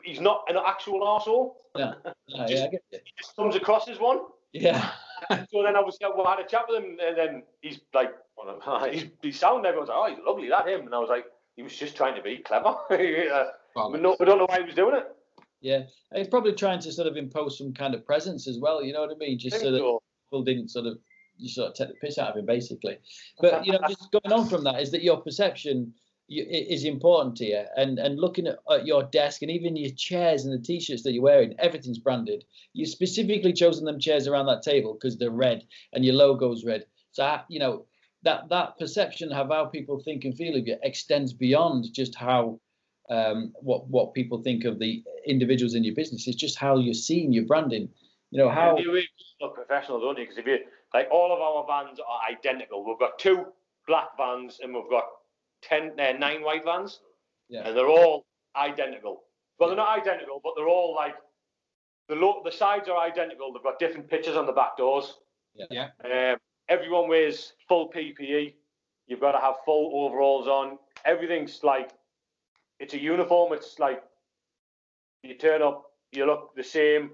he's 0.03 0.19
not 0.19 0.43
an 0.49 0.57
actual 0.63 1.01
arsehole. 1.01 1.53
yeah, 1.75 1.93
yeah, 2.27 2.43
I 2.43 2.47
get 2.47 2.83
you. 2.91 2.99
He 3.03 3.13
just 3.17 3.35
comes 3.35 3.55
across 3.55 3.89
as 3.89 3.99
one. 3.99 4.19
Yeah, 4.53 4.91
So 5.29 5.63
then 5.63 5.75
obviously 5.75 6.05
I 6.05 6.29
had 6.29 6.39
a 6.39 6.47
chat 6.47 6.65
with 6.67 6.83
him 6.83 6.97
and 7.03 7.17
then 7.17 7.43
he's 7.61 7.79
like, 7.93 8.11
well, 8.37 8.89
he's, 8.91 9.05
he's 9.21 9.39
sound, 9.39 9.65
everyone's 9.65 9.89
like, 9.89 9.97
oh, 9.97 10.09
he's 10.09 10.25
lovely, 10.25 10.49
that 10.49 10.67
him. 10.67 10.81
And 10.81 10.95
I 10.95 10.99
was 10.99 11.09
like, 11.09 11.25
he 11.55 11.63
was 11.63 11.75
just 11.75 11.95
trying 11.95 12.15
to 12.15 12.21
be 12.21 12.37
clever. 12.37 12.75
Uh, 12.91 13.45
Well, 13.75 13.91
we, 13.91 13.99
we 13.99 14.25
don't 14.25 14.37
know 14.37 14.45
why 14.47 14.59
he 14.59 14.65
was 14.65 14.75
doing 14.75 14.95
it. 14.95 15.07
yeah. 15.61 15.83
And 16.11 16.19
He's 16.19 16.27
probably 16.27 16.53
trying 16.53 16.79
to 16.81 16.91
sort 16.91 17.07
of 17.07 17.17
impose 17.17 17.57
some 17.57 17.73
kind 17.73 17.95
of 17.95 18.05
presence 18.05 18.47
as 18.47 18.59
well. 18.59 18.83
You 18.83 18.93
know 18.93 19.01
what 19.01 19.11
I 19.11 19.17
mean? 19.17 19.39
Just 19.39 19.59
so 19.59 19.71
that 19.71 19.79
So, 19.79 20.01
people 20.29 20.43
didn't 20.43 20.69
sort 20.69 20.85
of 20.85 20.97
you 21.37 21.49
sort 21.49 21.69
of 21.69 21.73
take 21.75 21.87
the 21.89 21.95
piss 21.95 22.17
out 22.17 22.29
of 22.29 22.37
him 22.37 22.45
basically 22.45 22.97
but 23.41 23.65
you 23.65 23.71
know 23.71 23.79
just 23.87 24.11
going 24.11 24.31
on 24.31 24.47
from 24.47 24.63
that 24.63 24.79
is 24.79 24.91
that 24.91 25.03
your 25.03 25.17
perception 25.17 25.91
is 26.29 26.85
important 26.85 27.35
to 27.37 27.45
you. 27.45 27.63
And 27.75 27.99
and 27.99 28.19
looking 28.19 28.47
at, 28.47 28.57
at 28.71 28.85
your 28.85 29.03
desk 29.03 29.41
and 29.41 29.51
even 29.51 29.75
your 29.75 29.91
chairs 29.95 30.45
and 30.45 30.53
the 30.53 30.63
t-shirts 30.63 31.03
that 31.03 31.13
you're 31.13 31.23
wearing 31.23 31.55
everything's 31.59 31.99
branded. 31.99 32.43
You 32.73 32.85
specifically 32.85 33.53
chosen 33.53 33.85
them 33.85 33.99
chairs 33.99 34.27
around 34.27 34.47
that 34.47 34.63
table 34.63 34.93
because 34.93 35.17
they're 35.17 35.29
red 35.29 35.65
and 35.91 36.03
your 36.05 36.15
logo's 36.15 36.63
red. 36.65 36.85
So 37.11 37.39
you 37.49 37.59
know 37.59 37.85
that 38.23 38.49
that 38.49 38.77
perception 38.77 39.31
of 39.31 39.49
how 39.49 39.65
people 39.65 39.99
think 39.99 40.23
and 40.25 40.35
feel 40.35 40.55
of 40.55 40.65
you 40.65 40.77
extends 40.81 41.33
beyond 41.33 41.93
just 41.93 42.15
how 42.15 42.59
um, 43.09 43.53
what 43.55 43.87
what 43.87 44.13
people 44.13 44.41
think 44.41 44.63
of 44.65 44.79
the 44.79 45.03
individuals 45.27 45.75
in 45.75 45.83
your 45.83 45.95
business. 45.95 46.27
It's 46.27 46.37
just 46.37 46.57
how 46.57 46.77
you're 46.77 46.93
seen 46.93 47.33
your 47.33 47.45
branding. 47.45 47.89
You 48.31 48.39
know 48.39 48.49
how 48.49 48.77
you 48.77 48.91
really 48.91 49.09
look 49.41 49.55
professional, 49.55 49.99
don't 49.99 50.17
you? 50.17 50.23
Because 50.23 50.37
if 50.37 50.47
you 50.47 50.59
like, 50.93 51.07
all 51.11 51.33
of 51.33 51.39
our 51.39 51.65
vans 51.67 51.99
are 51.99 52.31
identical. 52.31 52.85
We've 52.85 52.99
got 52.99 53.19
two 53.19 53.45
black 53.87 54.09
vans 54.17 54.59
and 54.61 54.73
we've 54.73 54.89
got 54.89 55.05
ten, 55.63 55.99
uh, 55.99 56.11
nine 56.13 56.43
white 56.43 56.63
vans, 56.63 57.01
Yeah. 57.49 57.67
and 57.67 57.75
they're 57.77 57.89
all 57.89 58.25
identical. 58.55 59.23
Well, 59.57 59.69
they're 59.69 59.77
not 59.77 59.97
identical, 59.97 60.39
but 60.43 60.53
they're 60.55 60.67
all 60.67 60.93
like 60.95 61.15
the 62.09 62.15
lo- 62.15 62.41
the 62.43 62.51
sides 62.51 62.89
are 62.89 62.97
identical. 62.99 63.53
They've 63.53 63.63
got 63.63 63.79
different 63.79 64.09
pictures 64.09 64.35
on 64.35 64.45
the 64.45 64.51
back 64.51 64.77
doors. 64.77 65.19
Yeah. 65.55 65.65
Yeah. 66.03 66.33
Um, 66.33 66.39
everyone 66.69 67.07
wears 67.07 67.53
full 67.67 67.89
PPE. 67.89 68.55
You've 69.07 69.19
got 69.21 69.33
to 69.33 69.39
have 69.39 69.55
full 69.65 69.91
overalls 70.05 70.47
on. 70.47 70.79
Everything's 71.05 71.63
like, 71.63 71.91
it's 72.79 72.93
a 72.93 72.99
uniform. 72.99 73.53
It's 73.53 73.79
like, 73.79 74.03
you 75.23 75.35
turn 75.37 75.61
up, 75.61 75.91
you 76.11 76.25
look 76.25 76.55
the 76.55 76.63
same, 76.63 77.11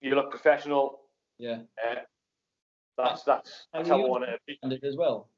you 0.00 0.14
look 0.14 0.30
professional. 0.30 1.00
Yeah. 1.38 1.60
Uh, 1.82 1.96
that's 2.96 3.22
that's 3.24 3.66
And 3.72 3.80
that's 3.80 3.88
how 3.90 4.04
I 4.04 4.08
want 4.08 4.24
it 4.24 4.32
to 4.32 4.38
be. 4.46 4.58
Branded 4.60 4.84
as 4.84 4.96
well. 4.96 5.28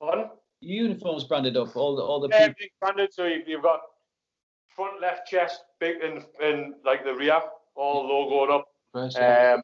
Pardon? 0.00 0.30
Uniforms 0.64 1.24
branded 1.24 1.56
up. 1.56 1.76
All 1.76 1.96
the 1.96 2.02
all 2.02 2.20
the. 2.20 2.28
Everything's 2.34 2.70
branded. 2.80 3.12
So 3.12 3.26
you've, 3.26 3.48
you've 3.48 3.62
got 3.62 3.80
front 4.74 5.00
left 5.00 5.28
chest, 5.28 5.64
big 5.80 6.02
and 6.02 6.24
and 6.42 6.74
like 6.84 7.04
the 7.04 7.14
rear, 7.14 7.40
all 7.74 8.04
logoed 8.08 8.50
up. 8.52 8.68
Um, 8.94 9.62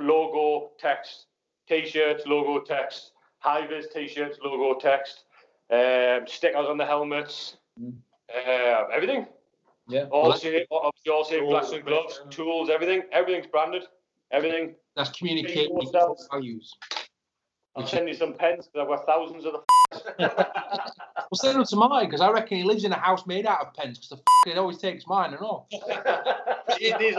logo 0.00 0.70
text, 0.78 1.26
t-shirts, 1.68 2.26
logo 2.26 2.60
text, 2.64 3.12
high 3.40 3.66
vis 3.66 3.86
t-shirts, 3.92 4.38
logo 4.42 4.78
text, 4.78 5.24
um, 5.70 6.26
stickers 6.26 6.66
on 6.66 6.78
the 6.78 6.86
helmets, 6.86 7.56
Mm. 7.80 7.94
uh, 8.34 8.84
everything. 8.92 9.26
Yeah. 9.88 10.04
All 10.10 10.28
Well, 10.28 10.38
same, 10.38 10.64
obviously 10.70 11.12
all 11.12 11.24
the 11.24 11.28
same 11.28 11.46
glass 11.46 11.72
and 11.72 11.84
gloves, 11.84 12.20
tools, 12.30 12.70
everything. 12.70 13.02
Everything's 13.12 13.46
branded. 13.48 13.82
Everything. 14.30 14.74
that's 14.96 15.10
communicating 15.10 15.76
values. 16.30 16.74
I'll 17.76 17.86
send 17.86 18.08
you 18.08 18.14
some 18.14 18.32
pens 18.32 18.68
because 18.68 18.82
I've 18.82 18.96
got 18.96 19.06
thousands 19.06 19.44
of 19.44 19.52
them. 19.52 19.62
Well, 21.30 21.38
send 21.40 21.56
them 21.58 21.64
to 21.64 21.76
mine 21.76 22.04
because 22.06 22.20
I 22.20 22.30
reckon 22.30 22.58
he 22.58 22.62
lives 22.64 22.84
in 22.84 22.92
a 22.92 22.96
house 22.98 23.26
made 23.26 23.44
out 23.46 23.60
of 23.60 23.74
pens 23.74 23.98
because 23.98 24.10
the 24.10 24.16
f- 24.16 24.52
it 24.54 24.58
always 24.58 24.78
takes 24.78 25.04
mine 25.06 25.32
and 25.32 25.42
all. 25.42 25.68
These- 26.78 26.94
these 26.98 27.16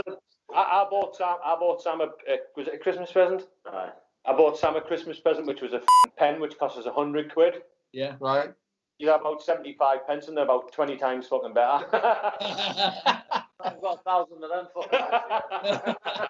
I, 0.54 0.62
I 0.62 0.88
bought 0.90 1.16
Sam. 1.18 1.36
I 1.44 1.56
bought 1.60 1.82
Sam 1.82 2.00
a, 2.02 2.06
a 2.06 2.38
was 2.56 2.68
it 2.68 2.76
a 2.76 2.78
Christmas 2.78 3.12
present? 3.12 3.44
Aye. 3.66 3.90
I 4.26 4.34
bought 4.38 4.58
Sam 4.58 4.76
a 4.76 4.82
Christmas 4.82 5.20
present, 5.20 5.48
which 5.48 5.62
was 5.62 5.74
a 5.74 5.78
f***ing 5.78 6.12
pen, 6.18 6.40
which 6.40 6.58
cost 6.58 6.78
us 6.78 6.86
a 6.86 6.94
hundred 6.94 7.34
quid. 7.34 7.64
Yeah. 7.92 8.16
Right? 8.22 8.54
You 9.00 9.10
have 9.10 9.22
about 9.22 9.42
seventy-five 9.42 10.08
pence, 10.08 10.28
and 10.30 10.38
they're 10.38 10.46
about 10.46 10.72
twenty 10.72 10.96
times 10.98 11.28
fucking 11.28 11.54
better. 11.54 11.86
I've 11.94 13.82
got 13.82 14.00
a 14.00 14.04
thousand 14.06 14.44
of 14.44 14.50
them. 14.50 14.68
For 14.74 14.86
I 14.94 16.28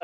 know 0.00 0.03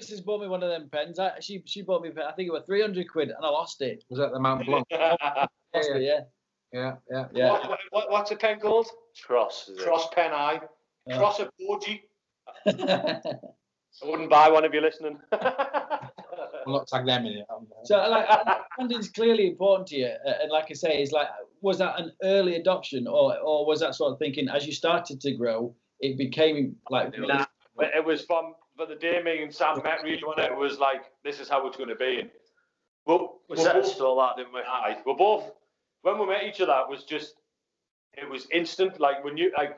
Mrs. 0.00 0.24
bought 0.24 0.40
me 0.40 0.48
one 0.48 0.62
of 0.62 0.70
them 0.70 0.88
pens. 0.90 1.18
I, 1.18 1.32
she 1.40 1.62
she 1.66 1.82
bought 1.82 2.02
me 2.02 2.10
a 2.10 2.12
pen. 2.12 2.24
I 2.28 2.32
think 2.32 2.48
it 2.48 2.52
was 2.52 2.64
three 2.66 2.80
hundred 2.80 3.10
quid, 3.10 3.30
and 3.30 3.44
I 3.44 3.48
lost 3.48 3.82
it. 3.82 4.04
Was 4.08 4.18
that 4.18 4.32
the 4.32 4.38
Mont 4.38 4.64
Blanc? 4.66 4.86
Lost 5.72 5.88
it, 5.90 6.02
yeah. 6.02 6.20
Yeah, 6.72 6.96
yeah. 7.10 7.26
Yeah. 7.32 7.50
What, 7.52 7.78
what, 7.90 8.10
what's 8.10 8.30
a 8.32 8.36
pen 8.36 8.58
called? 8.60 8.86
Cross. 9.24 9.68
Is 9.68 9.78
it? 9.78 9.84
Cross 9.84 10.08
pen 10.12 10.32
eye. 10.32 10.60
Yeah. 11.06 11.18
Cross 11.18 11.40
a 11.40 11.50
Boji. 11.60 12.00
I 12.66 14.08
wouldn't 14.08 14.30
buy 14.30 14.48
one 14.50 14.64
if 14.64 14.72
you're 14.72 14.82
listening. 14.82 15.18
We'll 16.66 16.76
not 16.76 16.88
tag 16.88 17.06
them 17.06 17.26
in 17.26 17.38
it. 17.38 17.46
so 17.84 17.96
like 17.96 18.28
branding's 18.76 19.08
clearly 19.08 19.48
important 19.48 19.88
to 19.88 19.96
you, 19.96 20.12
uh, 20.26 20.32
and 20.42 20.50
like 20.50 20.66
I 20.70 20.74
say, 20.74 21.02
is 21.02 21.10
like 21.10 21.28
was 21.62 21.78
that 21.78 21.98
an 21.98 22.12
early 22.22 22.56
adoption, 22.56 23.06
or 23.06 23.38
or 23.38 23.66
was 23.66 23.80
that 23.80 23.94
sort 23.94 24.12
of 24.12 24.18
thinking 24.18 24.48
as 24.48 24.66
you 24.66 24.72
started 24.72 25.20
to 25.22 25.32
grow, 25.32 25.74
it 26.00 26.18
became 26.18 26.76
like 26.90 27.16
Nah, 27.18 27.46
it 27.78 28.04
was 28.04 28.24
from 28.24 28.54
for 28.80 28.86
the 28.86 28.94
day 28.94 29.20
me 29.22 29.42
and 29.42 29.54
Sam 29.54 29.82
met 29.84 30.02
really 30.02 30.22
when 30.24 30.38
it 30.38 30.56
was 30.56 30.78
like 30.78 31.02
this 31.22 31.38
is 31.38 31.50
how 31.50 31.66
it's 31.66 31.76
going 31.76 31.90
to 31.90 31.96
be. 31.96 32.20
And 32.20 32.30
well, 33.04 33.40
We 33.50 33.58
set 33.58 33.76
a 33.76 33.80
both, 33.80 33.92
stall 33.92 34.18
that, 34.20 34.36
didn't 34.38 34.54
we? 34.54 34.60
aye, 34.60 34.96
we're 35.04 35.14
both 35.14 35.52
when 36.00 36.18
we 36.18 36.26
met 36.26 36.44
each 36.44 36.62
other. 36.62 36.80
It 36.84 36.88
was 36.88 37.04
just 37.04 37.34
it 38.14 38.28
was 38.28 38.46
instant. 38.52 38.98
Like 38.98 39.22
when 39.22 39.36
you 39.36 39.52
like, 39.56 39.76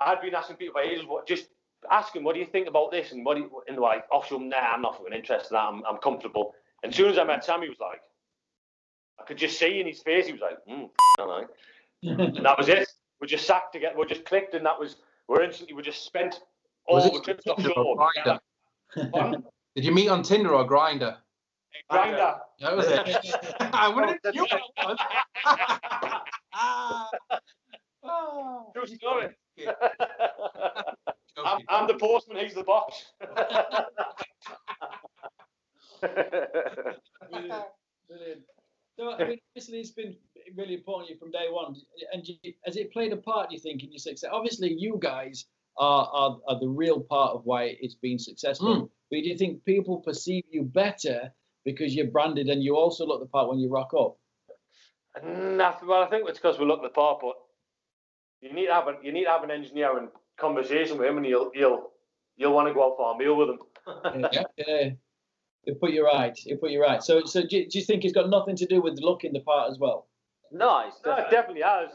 I'd 0.00 0.20
been 0.20 0.34
asking 0.34 0.56
people 0.56 0.74
for 0.74 0.80
ages, 0.80 1.06
what 1.06 1.28
just 1.28 1.46
asking, 1.90 2.24
what 2.24 2.34
do 2.34 2.40
you 2.40 2.46
think 2.46 2.66
about 2.66 2.90
this? 2.90 3.12
And 3.12 3.24
what 3.24 3.36
do 3.36 3.42
you, 3.42 3.50
and 3.68 3.76
they're 3.76 3.82
like, 3.82 4.04
oh, 4.12 4.22
sure, 4.26 4.40
nah, 4.40 4.56
I'm 4.56 4.82
not 4.82 4.98
fucking 4.98 5.14
interested 5.14 5.54
in 5.54 5.54
that. 5.54 5.68
I'm, 5.68 5.82
I'm 5.88 5.98
comfortable. 5.98 6.54
And 6.82 6.90
as 6.92 6.96
soon 6.96 7.10
as 7.10 7.18
I 7.18 7.24
met 7.24 7.44
Sam, 7.44 7.62
he 7.62 7.68
was 7.68 7.78
like, 7.80 8.00
I 9.20 9.24
could 9.24 9.38
just 9.38 9.58
see 9.58 9.80
in 9.80 9.86
his 9.86 10.00
face, 10.00 10.26
he 10.26 10.32
was 10.32 10.40
like, 10.40 10.58
mm, 10.68 10.90
I 11.18 11.24
know. 11.24 11.46
And 12.24 12.44
that 12.44 12.58
was 12.58 12.68
it. 12.68 12.88
We 13.20 13.26
just 13.28 13.46
sat 13.46 13.72
together, 13.72 13.94
we 13.98 14.06
just 14.06 14.24
clicked, 14.24 14.54
and 14.54 14.64
that 14.66 14.78
was, 14.80 14.96
we're 15.28 15.42
instantly, 15.42 15.74
we 15.74 15.82
just 15.82 16.04
spent 16.04 16.34
all 16.34 16.46
Was 16.90 17.06
it 17.06 17.24
trips 17.24 17.44
Tinder 17.44 17.70
or 17.72 18.00
offshore. 18.00 18.40
Grindr? 18.96 19.42
Did 19.76 19.84
you 19.84 19.92
meet 19.92 20.08
on 20.08 20.22
Tinder 20.22 20.54
or 20.54 20.66
Grindr? 20.68 21.16
Grindr. 21.90 22.38
That 22.60 22.76
was 22.76 22.86
it. 22.86 23.34
I 23.60 23.88
wouldn't. 23.88 24.20
You 24.32 24.46
know 24.46 24.58
it. 24.88 24.98
True 28.74 28.86
story. 28.86 29.28
Yeah. 29.56 29.72
I'm, 31.44 31.60
I'm 31.68 31.86
the 31.86 31.94
postman, 31.94 32.38
he's 32.44 32.54
the 32.54 32.64
box. 32.64 33.12
Brilliant. 36.00 37.64
Brilliant. 38.08 38.42
So, 38.98 39.12
I 39.12 39.24
mean, 39.26 39.38
obviously, 39.50 39.80
it's 39.80 39.92
been 39.92 40.16
really 40.56 40.74
important 40.74 41.08
to 41.08 41.14
you 41.14 41.18
from 41.18 41.30
day 41.30 41.46
one. 41.50 41.74
And 42.12 42.26
you, 42.26 42.36
has 42.64 42.76
it 42.76 42.92
played 42.92 43.12
a 43.12 43.16
part, 43.16 43.48
do 43.50 43.54
you 43.54 43.60
think, 43.60 43.82
in 43.82 43.90
your 43.90 43.98
success? 43.98 44.28
Obviously, 44.30 44.74
you 44.76 44.98
guys 45.00 45.46
are, 45.80 46.08
are, 46.12 46.38
are 46.46 46.60
the 46.60 46.68
real 46.68 47.00
part 47.00 47.32
of 47.34 47.44
why 47.44 47.76
it's 47.80 47.94
been 47.94 48.18
successful. 48.18 48.82
Mm. 48.82 48.90
But 49.10 49.16
do 49.16 49.28
you 49.28 49.36
think 49.36 49.64
people 49.64 49.96
perceive 49.98 50.44
you 50.50 50.62
better 50.62 51.32
because 51.64 51.94
you're 51.94 52.06
branded 52.06 52.48
and 52.48 52.62
you 52.62 52.76
also 52.76 53.06
look 53.06 53.20
the 53.20 53.26
part 53.26 53.48
when 53.48 53.58
you 53.58 53.70
rock 53.70 53.92
up? 53.98 54.16
Nothing. 55.24 55.88
Well, 55.88 56.02
I 56.02 56.10
think 56.10 56.28
it's 56.28 56.38
because 56.38 56.58
we 56.58 56.66
look 56.66 56.82
the 56.82 56.90
part, 56.90 57.20
but 57.22 57.34
you 58.40 58.52
need 58.52 58.66
to 58.66 58.74
have 58.74 58.88
a, 58.88 58.94
you 59.02 59.10
need 59.10 59.24
to 59.24 59.30
have 59.30 59.42
an 59.42 59.50
engineering 59.50 60.08
conversation 60.38 60.98
with 60.98 61.08
him, 61.08 61.16
and 61.16 61.26
you'll 61.26 61.50
you'll 61.52 61.90
you'll 62.36 62.54
want 62.54 62.68
to 62.68 62.74
go 62.74 62.84
out 62.92 62.96
for 62.96 63.14
a 63.14 63.18
meal 63.18 63.36
with 63.36 63.48
him. 63.48 63.58
yeah, 64.32 64.42
yeah. 64.56 64.90
He'll 65.64 65.74
put 65.74 65.90
you 65.90 66.04
right. 66.04 66.38
He'll 66.38 66.58
put 66.58 66.70
you 66.70 66.80
right. 66.80 67.02
So, 67.02 67.24
so 67.24 67.42
do, 67.42 67.58
you- 67.58 67.68
do 67.68 67.78
you 67.78 67.84
think 67.84 68.04
it's 68.04 68.14
got 68.14 68.30
nothing 68.30 68.56
to 68.56 68.66
do 68.66 68.80
with 68.80 68.98
looking 69.00 69.32
the 69.32 69.40
part 69.40 69.70
as 69.70 69.78
well? 69.78 70.06
Nice. 70.52 70.92
No, 71.04 71.16
it 71.16 71.30
definitely 71.30 71.62
has. 71.62 71.90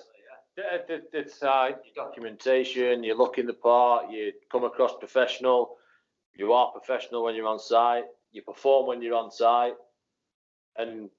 It- 0.58 0.90
it- 0.90 1.10
it's 1.12 1.44
uh, 1.44 1.72
documentation, 1.96 3.04
you 3.04 3.14
look 3.14 3.38
in 3.38 3.46
the 3.46 3.54
part, 3.54 4.10
you 4.10 4.32
come 4.50 4.64
across 4.64 4.96
professional, 4.98 5.78
you 6.34 6.54
are 6.54 6.72
professional 6.72 7.24
when 7.24 7.36
you're 7.36 7.48
on 7.48 7.60
site, 7.60 8.06
you 8.32 8.42
perform 8.42 8.88
when 8.88 9.02
you're 9.02 9.16
on 9.18 9.32
site, 9.32 9.76
and 10.78 11.10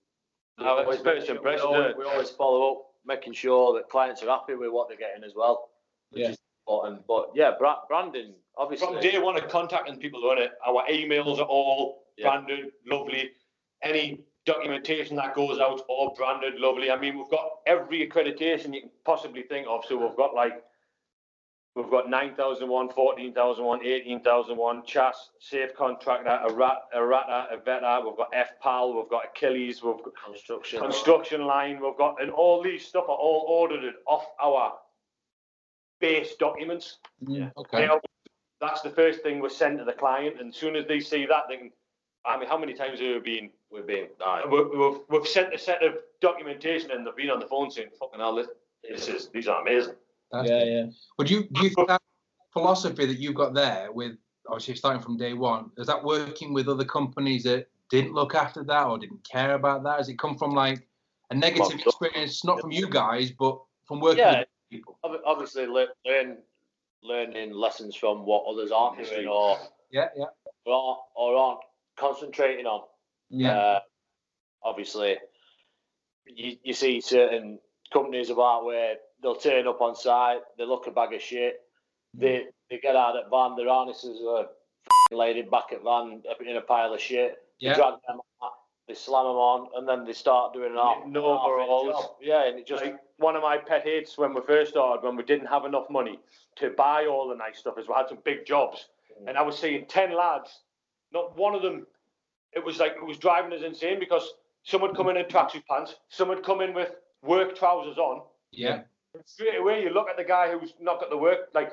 we 0.58 0.64
Oh, 0.64 0.78
always 0.78 1.00
very 1.02 1.18
make 1.18 1.26
sure- 1.26 1.36
impressive, 1.36 1.68
we 1.68 1.74
always, 1.74 1.86
isn't 1.90 1.98
we 1.98 2.04
always 2.06 2.30
follow 2.30 2.72
up, 2.72 2.86
making 3.04 3.34
sure 3.34 3.74
that 3.74 3.90
clients 3.90 4.22
are 4.22 4.30
happy 4.30 4.54
with 4.54 4.70
what 4.70 4.88
they're 4.88 4.96
getting 4.96 5.22
as 5.22 5.34
well, 5.34 5.70
which 6.10 6.22
Yeah. 6.22 6.30
is 6.30 6.38
important. 6.66 7.06
But 7.06 7.30
yeah, 7.34 7.50
bra- 7.58 7.84
branding, 7.86 8.34
obviously. 8.56 8.86
from 8.86 9.00
day 9.00 9.18
one 9.18 9.36
of 9.36 9.46
contacting 9.48 9.98
people 9.98 10.22
doing 10.22 10.38
it. 10.38 10.52
Our 10.64 10.86
emails 10.86 11.38
are 11.38 11.46
all 11.46 12.06
Yeah. 12.16 12.30
branded, 12.30 12.72
lovely. 12.86 13.34
Any 13.82 14.24
documentation 14.46 15.16
that 15.16 15.34
goes 15.34 15.58
out, 15.58 15.82
all 15.88 16.14
branded, 16.16 16.54
lovely. 16.58 16.90
I 16.90 16.98
mean, 16.98 17.18
we've 17.18 17.30
got 17.30 17.48
every 17.66 18.08
accreditation 18.08 18.72
you 18.72 18.82
can 18.82 18.90
possibly 19.04 19.42
think 19.42 19.66
of. 19.68 19.84
So 19.86 19.96
we've 19.96 20.16
got 20.16 20.34
like, 20.34 20.62
we've 21.74 21.90
got 21.90 22.08
9001, 22.08 22.90
14001, 22.90 23.84
18001, 23.84 24.82
CHAS, 24.86 25.30
Safe 25.40 25.74
Contractor, 25.74 26.40
IRATA, 26.48 26.96
IRATA, 26.96 27.46
Avetta. 27.56 28.04
We've 28.04 28.16
got 28.16 28.32
FPAL, 28.32 28.96
we've 28.96 29.10
got 29.10 29.24
Achilles, 29.26 29.82
we've 29.82 29.96
got 29.96 30.12
construction. 30.24 30.80
construction 30.80 31.42
line, 31.44 31.80
we've 31.82 31.98
got, 31.98 32.22
and 32.22 32.30
all 32.30 32.62
these 32.62 32.86
stuff 32.86 33.04
are 33.08 33.16
all 33.16 33.44
audited 33.48 33.94
off 34.06 34.26
our 34.42 34.74
base 36.00 36.36
documents. 36.38 36.98
Mm-hmm. 37.22 37.34
Yeah. 37.34 37.48
Okay. 37.56 37.82
You 37.82 38.00
that's 38.58 38.80
the 38.80 38.90
first 38.90 39.22
thing 39.22 39.40
we 39.40 39.50
send 39.50 39.78
to 39.78 39.84
the 39.84 39.92
client, 39.92 40.40
and 40.40 40.48
as 40.48 40.56
soon 40.56 40.76
as 40.76 40.86
they 40.86 41.00
see 41.00 41.26
that, 41.26 41.42
they 41.48 41.56
can. 41.58 41.70
I 42.24 42.38
mean, 42.38 42.48
how 42.48 42.58
many 42.58 42.74
times 42.74 43.00
have 43.00 43.08
we 43.08 43.18
been? 43.20 43.50
We've 43.70 43.86
been, 43.86 44.06
aye. 44.24 44.42
We've, 44.50 44.66
we've, 44.76 45.00
we've 45.10 45.26
sent 45.26 45.52
a 45.52 45.58
set 45.58 45.82
of 45.82 45.94
documentation, 46.20 46.90
and 46.92 47.06
they've 47.06 47.16
been 47.16 47.30
on 47.30 47.40
the 47.40 47.46
phone 47.46 47.70
saying, 47.70 47.88
"Fucking 47.98 48.20
hell, 48.20 48.34
this, 48.36 48.46
this 48.88 49.08
is 49.08 49.28
these 49.28 49.48
are 49.48 49.60
amazing." 49.60 49.94
That's 50.30 50.48
Yeah, 50.48 50.58
good. 50.60 50.68
yeah. 50.72 50.84
Would 51.18 51.30
you 51.30 51.48
do 51.52 51.62
you 51.64 51.70
think 51.70 51.88
that 51.88 52.00
philosophy 52.52 53.06
that 53.06 53.18
you've 53.18 53.34
got 53.34 53.54
there 53.54 53.90
with 53.92 54.16
obviously 54.48 54.76
starting 54.76 55.02
from 55.02 55.16
day 55.16 55.32
one, 55.32 55.70
is 55.76 55.86
that 55.88 56.02
working 56.02 56.52
with 56.52 56.68
other 56.68 56.84
companies 56.84 57.42
that 57.42 57.66
didn't 57.90 58.12
look 58.14 58.34
after 58.34 58.62
that 58.64 58.86
or 58.86 58.98
didn't 58.98 59.22
care 59.24 59.54
about 59.54 59.82
that? 59.82 59.98
Has 59.98 60.08
it 60.08 60.18
come 60.18 60.38
from 60.38 60.52
like 60.52 60.86
a 61.30 61.34
negative 61.34 61.66
Well, 61.68 61.78
experience, 61.88 62.44
not 62.44 62.60
from 62.60 62.70
you 62.70 62.88
guys, 62.88 63.32
but 63.32 63.60
from 63.84 64.00
working 64.00 64.18
Yeah. 64.18 64.38
with 64.40 64.48
people? 64.70 64.98
Ob- 65.02 65.20
Obviously, 65.26 65.66
le- 65.66 65.88
learn, 66.04 66.38
learning 67.02 67.52
lessons 67.52 67.96
from 67.96 68.24
what 68.24 68.44
others 68.46 68.70
aren't 68.70 69.04
doing 69.04 69.26
or, 69.26 69.58
Yeah, 69.90 70.08
yeah, 70.16 70.26
or, 70.64 70.98
or 71.16 71.36
aren't 71.36 71.60
concentrating 71.96 72.66
on. 72.66 72.82
Yeah. 73.30 73.52
Uh, 73.52 73.80
obviously, 74.62 75.16
you, 76.26 76.56
you 76.62 76.72
see 76.74 77.00
certain 77.00 77.58
companies 77.92 78.30
about 78.30 78.64
where 78.64 78.96
they'll 79.22 79.36
turn 79.36 79.66
up 79.66 79.80
on 79.80 79.94
site, 79.94 80.40
they 80.58 80.64
look 80.64 80.86
a 80.86 80.90
bag 80.90 81.12
of 81.14 81.22
shit, 81.22 81.60
they 82.14 82.44
they 82.70 82.78
get 82.78 82.96
out 82.96 83.16
at 83.16 83.30
van, 83.30 83.56
their 83.56 83.68
harnesses 83.68 84.20
are 84.28 84.40
f***ing 84.40 85.18
laid 85.18 85.36
in 85.36 85.48
back 85.48 85.72
at 85.72 85.82
van 85.84 86.22
in 86.46 86.56
a 86.56 86.60
pile 86.60 86.92
of 86.92 87.00
shit. 87.00 87.36
They 87.60 87.68
drag 87.74 87.94
them 88.06 88.20
out, 88.42 88.50
they 88.88 88.94
slam 88.94 89.24
them 89.24 89.36
on, 89.36 89.68
and 89.76 89.88
then 89.88 90.04
they 90.04 90.12
start 90.12 90.52
doing 90.52 90.72
an 90.72 90.78
half. 90.78 91.06
No 91.06 91.38
overalls. 91.38 92.08
Yeah, 92.20 92.46
and 92.46 92.58
it 92.58 92.66
just 92.66 92.84
Like 92.84 92.96
one 93.18 93.36
of 93.36 93.42
my 93.42 93.56
pet 93.56 93.82
hates 93.82 94.18
when 94.18 94.34
we 94.34 94.40
first 94.46 94.72
started, 94.72 95.04
when 95.06 95.16
we 95.16 95.22
didn't 95.22 95.46
have 95.46 95.64
enough 95.64 95.88
money 95.88 96.18
to 96.56 96.70
buy 96.70 97.06
all 97.06 97.28
the 97.28 97.34
nice 97.36 97.58
stuff, 97.58 97.78
is 97.78 97.88
we 97.88 97.94
had 97.94 98.08
some 98.08 98.18
big 98.24 98.44
jobs, 98.46 98.88
and 99.26 99.38
I 99.38 99.42
was 99.42 99.58
seeing 99.58 99.86
ten 99.86 100.14
lads, 100.14 100.62
not 101.12 101.36
one 101.36 101.54
of 101.54 101.62
them. 101.62 101.86
It 102.56 102.64
was 102.64 102.78
like 102.78 102.92
it 102.96 103.04
was 103.04 103.18
driving 103.18 103.52
us 103.52 103.62
insane 103.64 104.00
because 104.00 104.32
some 104.64 104.80
would 104.82 104.96
come 104.96 105.08
in 105.10 105.16
in 105.16 105.26
tracksuit 105.26 105.64
pants, 105.70 105.96
some 106.08 106.28
would 106.28 106.42
come 106.42 106.60
in 106.62 106.74
with 106.74 106.90
work 107.22 107.54
trousers 107.54 107.98
on. 107.98 108.22
Yeah. 108.50 108.82
Straight 109.24 109.58
away, 109.60 109.82
you 109.82 109.90
look 109.90 110.08
at 110.08 110.16
the 110.16 110.24
guy 110.24 110.50
who's 110.50 110.74
not 110.80 111.00
got 111.00 111.10
the 111.10 111.16
work, 111.16 111.48
like, 111.54 111.72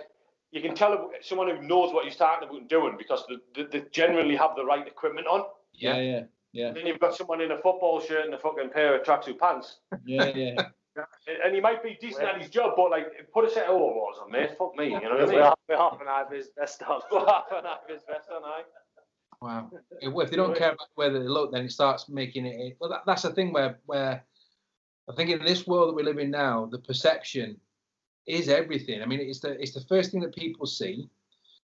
you 0.52 0.62
can 0.62 0.76
tell 0.76 1.10
someone 1.22 1.50
who 1.50 1.62
knows 1.62 1.94
what 1.94 2.06
he's 2.06 2.16
talking 2.16 2.48
about 2.48 2.58
and 2.60 2.70
doing 2.70 2.96
because 2.98 3.26
they, 3.28 3.64
they, 3.64 3.80
they 3.80 3.86
generally 3.92 4.36
have 4.36 4.52
the 4.56 4.64
right 4.64 4.86
equipment 4.88 5.28
on. 5.28 5.44
Yeah, 5.74 5.98
Yeah. 5.98 6.02
yeah, 6.04 6.24
yeah, 6.54 6.68
And 6.68 6.78
then 6.78 6.86
you've 6.86 7.00
got 7.00 7.16
someone 7.16 7.42
in 7.42 7.52
a 7.52 7.56
football 7.58 8.00
shirt 8.00 8.26
and 8.26 8.34
a 8.34 8.38
fucking 8.38 8.70
pair 8.70 8.96
of 8.96 9.06
tracksuit 9.06 9.40
pants. 9.40 9.78
yeah, 10.06 10.26
yeah. 10.36 10.56
And 11.44 11.56
he 11.56 11.60
might 11.60 11.82
be 11.82 11.98
decent 12.00 12.28
at 12.28 12.40
his 12.40 12.52
job, 12.52 12.74
but 12.78 12.92
like, 12.92 13.08
put 13.34 13.46
a 13.46 13.50
set 13.50 13.66
of 13.66 13.72
overalls 13.82 14.18
on, 14.22 14.30
mate. 14.32 14.52
Fuck 14.60 14.76
me, 14.78 14.86
you 14.86 15.02
know 15.02 15.10
what 15.10 15.22
I 15.22 15.26
We 15.26 15.32
mean? 15.32 15.40
half, 15.42 15.56
we 15.68 15.76
half 15.76 16.00
an 16.00 16.08
eye 16.08 16.22
of 16.22 16.32
his 16.32 16.50
best 16.50 16.84
on. 16.84 17.02
half 17.12 17.46
an 17.52 17.66
eye 17.66 17.78
of 17.84 17.90
his 17.90 18.04
vest 18.08 18.30
on, 18.30 18.44
aye. 18.44 18.62
Wow. 19.44 19.70
If 20.00 20.30
they 20.30 20.38
don't 20.38 20.56
care 20.56 20.72
about 20.72 20.88
whether 20.96 21.20
they 21.20 21.28
look, 21.28 21.52
then 21.52 21.66
it 21.66 21.72
starts 21.72 22.08
making 22.08 22.46
it. 22.46 22.78
Well, 22.80 22.90
that, 22.90 23.02
that's 23.06 23.24
the 23.24 23.34
thing 23.34 23.52
where 23.52 23.78
where 23.86 24.24
I 25.10 25.16
think 25.16 25.32
in 25.32 25.44
this 25.44 25.68
world 25.68 25.90
that 25.90 25.96
we 25.96 26.04
live 26.04 26.18
in 26.18 26.32
now, 26.32 26.66
the 26.72 26.80
perception 26.80 27.60
is 28.26 28.48
everything. 28.48 29.02
I 29.02 29.06
mean, 29.06 29.20
it's 29.20 29.42
the 29.42 29.62
it's 29.62 29.74
the 29.74 29.82
first 29.82 30.12
thing 30.12 30.22
that 30.22 30.34
people 30.34 30.66
see. 30.66 31.10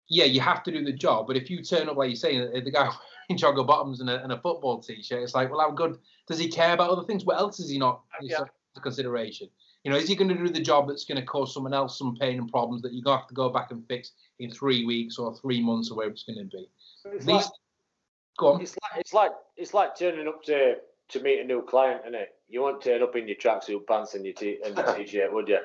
Yeah, 0.08 0.26
you 0.26 0.40
have 0.40 0.62
to 0.62 0.70
do 0.70 0.84
the 0.84 0.92
job, 0.92 1.26
but 1.26 1.36
if 1.36 1.50
you 1.50 1.60
turn 1.60 1.88
up 1.88 1.96
like 1.96 2.10
you're 2.10 2.14
saying, 2.16 2.52
the 2.52 2.70
guy 2.70 2.88
in 3.28 3.36
jogger 3.36 3.66
bottoms 3.66 4.00
and 4.00 4.08
a, 4.08 4.22
and 4.22 4.30
a 4.32 4.40
football 4.40 4.78
t-shirt, 4.78 5.24
it's 5.24 5.34
like, 5.34 5.50
well, 5.50 5.58
how 5.58 5.72
good 5.72 5.98
does 6.28 6.38
he 6.38 6.46
care 6.46 6.72
about 6.72 6.90
other 6.90 7.02
things? 7.02 7.24
What 7.24 7.38
else 7.38 7.58
is 7.58 7.68
he 7.68 7.78
not 7.78 8.02
uh, 8.12 8.18
Yeah. 8.22 8.38
into 8.38 8.80
consideration? 8.80 9.48
You 9.82 9.90
know, 9.90 9.96
is 9.96 10.08
he 10.08 10.14
going 10.14 10.28
to 10.28 10.36
do 10.36 10.48
the 10.48 10.60
job 10.60 10.86
that's 10.86 11.04
going 11.04 11.18
to 11.20 11.26
cause 11.26 11.52
someone 11.52 11.74
else 11.74 11.98
some 11.98 12.14
pain 12.14 12.38
and 12.38 12.48
problems 12.48 12.82
that 12.82 12.92
you're 12.92 13.02
going 13.02 13.16
to 13.16 13.20
have 13.22 13.28
to 13.28 13.34
go 13.34 13.48
back 13.48 13.72
and 13.72 13.84
fix 13.88 14.12
in 14.38 14.52
three 14.52 14.84
weeks 14.84 15.18
or 15.18 15.34
three 15.34 15.60
months 15.60 15.90
or 15.90 15.96
wherever 15.96 16.12
it's 16.12 16.22
going 16.22 16.38
to 16.38 16.44
be? 16.56 16.68
It's 17.12 17.24
These, 17.24 17.34
like, 17.34 18.62
it's 18.62 18.76
like 18.76 18.98
it's 18.98 19.14
like 19.14 19.30
it's 19.56 19.74
like 19.74 19.98
turning 19.98 20.28
up 20.28 20.42
to 20.44 20.76
to 21.08 21.20
meet 21.20 21.40
a 21.40 21.44
new 21.44 21.62
client, 21.62 22.02
isn't 22.04 22.14
it? 22.14 22.28
You 22.48 22.62
won't 22.62 22.82
turn 22.82 23.02
up 23.02 23.16
in 23.16 23.28
your 23.28 23.36
tracksuit 23.36 23.86
pants 23.86 24.14
and 24.14 24.24
your 24.24 24.34
t 24.34 24.58
and 24.64 24.76
your 24.76 24.94
t-shirt, 24.96 25.32
would 25.32 25.48
you? 25.48 25.58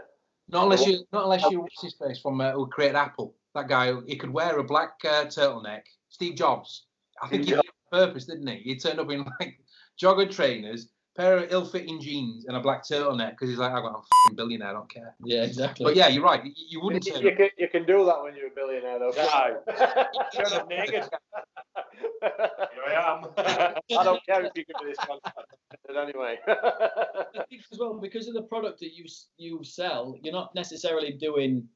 Not 0.50 0.64
unless 0.64 0.86
you, 0.86 1.00
not 1.12 1.24
unless 1.24 1.50
you 1.50 1.62
what's 1.62 1.82
his 1.82 1.96
face 1.96 2.20
from 2.20 2.42
uh, 2.42 2.52
who 2.52 2.68
created 2.68 2.96
Apple. 2.96 3.36
That 3.56 3.68
guy, 3.68 3.94
he 4.08 4.18
could 4.18 4.32
wear 4.32 4.58
a 4.60 4.64
black 4.64 4.94
uh, 5.04 5.26
turtleneck. 5.26 5.82
Steve 6.10 6.36
Jobs. 6.36 6.86
I 7.22 7.28
think 7.28 7.46
he 7.46 7.52
did 7.52 7.60
it 7.60 7.66
on 7.92 8.08
purpose, 8.08 8.26
didn't 8.26 8.48
he? 8.48 8.58
He 8.58 8.78
turned 8.78 9.00
up 9.00 9.10
in 9.12 9.26
like 9.40 9.60
jogger 10.02 10.30
trainers, 10.30 10.90
pair 11.16 11.38
of 11.38 11.52
ill-fitting 11.52 12.00
jeans, 12.00 12.46
and 12.46 12.56
a 12.56 12.60
black 12.60 12.84
turtleneck 12.84 13.32
because 13.32 13.50
he's 13.50 13.58
like, 13.58 13.72
I'm 13.72 13.86
a 13.86 13.92
fucking 13.92 14.36
billionaire, 14.36 14.70
I 14.70 14.74
don't 14.74 14.90
care. 14.90 15.16
Yeah, 15.24 15.44
exactly. 15.44 15.84
But 15.84 15.96
yeah, 15.96 16.08
you're 16.08 16.24
right. 16.24 16.44
You, 16.46 16.52
you 16.56 16.82
wouldn't 16.82 17.06
You, 17.06 17.14
turn 17.14 17.22
you 17.24 17.36
can 17.36 17.50
you 17.58 17.68
can 17.68 17.86
do 17.86 18.06
that 18.06 18.24
when 18.24 18.36
you're 18.36 18.48
a 18.48 18.56
billionaire, 18.56 19.00
though. 19.00 19.12
Aye. 19.18 19.54
Turn 20.34 20.54
up 20.54 20.70
naked. 20.70 21.04
Here 22.22 22.32
I 22.88 22.94
am. 22.94 23.26
I 24.00 24.04
don't 24.04 24.26
care 24.26 24.46
if 24.46 24.52
you 24.56 24.64
give 24.66 24.76
me 24.84 24.90
this 24.90 24.98
contract. 24.98 25.56
But 25.86 25.98
anyway. 25.98 26.38
As 26.48 27.80
well 27.80 28.00
because 28.00 28.28
of 28.28 28.34
the 28.34 28.44
product 28.44 28.80
that 28.80 28.94
you 28.94 29.06
you 29.38 29.64
sell, 29.64 30.18
you're 30.22 30.34
not 30.34 30.54
necessarily 30.56 31.14
doing 31.14 31.68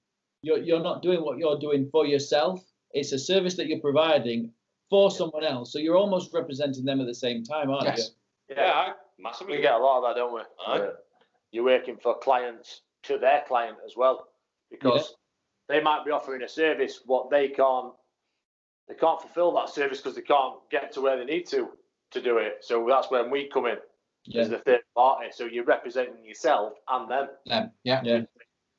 you're 0.42 0.60
you're 0.60 0.84
not 0.84 1.02
doing 1.02 1.22
what 1.22 1.38
you're 1.38 1.60
doing 1.60 1.90
for 1.92 2.06
yourself. 2.06 2.64
It's 2.92 3.12
a 3.12 3.20
service 3.20 3.56
that 3.56 3.68
you're 3.68 3.80
providing 3.80 4.52
for 4.90 5.12
someone 5.12 5.44
else, 5.44 5.74
so 5.74 5.80
you're 5.80 5.98
almost 5.98 6.34
representing 6.34 6.86
them 6.86 7.02
at 7.02 7.08
the 7.08 7.16
same 7.16 7.44
time, 7.44 7.70
aren't 7.70 7.86
Yes. 7.86 8.12
Yeah, 8.50 8.72
aye. 8.72 8.94
Massively. 9.20 9.58
we 9.58 9.62
get 9.62 9.74
a 9.74 9.78
lot 9.78 9.98
of 9.98 10.04
that, 10.04 10.20
don't 10.20 10.34
we? 10.34 10.42
Aye. 10.68 10.90
You're 11.52 11.64
working 11.64 11.98
for 11.98 12.18
clients 12.18 12.82
to 13.04 13.18
their 13.18 13.44
client 13.48 13.78
as 13.86 13.94
well, 13.96 14.28
because 14.70 15.16
they 15.70 15.82
might 15.82 16.06
be 16.06 16.12
offering 16.12 16.44
a 16.44 16.50
service 16.50 17.02
what 17.06 17.30
they 17.30 17.50
can't 17.50 17.94
they 18.88 18.96
can't 18.96 19.20
fulfil 19.20 19.54
that 19.56 19.70
service 19.70 20.00
because 20.00 20.16
they 20.16 20.22
can't 20.22 20.56
get 20.70 20.92
to 20.94 21.02
where 21.02 21.18
they 21.18 21.26
need 21.26 21.48
to 21.48 21.70
to 22.12 22.22
do 22.22 22.38
it. 22.38 22.58
So 22.62 22.86
that's 22.88 23.10
when 23.10 23.32
we 23.32 23.50
come 23.52 23.66
in 23.66 23.78
you? 24.26 24.42
as 24.42 24.50
the 24.50 24.60
third 24.60 24.82
party. 24.96 25.28
So 25.32 25.46
you're 25.46 25.66
representing 25.66 26.24
yourself 26.24 26.74
and 26.90 27.10
them. 27.10 27.28
Them. 27.46 27.72
Yeah. 27.84 28.02
Yeah. 28.04 28.22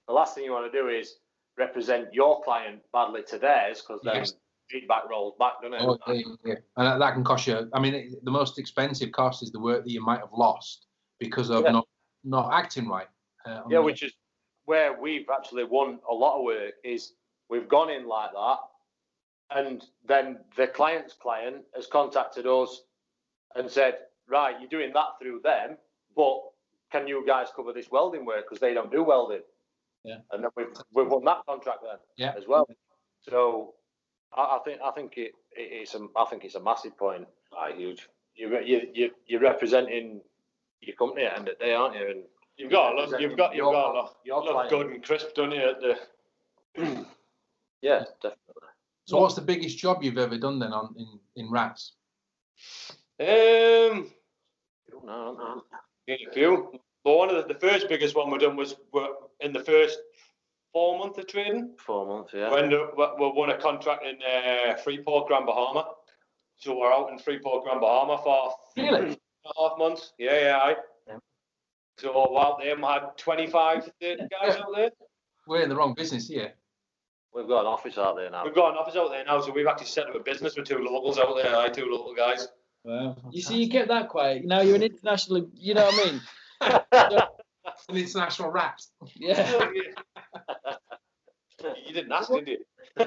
The 0.06 0.14
last 0.14 0.34
thing 0.34 0.44
you 0.44 0.52
want 0.52 0.70
to 0.70 0.78
do 0.78 0.88
is 0.88 1.16
represent 1.58 2.12
your 2.12 2.42
client 2.42 2.80
badly 2.92 3.22
to 3.28 3.38
theirs 3.38 3.80
because 3.82 4.00
then 4.04 4.16
Yes. 4.16 4.34
Feedback 4.70 5.08
rolls 5.08 5.34
back, 5.38 5.54
doesn't 5.62 5.74
it? 5.74 5.82
Oh, 5.82 5.98
yeah, 6.12 6.22
yeah. 6.44 6.54
And 6.76 7.00
that- 7.00 7.12
can 7.14 7.24
cost 7.24 7.46
you. 7.46 7.68
I 7.72 7.80
mean, 7.80 7.94
it- 7.94 8.24
the 8.24 8.30
most 8.30 8.58
expensive 8.58 9.12
cost 9.12 9.42
is 9.42 9.50
the 9.52 9.60
work 9.60 9.84
that 9.84 9.90
you 9.90 10.00
might 10.02 10.20
have 10.20 10.32
lost 10.32 10.86
because 11.18 11.50
of 11.50 11.64
Yeah. 11.64 11.72
not 11.72 11.88
not 12.24 12.52
acting 12.52 12.88
right. 12.88 13.08
Uh, 13.44 13.62
Yeah, 13.68 13.78
which 13.78 14.02
is 14.02 14.12
where 14.64 14.92
we've 15.00 15.28
actually 15.30 15.62
won 15.62 16.00
a 16.10 16.14
lot 16.14 16.38
of 16.38 16.42
work 16.44 16.74
is 16.82 17.14
we've 17.48 17.68
gone 17.68 17.88
in 17.88 18.08
like 18.08 18.32
that, 18.32 18.58
and 19.50 19.88
then 20.04 20.44
the 20.56 20.66
client's 20.66 21.14
client 21.14 21.64
has 21.76 21.86
contacted 21.86 22.44
us 22.48 22.82
and 23.54 23.70
said, 23.70 24.08
right, 24.26 24.58
you're 24.58 24.68
doing 24.68 24.92
that 24.92 25.16
through 25.20 25.38
them, 25.40 25.78
but 26.16 26.42
can 26.90 27.06
you 27.06 27.24
guys 27.24 27.52
cover 27.54 27.72
this 27.72 27.92
welding 27.92 28.24
work 28.24 28.44
because 28.44 28.58
they 28.58 28.74
don't 28.74 28.90
do 28.90 29.04
welding? 29.04 29.44
Yeah. 30.02 30.18
And 30.32 30.42
then 30.42 30.50
we've 30.56 30.74
we've 30.92 31.08
won 31.08 31.24
that 31.26 31.46
contract 31.46 31.82
then 31.84 31.98
Yeah. 32.16 32.34
as 32.36 32.48
well. 32.48 32.68
So 33.22 33.76
I, 34.34 34.42
I 34.42 34.58
think 34.64 34.80
I 34.82 34.90
think 34.92 35.14
it, 35.18 35.32
it 35.52 35.68
it's 35.82 35.94
a 35.94 36.06
I 36.16 36.24
think 36.30 36.44
it's 36.44 36.54
a 36.54 36.60
massive 36.62 36.96
point. 36.96 37.26
Aye, 37.56 37.72
huge. 37.76 38.08
You 38.34 38.58
you 38.60 38.88
you 38.94 39.10
you're 39.26 39.40
representing 39.40 40.20
your 40.80 40.96
company 40.96 41.24
at 41.24 41.32
the 41.34 41.38
end 41.38 41.48
of 41.48 41.58
the 41.58 41.64
day, 41.64 41.72
aren't 41.74 41.94
you? 41.96 42.08
And 42.10 42.22
You've 42.58 42.70
got 42.70 42.90
to 42.92 42.96
look, 42.96 43.20
you've 43.20 43.36
got, 43.36 43.50
you've 43.54 43.64
Your- 43.64 43.72
got 43.72 43.92
to 43.92 43.98
look, 44.00 44.16
your 44.24 44.42
look 44.42 44.52
client. 44.52 44.70
good 44.70 44.86
and 44.86 45.04
crisp, 45.04 45.34
don't 45.34 45.52
you? 45.52 45.60
At 45.60 45.78
the, 45.80 45.98
yeah, 47.82 48.04
definitely. 48.22 48.68
so, 49.04 49.20
what's 49.20 49.34
the 49.34 49.42
biggest 49.42 49.76
job 49.76 50.02
you've 50.02 50.16
ever 50.16 50.38
done 50.38 50.58
then 50.58 50.72
on 50.72 50.94
in 50.96 51.20
in 51.44 51.50
rats? 51.50 51.92
um, 53.20 54.10
No, 55.04 55.34
no. 55.34 55.62
a 56.08 56.16
few. 56.32 56.72
But 57.04 57.16
one 57.18 57.28
of 57.30 57.36
the, 57.46 57.52
the 57.54 57.60
first 57.60 57.88
biggest 57.88 58.16
one 58.16 58.30
we 58.30 58.38
done 58.38 58.56
was 58.56 58.74
in 59.40 59.52
the 59.52 59.60
first 59.62 59.98
four 60.76 60.98
months 60.98 61.16
of 61.18 61.26
trading. 61.26 61.70
Four 61.78 62.06
months, 62.06 62.32
yeah. 62.34 62.50
When 62.50 62.68
we, 62.68 62.76
we 62.76 63.32
won 63.34 63.48
a 63.48 63.56
contract 63.56 64.04
in 64.04 64.16
uh, 64.20 64.74
Freeport, 64.74 65.26
Grand 65.26 65.46
Bahama. 65.46 65.86
So 66.56 66.78
we're 66.78 66.92
out 66.92 67.10
in 67.10 67.18
Freeport, 67.18 67.64
Grand 67.64 67.80
Bahama 67.80 68.18
for 68.22 68.52
Really? 68.76 69.00
three 69.00 69.08
and 69.08 69.18
a 69.56 69.68
half 69.68 69.78
months. 69.78 70.12
Yeah, 70.18 70.38
yeah, 70.38 70.58
aye. 70.58 70.76
Yeah. 71.08 71.16
So 71.96 72.12
while 72.12 72.58
they 72.60 72.68
had 72.68 73.16
25 73.16 73.86
to 73.86 73.92
30 74.02 74.28
guys 74.28 74.56
out 74.56 74.66
there. 74.74 74.90
We're 75.46 75.62
in 75.62 75.70
the 75.70 75.76
wrong 75.76 75.94
business 75.94 76.28
here. 76.28 76.52
We've 77.32 77.48
got 77.48 77.60
an 77.60 77.68
office 77.68 77.96
out 77.96 78.16
there 78.16 78.28
now. 78.30 78.44
We've 78.44 78.54
got 78.54 78.72
an 78.72 78.76
office 78.76 78.96
out 78.96 79.08
there 79.10 79.24
now, 79.24 79.40
so 79.40 79.52
we've 79.52 79.66
actually 79.66 79.86
set 79.86 80.08
up 80.08 80.14
a 80.14 80.20
business 80.20 80.56
with 80.56 80.66
two 80.66 80.78
locals 80.78 81.18
out 81.18 81.34
there, 81.36 81.56
aye, 81.56 81.70
two 81.70 81.86
local 81.86 82.14
guys. 82.14 82.48
Wow. 82.84 83.16
You 83.30 83.40
see, 83.40 83.62
you 83.62 83.70
kept 83.70 83.88
that 83.88 84.10
quiet. 84.10 84.44
Now 84.44 84.60
you're 84.60 84.76
an 84.76 84.82
international. 84.82 85.48
You 85.54 85.72
know 85.72 85.86
what 85.86 86.06
I 86.06 86.10
mean? 86.10 87.22
An 87.88 87.96
international 87.96 88.50
rat. 88.50 88.80
Yeah. 89.16 89.68
you 91.86 91.92
didn't 91.94 92.12
ask, 92.12 92.30
did 92.32 92.48
you? 92.48 92.58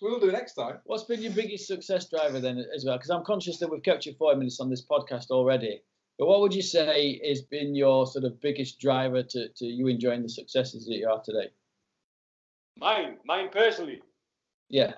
we'll 0.00 0.20
do 0.20 0.28
it 0.28 0.32
next 0.32 0.54
time. 0.54 0.78
What's 0.84 1.04
been 1.04 1.22
your 1.22 1.32
biggest 1.32 1.66
success 1.66 2.08
driver 2.08 2.40
then 2.40 2.64
as 2.74 2.84
well? 2.84 2.96
Because 2.96 3.10
I'm 3.10 3.24
conscious 3.24 3.58
that 3.58 3.70
we've 3.70 3.82
kept 3.82 4.06
you 4.06 4.14
five 4.18 4.38
minutes 4.38 4.60
on 4.60 4.70
this 4.70 4.84
podcast 4.84 5.30
already. 5.30 5.82
But 6.18 6.26
what 6.26 6.40
would 6.40 6.54
you 6.54 6.62
say 6.62 7.20
has 7.26 7.42
been 7.42 7.74
your 7.74 8.06
sort 8.06 8.24
of 8.24 8.40
biggest 8.40 8.78
driver 8.78 9.22
to, 9.22 9.48
to 9.48 9.64
you 9.66 9.88
enjoying 9.88 10.22
the 10.22 10.28
successes 10.28 10.86
that 10.86 10.96
you 10.96 11.08
are 11.08 11.22
today? 11.24 11.50
Mine, 12.78 13.16
mine 13.24 13.48
personally. 13.50 14.02
Yeah. 14.68 14.92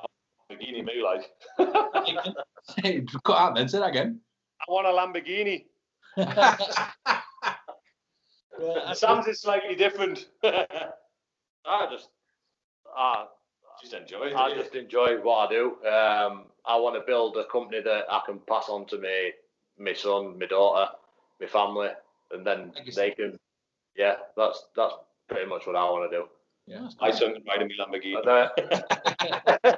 Lamborghini, 0.50 0.84
me 0.84 1.02
like. 1.02 1.30
Hey, 2.82 3.04
cut 3.24 3.36
out 3.36 3.54
then. 3.54 3.68
Say 3.68 3.78
that 3.78 3.90
again. 3.90 4.20
I 4.66 4.72
want 4.72 4.86
a 4.86 4.90
Lamborghini. 4.90 5.66
Well, 8.58 8.82
I- 8.86 8.94
Sam's 8.94 9.26
is 9.26 9.40
slightly 9.40 9.74
different. 9.74 10.28
I 11.66 11.88
just, 11.90 12.08
I, 12.96 13.26
just 13.80 13.94
enjoy 13.94 14.26
it. 14.26 14.36
I 14.36 14.54
just 14.54 14.74
enjoy 14.74 15.16
what 15.20 15.48
I 15.48 15.52
do. 15.52 15.66
Um, 15.86 16.44
I 16.66 16.76
want 16.76 16.96
to 16.96 17.02
build 17.06 17.36
a 17.36 17.44
company 17.44 17.80
that 17.82 18.04
I 18.10 18.20
can 18.26 18.38
pass 18.48 18.68
on 18.68 18.86
to 18.86 18.98
me, 18.98 19.32
my 19.78 19.92
son, 19.92 20.38
my 20.38 20.46
daughter, 20.46 20.90
my 21.40 21.46
family, 21.46 21.88
and 22.30 22.46
then 22.46 22.72
they 22.94 23.10
can. 23.10 23.38
Yeah, 23.96 24.14
that's 24.36 24.66
that's 24.76 24.94
pretty 25.28 25.48
much 25.48 25.66
what 25.66 25.76
I 25.76 25.84
want 25.84 26.10
to 26.10 26.16
do. 26.16 26.24
yeah. 26.66 26.88
My 27.00 27.10
son 27.10 27.34
can 27.34 27.44
ride 27.46 27.62
in 27.62 27.68
my 27.68 27.84
Lamborghini. 27.84 28.16
And 28.16 28.26
then, 29.62 29.76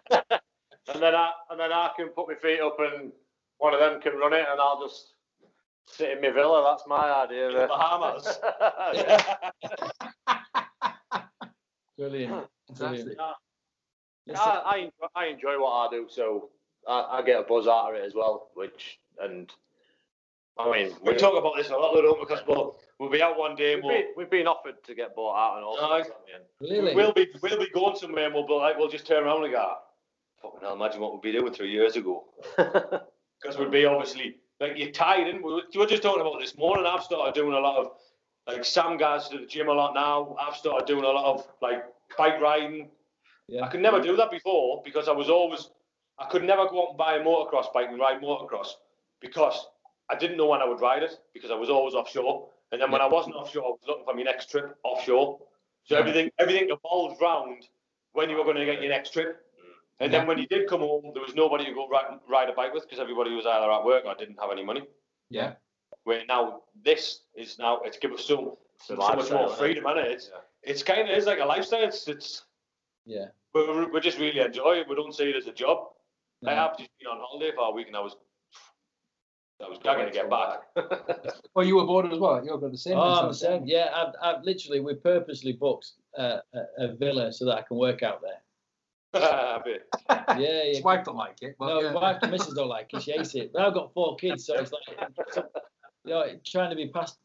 and 0.94 1.02
then 1.02 1.14
I 1.14 1.32
and 1.50 1.60
then 1.60 1.72
I 1.72 1.90
can 1.96 2.08
put 2.08 2.28
my 2.28 2.34
feet 2.34 2.60
up 2.60 2.76
and 2.78 3.12
one 3.58 3.74
of 3.74 3.80
them 3.80 4.00
can 4.00 4.16
run 4.18 4.32
it, 4.32 4.46
and 4.50 4.60
I'll 4.60 4.80
just 4.80 5.14
sit 5.86 6.10
in 6.10 6.20
my 6.20 6.30
villa. 6.30 6.62
That's 6.62 6.86
my 6.86 7.10
idea. 7.24 7.50
The 7.50 7.66
Bahamas. 7.68 8.38
Brilliant. 11.98 12.46
Brilliant. 12.76 13.16
Listen, 14.28 14.44
I, 14.44 14.62
I, 14.64 14.76
enjoy, 14.78 15.06
I 15.14 15.26
enjoy 15.26 15.60
what 15.60 15.72
I 15.72 15.90
do, 15.90 16.06
so 16.10 16.50
I, 16.86 17.18
I 17.18 17.22
get 17.22 17.38
a 17.38 17.44
buzz 17.44 17.68
out 17.68 17.90
of 17.90 17.94
it 17.94 18.04
as 18.04 18.14
well. 18.14 18.50
Which 18.54 18.98
and 19.22 19.52
I 20.58 20.70
mean, 20.70 20.92
we 21.02 21.12
we 21.12 21.18
talk 21.18 21.38
about 21.38 21.54
this 21.56 21.70
a 21.70 21.76
lot, 21.76 21.94
though, 21.94 22.02
don't 22.02 22.18
we? 22.18 22.24
Because 22.26 22.44
we'll, 22.46 22.76
we'll 22.98 23.10
be 23.10 23.22
out 23.22 23.38
one 23.38 23.54
day 23.54 23.74
and 23.74 23.82
we've, 23.82 23.90
we'll, 23.90 24.02
been, 24.02 24.12
we've 24.16 24.30
been 24.30 24.46
offered 24.46 24.82
to 24.84 24.94
get 24.94 25.14
bought 25.14 25.36
out 25.36 25.56
and 25.56 25.64
all. 25.64 25.78
Aye. 25.80 26.02
sorts, 26.02 26.16
haven't 26.32 26.84
really? 26.84 26.94
we'll 26.94 27.12
be 27.12 27.28
we'll 27.42 27.58
be 27.58 27.70
going 27.70 27.96
somewhere 27.96 28.26
and 28.26 28.34
we'll 28.34 28.46
be 28.46 28.54
like 28.54 28.78
we'll 28.78 28.88
just 28.88 29.06
turn 29.06 29.24
around 29.24 29.44
and 29.44 29.52
go, 29.52 29.74
fucking 30.42 30.60
hell, 30.62 30.74
imagine 30.74 31.00
what 31.00 31.12
we'd 31.12 31.32
be 31.32 31.38
doing 31.38 31.52
three 31.52 31.70
years 31.70 31.96
ago. 31.96 32.24
Because 33.42 33.58
we'd 33.58 33.70
be 33.70 33.84
obviously 33.84 34.36
like 34.60 34.72
you're 34.76 34.90
tired. 34.90 35.28
And 35.28 35.44
we 35.44 35.52
were, 35.52 35.62
we 35.72 35.78
were 35.78 35.86
just 35.86 36.02
talking 36.02 36.22
about 36.22 36.40
this 36.40 36.56
morning. 36.56 36.86
I've 36.86 37.02
started 37.02 37.34
doing 37.34 37.52
a 37.52 37.60
lot 37.60 37.76
of 37.76 37.92
like 38.46 38.64
Sam 38.64 38.96
guys 38.96 39.28
to 39.28 39.38
the 39.38 39.46
gym 39.46 39.68
a 39.68 39.72
lot 39.72 39.94
now. 39.94 40.36
I've 40.40 40.56
started 40.56 40.86
doing 40.86 41.04
a 41.04 41.08
lot 41.08 41.24
of 41.24 41.46
like 41.60 41.84
bike 42.16 42.40
riding. 42.40 42.88
Yeah. 43.48 43.62
I 43.64 43.68
could 43.68 43.80
never 43.80 44.00
do 44.00 44.16
that 44.16 44.30
before 44.30 44.82
because 44.84 45.08
I 45.08 45.12
was 45.12 45.28
always 45.28 45.70
I 46.18 46.26
could 46.26 46.44
never 46.44 46.66
go 46.66 46.84
out 46.84 46.88
and 46.90 46.98
buy 46.98 47.16
a 47.16 47.20
motocross 47.24 47.72
bike 47.72 47.88
and 47.90 47.98
ride 47.98 48.20
motocross 48.22 48.68
because 49.20 49.66
I 50.10 50.16
didn't 50.16 50.36
know 50.36 50.46
when 50.46 50.62
I 50.62 50.64
would 50.64 50.80
ride 50.80 51.02
it 51.02 51.12
because 51.34 51.50
I 51.50 51.54
was 51.54 51.68
always 51.68 51.94
offshore. 51.94 52.48
And 52.72 52.80
then 52.80 52.90
when 52.90 53.00
I 53.00 53.06
wasn't 53.06 53.36
offshore, 53.36 53.64
I 53.64 53.68
was 53.68 53.80
looking 53.86 54.04
for 54.04 54.14
my 54.14 54.22
next 54.22 54.50
trip 54.50 54.76
offshore. 54.82 55.38
So 55.84 55.94
Yeah. 55.94 56.00
everything 56.00 56.30
everything 56.38 56.70
evolved 56.70 57.20
round 57.20 57.68
when 58.12 58.30
you 58.30 58.36
were 58.36 58.44
going 58.44 58.56
to 58.56 58.64
get 58.64 58.80
your 58.80 58.90
next 58.90 59.12
trip. 59.12 59.36
Mm. 59.36 60.04
And 60.04 60.14
then 60.14 60.26
when 60.26 60.38
you 60.38 60.46
did 60.46 60.68
come 60.68 60.80
home, 60.80 61.10
there 61.12 61.22
was 61.22 61.34
nobody 61.34 61.64
to 61.66 61.72
go 61.72 61.88
ride, 61.88 62.18
ride 62.28 62.48
a 62.48 62.52
bike 62.52 62.72
with 62.72 62.84
because 62.84 62.98
everybody 62.98 63.34
was 63.34 63.46
either 63.46 63.70
at 63.70 63.84
work 63.84 64.04
or 64.06 64.14
didn't 64.14 64.38
have 64.40 64.50
any 64.50 64.64
money. 64.64 64.82
Yeah. 65.30 65.54
Where 66.06 66.24
now 66.26 66.62
this 66.84 67.22
is 67.34 67.58
now 67.58 67.80
it's 67.84 67.98
given 67.98 68.16
us 68.16 68.24
so, 68.24 68.58
so 68.80 68.94
much 68.94 69.16
lifestyle, 69.16 69.38
more 69.38 69.46
isn't 69.46 69.56
it? 69.56 69.58
freedom, 69.58 69.86
and? 69.86 69.98
It's 69.98 70.30
Yeah. 70.32 70.40
it's 70.70 70.82
kind 70.84 71.00
of 71.10 71.16
is 71.18 71.26
like 71.26 71.40
a 71.40 71.44
lifestyle. 71.44 71.82
It's 71.82 72.06
it's 72.06 72.44
Yeah. 73.04 73.26
we 73.54 73.86
we 73.86 73.98
just 74.00 74.18
really 74.18 74.38
enjoy 74.38 74.74
it. 74.80 74.88
We 74.88 74.94
don't 74.94 75.12
see 75.12 75.30
it 75.30 75.36
as 75.36 75.48
a 75.48 75.52
job. 75.52 75.78
I've 76.46 76.78
just 76.78 76.90
been 77.00 77.08
on 77.08 77.18
holiday 77.20 77.50
for 77.56 77.68
a 77.70 77.72
week 77.72 77.88
and 77.88 77.96
I 77.96 78.00
was 78.00 78.14
I 79.64 79.68
was 79.68 79.78
gagging 79.82 80.06
to 80.06 80.12
get 80.12 80.30
back. 80.30 80.60
Well, 81.54 81.66
you 81.66 81.74
were 81.76 81.86
bored 81.86 82.12
as 82.12 82.18
well. 82.20 82.44
You're 82.44 82.58
got 82.58 82.70
the 82.70 82.78
same. 82.78 82.98
Oh, 82.98 83.00
I'm 83.00 83.28
the 83.28 83.34
same. 83.34 83.62
Yeah, 83.66 83.88
I've, 83.94 84.14
I've 84.22 84.42
literally 84.44 84.78
we 84.80 84.94
purposely 84.94 85.54
booked 85.54 85.92
uh, 86.16 86.38
a, 86.54 86.84
a 86.84 86.88
villa 86.94 87.32
so 87.32 87.46
that 87.46 87.56
I 87.58 87.62
can 87.62 87.78
work 87.78 88.02
out 88.04 88.20
there. 88.22 88.40
Yeah, 90.38 90.38
yeah. 90.38 90.62
His 90.74 90.82
wife 90.82 91.04
don't 91.04 91.16
like 91.16 91.38
it. 91.40 91.56
But 91.58 91.66
No, 91.68 91.80
yeah. 91.80 91.92
my 91.92 92.00
wife 92.02 92.18
and 92.22 92.30
missus 92.30 92.54
don't 92.54 92.68
like 92.68 92.92
it. 92.92 93.02
She 93.02 93.12
hates 93.12 93.34
it. 93.34 93.50
But 93.52 93.62
I've 93.62 93.72
got 93.74 93.94
four 93.94 94.14
kids, 94.16 94.44
so 94.46 94.54
it's 94.56 94.72
like, 94.72 95.46
you 96.06 96.12
know, 96.12 96.24
trying 96.44 96.70
to 96.70 96.76
be 96.76 96.88
passed 96.88 97.18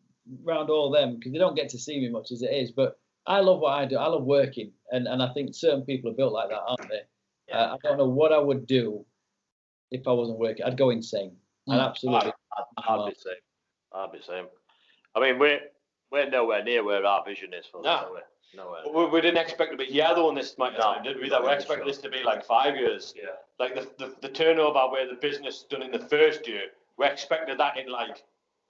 around 0.45 0.69
all 0.69 0.91
them 0.91 1.15
because 1.17 1.31
they 1.31 1.37
don't 1.39 1.55
get 1.55 1.69
to 1.69 1.77
see 1.79 1.99
me 1.99 2.09
much 2.09 2.31
as 2.31 2.41
it 2.41 2.51
is. 2.51 2.71
But 2.71 2.97
I 3.27 3.39
love 3.39 3.59
what 3.59 3.73
I 3.73 3.85
do. 3.85 3.97
I 3.97 4.07
love 4.07 4.23
working, 4.23 4.71
and 4.91 5.07
and 5.07 5.21
I 5.21 5.31
think 5.33 5.53
certain 5.55 5.83
people 5.83 6.11
are 6.11 6.15
built 6.15 6.33
like 6.33 6.49
that, 6.49 6.61
aren't 6.67 6.89
they? 6.89 7.01
Uh, 7.53 7.75
I 7.75 7.77
don't 7.83 7.97
know 7.97 8.07
what 8.07 8.31
I 8.31 8.37
would 8.39 8.65
do 8.65 9.05
if 9.91 10.07
I 10.07 10.11
wasn't 10.11 10.39
working. 10.39 10.65
I'd 10.65 10.77
go 10.77 10.89
insane. 10.89 11.35
I'd 11.69 11.79
Mm. 11.79 11.85
absolutely. 11.89 12.31
I'd, 12.57 12.63
I'd 12.87 13.09
be 13.09 13.15
same. 13.19 13.33
I'd 13.93 14.11
be 14.11 14.21
same. 14.21 14.45
I 15.15 15.19
mean, 15.19 15.37
we're 15.39 15.59
we're 16.11 16.29
nowhere 16.29 16.63
near 16.63 16.83
where 16.83 17.05
our 17.05 17.23
vision 17.25 17.53
is 17.53 17.65
for 17.65 17.81
No. 17.81 18.13
this. 18.15 18.23
are? 18.23 18.27
Nowhere. 18.53 18.81
We, 18.93 19.05
we 19.11 19.21
didn't 19.21 19.37
expect 19.37 19.71
to 19.71 19.77
be 19.77 19.85
here 19.85 20.09
though 20.15 20.29
in 20.29 20.35
this 20.35 20.55
amount 20.55 20.75
of 20.75 20.79
No. 20.79 20.93
time, 20.93 21.03
did 21.03 21.21
we? 21.21 21.29
That 21.29 21.43
we 21.43 21.51
expected 21.51 21.87
this 21.87 21.99
to 21.99 22.09
be 22.09 22.23
like 22.23 22.43
five 22.45 22.75
years. 22.75 23.13
Yeah. 23.15 23.29
Like 23.59 23.75
the, 23.75 23.87
the, 24.05 24.15
the 24.21 24.29
turnover 24.29 24.79
where 24.91 25.07
the 25.07 25.15
business 25.15 25.65
done 25.69 25.81
in 25.83 25.91
the 25.91 25.99
first 25.99 26.47
year, 26.47 26.63
we 26.97 27.05
expected 27.05 27.57
that 27.59 27.77
in 27.77 27.89
like 27.89 28.23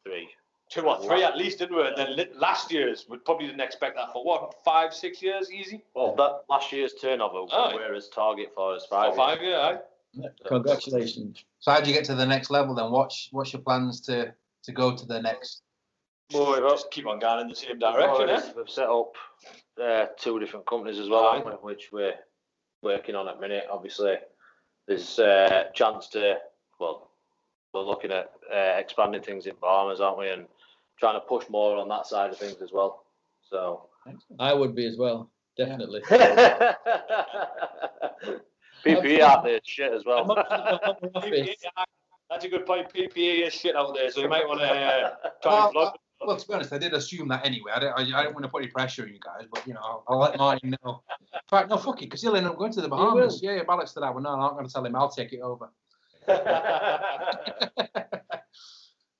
Three. 0.05 0.29
two 0.69 0.81
or 0.81 0.99
three 1.01 1.23
at 1.23 1.37
least, 1.37 1.59
didn't 1.59 1.75
we? 1.75 1.85
And 1.85 2.17
then 2.17 2.27
last 2.35 2.71
year's, 2.71 3.05
we 3.09 3.17
probably 3.17 3.47
didn't 3.47 3.61
expect 3.61 3.95
that 3.97 4.11
for 4.13 4.23
what, 4.23 4.55
five, 4.63 4.93
six 4.93 5.21
years 5.21 5.51
easy? 5.51 5.83
Well, 5.93 6.15
that 6.15 6.41
last 6.49 6.71
year's 6.71 6.93
turnover, 6.93 7.51
Aye. 7.53 7.75
where 7.75 7.93
is 7.93 8.07
target 8.09 8.51
for 8.55 8.75
us 8.75 8.85
Five, 8.89 9.15
five? 9.15 9.37
five, 9.39 9.43
yeah. 9.43 9.77
aye. 10.23 10.27
Congratulations. 10.47 11.43
So 11.59 11.71
how 11.71 11.81
do 11.81 11.89
you 11.89 11.95
get 11.95 12.05
to 12.05 12.15
the 12.15 12.25
next 12.25 12.49
level 12.51 12.75
then? 12.75 12.91
What's 12.91 13.29
what's 13.31 13.53
your 13.53 13.61
plans 13.61 14.01
to 14.01 14.33
to 14.63 14.71
go 14.71 14.95
to 14.95 15.05
the 15.05 15.21
next? 15.21 15.61
Well, 16.33 16.53
we 16.53 16.69
just 16.69 16.91
keep 16.91 17.05
on 17.07 17.19
going 17.19 17.41
in 17.41 17.47
the 17.49 17.55
same 17.55 17.79
direction, 17.79 18.27
Well, 18.27 18.29
eh? 18.29 18.51
We've 18.55 18.69
set 18.69 18.89
up 18.89 19.13
uh, 19.81 20.05
two 20.17 20.39
different 20.39 20.65
companies 20.65 20.99
as 20.99 21.09
well, 21.09 21.27
Aye. 21.27 21.37
haven't 21.37 21.63
we, 21.63 21.73
which 21.73 21.89
we're 21.91 22.15
working 22.81 23.15
on 23.15 23.27
at 23.27 23.35
the 23.35 23.41
minute. 23.41 23.65
Obviously, 23.71 24.15
there's 24.87 25.19
a 25.19 25.69
chance 25.73 26.07
to, 26.09 26.37
well, 26.79 27.10
we're 27.73 27.81
looking 27.81 28.11
at 28.11 28.31
uh, 28.53 28.77
expanding 28.77 29.21
things 29.21 29.45
in 29.47 29.55
farmers, 29.55 29.99
aren't 29.99 30.19
we? 30.19 30.29
And 30.29 30.45
trying 30.99 31.15
to 31.15 31.21
push 31.21 31.45
more 31.49 31.77
on 31.77 31.87
that 31.89 32.05
side 32.05 32.31
of 32.31 32.37
things 32.37 32.61
as 32.61 32.71
well. 32.71 33.03
So. 33.49 33.87
I 34.39 34.53
would 34.53 34.75
be 34.75 34.85
as 34.85 34.97
well, 34.97 35.29
definitely. 35.57 36.01
PPE 38.85 39.19
out 39.19 39.43
there 39.43 39.55
is 39.55 39.61
shit 39.63 39.93
as 39.93 40.05
well. 40.05 40.31
up 40.31 40.99
to 40.99 41.07
the 41.07 41.11
home 41.11 41.11
office. 41.15 41.31
PPE. 41.31 41.55
That's 42.29 42.45
a 42.45 42.49
good 42.49 42.65
point. 42.65 42.91
PPE 42.93 43.47
is 43.47 43.53
shit 43.53 43.75
out 43.75 43.93
there, 43.93 44.09
so 44.09 44.21
you 44.21 44.29
might 44.29 44.47
want 44.47 44.61
to 44.61 44.67
uh, 44.67 45.11
try 45.43 45.51
Well, 45.51 45.67
and 45.67 45.75
vlog. 45.75 45.93
Well, 46.25 46.37
to 46.37 46.47
be 46.47 46.53
honest, 46.53 46.71
I 46.71 46.77
did 46.77 46.93
assume 46.93 47.27
that 47.29 47.45
anyway. 47.45 47.71
I 47.75 47.79
don't, 47.79 47.93
I, 47.97 48.19
I 48.19 48.23
don't 48.23 48.33
want 48.33 48.45
to 48.45 48.49
put 48.49 48.61
any 48.63 48.71
pressure 48.71 49.03
on 49.03 49.09
you 49.09 49.19
guys, 49.19 49.47
but 49.51 49.65
you 49.67 49.73
know, 49.73 49.81
I'll, 49.83 50.03
I'll 50.07 50.19
let 50.19 50.37
Martin 50.37 50.75
know. 50.83 51.01
In 51.33 51.39
fact, 51.49 51.69
no, 51.69 51.77
fuck 51.77 52.01
it, 52.01 52.05
because 52.05 52.21
he'll 52.21 52.35
end 52.35 52.45
up 52.45 52.57
going 52.57 52.71
to 52.73 52.81
the 52.81 52.87
Bahamas. 52.87 53.41
Yeah, 53.41 53.55
yeah, 53.55 53.63
Alex 53.67 53.93
to 53.93 53.99
that 54.01 54.13
one. 54.13 54.23
No, 54.23 54.29
I'm 54.29 54.39
not 54.39 54.53
going 54.53 54.67
to 54.67 54.71
tell 54.71 54.85
him. 54.85 54.95
I'll 54.95 55.09
take 55.09 55.33
it 55.33 55.41
over. 55.41 55.69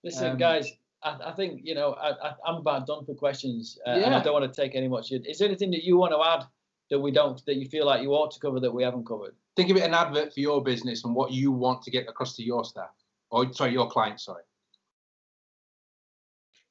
Listen, 0.03 0.31
Um, 0.31 0.37
guys, 0.37 0.71
I, 1.03 1.17
I 1.25 1.31
think 1.31 1.61
you 1.63 1.75
know 1.75 1.93
I, 1.93 2.11
I, 2.11 2.33
I'm 2.45 2.55
about 2.55 2.87
done 2.87 3.05
for 3.05 3.15
questions, 3.15 3.77
uh, 3.85 3.91
and 3.91 4.15
I 4.15 4.21
don't 4.21 4.33
want 4.33 4.51
to 4.51 4.61
take 4.61 4.75
any 4.75 4.87
much. 4.87 5.11
Is 5.11 5.39
there 5.39 5.47
anything 5.47 5.71
that 5.71 5.83
you 5.83 5.97
want 5.97 6.11
to 6.11 6.21
add 6.23 6.45
that 6.89 6.99
we 6.99 7.11
don't 7.11 7.43
that 7.45 7.55
you 7.55 7.67
feel 7.67 7.85
like 7.85 8.01
you 8.01 8.11
ought 8.11 8.31
to 8.31 8.39
cover 8.39 8.59
that 8.59 8.71
we 8.71 8.83
haven't 8.83 9.05
covered? 9.05 9.33
Think 9.55 9.69
of 9.69 9.77
it 9.77 9.83
an 9.83 9.93
advert 9.93 10.33
for 10.33 10.39
your 10.39 10.63
business 10.63 11.03
and 11.03 11.15
what 11.15 11.31
you 11.31 11.51
want 11.51 11.81
to 11.83 11.91
get 11.91 12.07
across 12.07 12.35
to 12.37 12.43
your 12.43 12.63
staff, 12.63 12.91
or 13.29 13.51
sorry, 13.53 13.73
your 13.73 13.89
clients. 13.89 14.25
Sorry. 14.25 14.43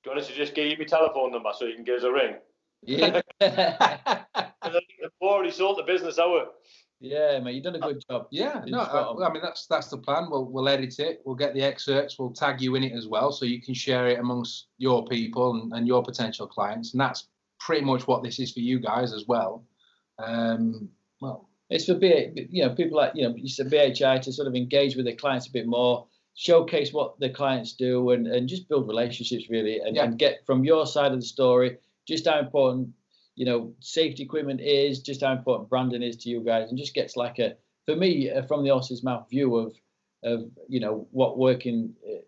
Do 0.02 0.10
you 0.10 0.14
want 0.14 0.22
us 0.22 0.28
to 0.28 0.34
just 0.34 0.54
give 0.54 0.66
you 0.66 0.76
my 0.78 0.84
telephone 0.84 1.32
number 1.32 1.50
so 1.56 1.66
you 1.66 1.74
can 1.74 1.84
give 1.84 1.96
us 1.96 2.04
a 2.04 2.12
ring? 2.12 2.36
Yeah. 2.82 3.20
I 3.40 4.70
think 4.70 4.84
they've 5.00 5.10
already 5.20 5.50
sold 5.50 5.78
the 5.78 5.82
business 5.82 6.18
out. 6.18 6.54
Yeah, 7.00 7.40
mate, 7.40 7.54
you've 7.54 7.64
done 7.64 7.76
a 7.76 7.80
good 7.80 8.04
job. 8.08 8.26
Yeah, 8.30 8.62
no, 8.66 8.80
I, 8.80 9.26
I 9.28 9.32
mean 9.32 9.42
that's 9.42 9.66
that's 9.66 9.88
the 9.88 9.96
plan. 9.98 10.28
We'll 10.30 10.44
we'll 10.44 10.68
edit 10.68 10.98
it. 10.98 11.22
We'll 11.24 11.34
get 11.34 11.54
the 11.54 11.62
excerpts. 11.62 12.18
We'll 12.18 12.32
tag 12.32 12.60
you 12.60 12.74
in 12.74 12.82
it 12.84 12.92
as 12.92 13.06
well, 13.08 13.32
so 13.32 13.44
you 13.46 13.60
can 13.60 13.74
share 13.74 14.08
it 14.08 14.18
amongst 14.18 14.66
your 14.78 15.06
people 15.06 15.54
and, 15.54 15.72
and 15.72 15.86
your 15.88 16.02
potential 16.02 16.46
clients. 16.46 16.92
And 16.92 17.00
that's 17.00 17.28
pretty 17.58 17.84
much 17.84 18.06
what 18.06 18.22
this 18.22 18.38
is 18.38 18.52
for 18.52 18.60
you 18.60 18.78
guys 18.80 19.12
as 19.12 19.24
well. 19.26 19.64
Um, 20.18 20.90
well, 21.20 21.48
It's 21.70 21.86
for 21.86 21.94
B, 21.94 22.48
you 22.50 22.64
know, 22.64 22.74
people 22.74 22.98
like 22.98 23.12
you 23.14 23.26
know, 23.26 23.34
you 23.34 23.48
said 23.48 23.70
BHI 23.70 24.20
to 24.22 24.32
sort 24.32 24.48
of 24.48 24.54
engage 24.54 24.96
with 24.96 25.06
their 25.06 25.16
clients 25.16 25.46
a 25.48 25.52
bit 25.52 25.66
more, 25.66 26.06
showcase 26.34 26.92
what 26.92 27.18
the 27.18 27.30
clients 27.30 27.72
do, 27.72 28.10
and 28.10 28.26
and 28.26 28.48
just 28.48 28.68
build 28.68 28.88
relationships 28.88 29.48
really, 29.48 29.78
and, 29.80 29.96
Yeah. 29.96 30.04
and 30.04 30.18
get 30.18 30.44
from 30.44 30.64
your 30.64 30.86
side 30.86 31.12
of 31.12 31.20
the 31.20 31.26
story 31.26 31.78
just 32.08 32.26
how 32.26 32.38
important 32.40 32.88
you 33.40 33.46
know 33.46 33.72
safety 33.80 34.22
equipment 34.22 34.60
is, 34.60 35.00
just 35.00 35.22
how 35.22 35.32
important 35.32 35.70
branding 35.70 36.02
is 36.02 36.14
to 36.18 36.28
you 36.28 36.40
guys, 36.40 36.68
and 36.68 36.78
just 36.78 36.92
gets 36.92 37.16
like 37.16 37.38
a 37.38 37.56
for 37.86 37.96
me 37.96 38.30
uh, 38.30 38.42
from 38.42 38.62
the 38.62 38.68
horse's 38.68 39.02
mouth 39.02 39.30
view 39.30 39.56
of 39.56 39.74
of 40.22 40.50
you 40.68 40.78
know 40.78 41.08
what 41.10 41.38
working 41.38 41.94
uh, 42.06 42.20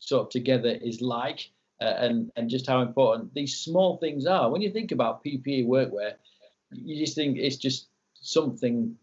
sort 0.00 0.22
of 0.22 0.30
together 0.30 0.70
is 0.70 1.00
like. 1.00 1.48
Uh, 1.80 1.94
and 1.98 2.32
and 2.36 2.50
just 2.50 2.66
how 2.66 2.80
important 2.80 3.32
these 3.34 3.58
small 3.58 3.98
things 3.98 4.26
are. 4.26 4.50
When 4.50 4.62
you 4.62 4.72
think 4.72 4.90
about 4.90 5.24
PPE 5.24 5.66
workwear, 5.66 6.14
you 6.72 6.96
just 6.96 7.14
think 7.14 7.38
it's 7.38 7.56
just 7.56 7.86
something 8.14 8.96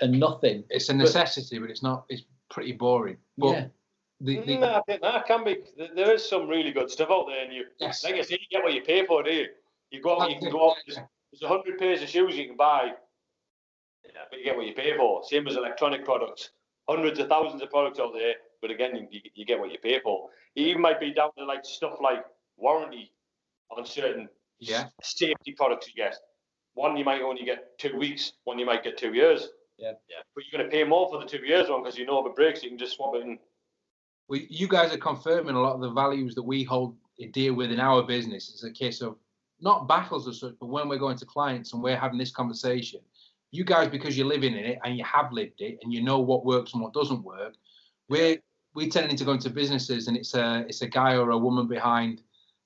and 0.00 0.18
nothing. 0.18 0.64
it's 0.70 0.88
a 0.88 0.94
necessity, 0.94 1.58
but 1.58 1.70
it's 1.70 1.82
not. 1.82 2.04
It's 2.08 2.22
pretty 2.50 2.72
boring. 2.72 3.18
But 3.36 3.52
yeah, 3.52 3.66
the, 4.20 4.40
the, 4.40 4.58
No, 4.58 4.74
I 4.74 4.82
think 4.82 5.02
that 5.02 5.26
can 5.26 5.44
be. 5.44 5.58
There 5.94 6.14
is 6.14 6.26
some 6.26 6.48
really 6.48 6.72
good 6.72 6.90
stuff 6.90 7.10
out 7.10 7.26
there, 7.26 7.44
and 7.44 7.52
you, 7.52 7.64
Yes. 7.80 8.02
like 8.02 8.14
I 8.14 8.22
say, 8.22 8.38
you 8.40 8.46
get 8.50 8.64
what 8.64 8.72
you 8.72 8.82
pay 8.82 9.04
for, 9.04 9.22
do 9.22 9.30
you? 9.30 9.48
You 9.90 10.02
go 10.02 10.26
you 10.26 10.38
can 10.38 10.50
go 10.50 10.70
out. 10.70 10.76
There's, 10.86 10.98
there's 11.32 11.42
a 11.42 11.48
hundred 11.48 11.78
pairs 11.78 12.02
of 12.02 12.08
shoes 12.08 12.36
you 12.36 12.46
can 12.46 12.56
buy, 12.56 12.92
yeah, 14.04 14.10
but 14.30 14.38
you 14.38 14.44
get 14.44 14.56
what 14.56 14.66
you 14.66 14.74
pay 14.74 14.96
for. 14.96 15.22
Same 15.24 15.46
as 15.46 15.56
electronic 15.56 16.04
products, 16.04 16.50
hundreds 16.88 17.18
of 17.18 17.28
thousands 17.28 17.62
of 17.62 17.70
products 17.70 17.98
out 17.98 18.12
there, 18.12 18.34
but 18.60 18.70
again, 18.70 19.08
you, 19.10 19.20
you 19.34 19.44
get 19.44 19.58
what 19.58 19.70
you 19.70 19.78
pay 19.78 20.00
for. 20.00 20.28
It 20.54 20.62
even 20.62 20.82
might 20.82 21.00
be 21.00 21.12
down 21.12 21.30
to 21.38 21.44
like 21.44 21.64
stuff 21.64 21.98
like 22.00 22.24
warranty 22.56 23.12
on 23.70 23.84
certain 23.84 24.28
yeah, 24.58 24.86
safety 25.02 25.52
products 25.52 25.88
you 25.88 25.94
get. 25.94 26.16
One 26.74 26.96
you 26.96 27.04
might 27.04 27.22
only 27.22 27.44
get 27.44 27.78
two 27.78 27.96
weeks, 27.96 28.32
one 28.44 28.58
you 28.58 28.66
might 28.66 28.84
get 28.84 28.98
two 28.98 29.14
years. 29.14 29.48
Yeah. 29.78 29.92
yeah. 30.08 30.16
But 30.34 30.44
you're 30.44 30.58
going 30.58 30.70
to 30.70 30.74
pay 30.74 30.84
more 30.84 31.08
for 31.10 31.18
the 31.20 31.26
two 31.26 31.44
years 31.44 31.68
one 31.68 31.82
because 31.82 31.98
you 31.98 32.06
know 32.06 32.20
if 32.24 32.30
it 32.30 32.36
breaks, 32.36 32.62
you 32.62 32.70
can 32.70 32.78
just 32.78 32.96
swap 32.96 33.14
it 33.14 33.22
in. 33.22 33.38
well, 34.28 34.40
you 34.48 34.68
guys 34.68 34.92
are 34.92 34.98
confirming 34.98 35.54
a 35.54 35.60
lot 35.60 35.74
of 35.74 35.80
the 35.80 35.90
values 35.90 36.34
that 36.34 36.42
we 36.42 36.62
hold 36.62 36.96
dear 37.32 37.54
with 37.54 37.70
in 37.70 37.80
our 37.80 38.02
business. 38.02 38.50
It's 38.50 38.64
a 38.64 38.70
case 38.70 39.00
of 39.00 39.16
not 39.60 39.88
battles 39.88 40.28
as 40.28 40.40
such, 40.40 40.54
but 40.60 40.66
when 40.66 40.88
we're 40.88 40.98
going 40.98 41.16
to 41.16 41.26
clients 41.26 41.72
and 41.72 41.82
we're 41.82 41.96
having 41.96 42.18
this 42.18 42.30
conversation, 42.30 43.00
you 43.52 43.64
guys, 43.64 43.88
because 43.88 44.16
you're 44.16 44.26
living 44.26 44.54
in 44.54 44.64
it 44.64 44.78
and 44.84 44.96
you 44.96 45.04
have 45.04 45.32
lived 45.32 45.60
it 45.60 45.78
and 45.82 45.92
you 45.92 46.02
know 46.02 46.18
what 46.18 46.44
works 46.44 46.74
and 46.74 46.82
what 46.82 46.92
doesn't 46.92 47.24
work, 47.24 47.54
we're 48.08 48.38
we 48.74 48.88
tending 48.90 49.16
to 49.16 49.24
go 49.24 49.32
into 49.32 49.48
businesses 49.48 50.06
and 50.06 50.16
it's 50.16 50.34
a 50.34 50.64
it's 50.68 50.82
a 50.82 50.86
guy 50.86 51.16
or 51.16 51.30
a 51.30 51.38
woman 51.38 51.66
behind 51.66 52.20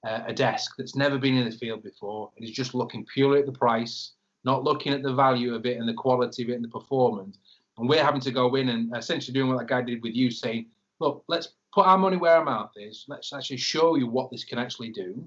uh, 0.07 0.23
a 0.27 0.33
desk 0.33 0.73
that's 0.77 0.97
never 0.97 1.19
been 1.19 1.37
in 1.37 1.49
the 1.49 1.57
field 1.57 1.83
before 1.83 2.31
and 2.37 2.45
is 2.45 2.55
just 2.55 2.75
looking 2.75 3.07
purely 3.07 3.39
at 3.39 3.47
the 3.47 3.53
price, 3.53 4.13
not 4.45 4.65
looking 4.65 4.93
at 4.93 5.03
the 5.03 5.15
value 5.15 5.55
of 5.55 5.67
it 5.67 5.79
and 5.79 5.89
the 5.89 5.95
quality 5.95 6.43
of 6.43 6.49
it 6.49 6.55
and 6.55 6.65
the 6.65 6.69
performance. 6.69 7.39
And 7.79 7.89
we're 7.89 8.05
having 8.05 8.21
to 8.23 8.33
go 8.33 8.57
in 8.57 8.69
and 8.71 8.95
essentially 8.97 9.33
doing 9.33 9.49
what 9.49 9.59
that 9.59 9.69
guy 9.69 9.83
did 9.83 10.03
with 10.03 10.15
you, 10.15 10.31
saying, 10.31 10.67
look, 10.99 11.25
let's 11.29 11.51
put 11.73 11.87
our 11.87 11.97
money 11.97 12.17
where 12.17 12.37
our 12.37 12.45
mouth 12.45 12.73
is. 12.77 13.05
Let's 13.09 13.33
actually 13.33 13.59
show 13.59 13.95
you 13.95 14.07
what 14.07 14.31
this 14.31 14.45
can 14.45 14.59
actually 14.59 14.91
do. 14.91 15.27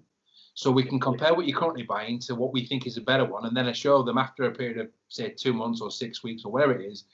So 0.56 0.70
we 0.70 0.84
can 0.84 1.00
compare 1.00 1.34
what 1.34 1.48
you're 1.48 1.58
currently 1.58 1.84
buying 1.84 2.20
to 2.20 2.36
what 2.36 2.54
we 2.54 2.66
think 2.66 2.86
is 2.86 2.98
a 2.98 3.02
better 3.02 3.26
one, 3.26 3.46
and 3.46 3.58
then 3.58 3.68
I 3.68 3.72
show 3.72 4.04
them 4.04 4.20
after 4.20 4.44
a 4.44 4.52
period 4.52 4.78
of 4.78 4.90
say 5.08 5.30
two 5.30 5.54
months 5.54 5.82
or 5.82 5.90
six 5.90 6.24
weeks 6.24 6.46
or 6.46 6.52
whatever 6.52 6.74
it 6.74 6.86
is, 6.86 7.06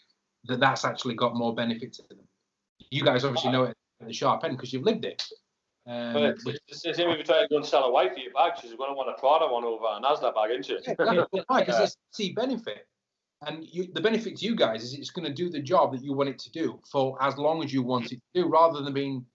that 0.45 0.59
that's 0.59 0.83
actually 0.83 1.15
got 1.15 1.35
more 1.35 1.55
benefit 1.55 1.93
to 1.93 2.03
them. 2.09 2.19
You 2.89 3.03
guys 3.03 3.23
obviously 3.23 3.51
know 3.51 3.63
it 3.63 3.77
at 4.01 4.07
the 4.07 4.13
sharp 4.13 4.43
end 4.43 4.57
because 4.57 4.73
you've 4.73 4.83
lived 4.83 5.05
it. 5.05 5.23
Um, 5.87 6.13
But 6.13 6.23
it's, 6.23 6.45
it's 6.67 6.81
the 6.83 6.93
same 6.93 7.09
if 7.09 7.17
you 7.19 7.23
try 7.23 7.41
to 7.41 7.47
go 7.47 7.57
and 7.57 7.65
sell 7.65 7.85
a 7.85 7.91
wife 7.91 8.13
for 8.13 8.19
your 8.19 8.33
bag, 8.33 8.53
she's 8.61 8.73
going 8.73 8.91
to 8.91 8.93
want 8.93 9.09
a 9.09 9.19
Prada 9.19 9.47
one 9.47 9.63
over 9.63 9.85
a 9.85 10.01
Nasdaq 10.01 10.35
bag, 10.35 10.51
isn't 10.51 10.65
she? 10.65 10.77
Yeah, 10.99 11.23
why? 11.47 11.61
Because 11.61 11.79
it's 11.79 11.97
see 12.11 12.33
benefit, 12.33 12.87
and 13.47 13.65
you, 13.65 13.87
the 13.93 14.01
benefit 14.01 14.37
to 14.37 14.45
you 14.45 14.55
guys 14.55 14.83
is 14.83 14.93
it's 14.93 15.11
going 15.11 15.25
to 15.25 15.33
do 15.33 15.49
the 15.49 15.61
job 15.61 15.93
that 15.93 16.03
you 16.03 16.13
want 16.13 16.29
it 16.29 16.39
to 16.39 16.51
do 16.51 16.79
for 16.91 17.17
as 17.23 17.37
long 17.37 17.63
as 17.63 17.71
you 17.71 17.83
want 17.83 18.11
it 18.11 18.19
to 18.35 18.41
do, 18.41 18.47
rather 18.47 18.81
than 18.81 18.93
being. 18.93 19.25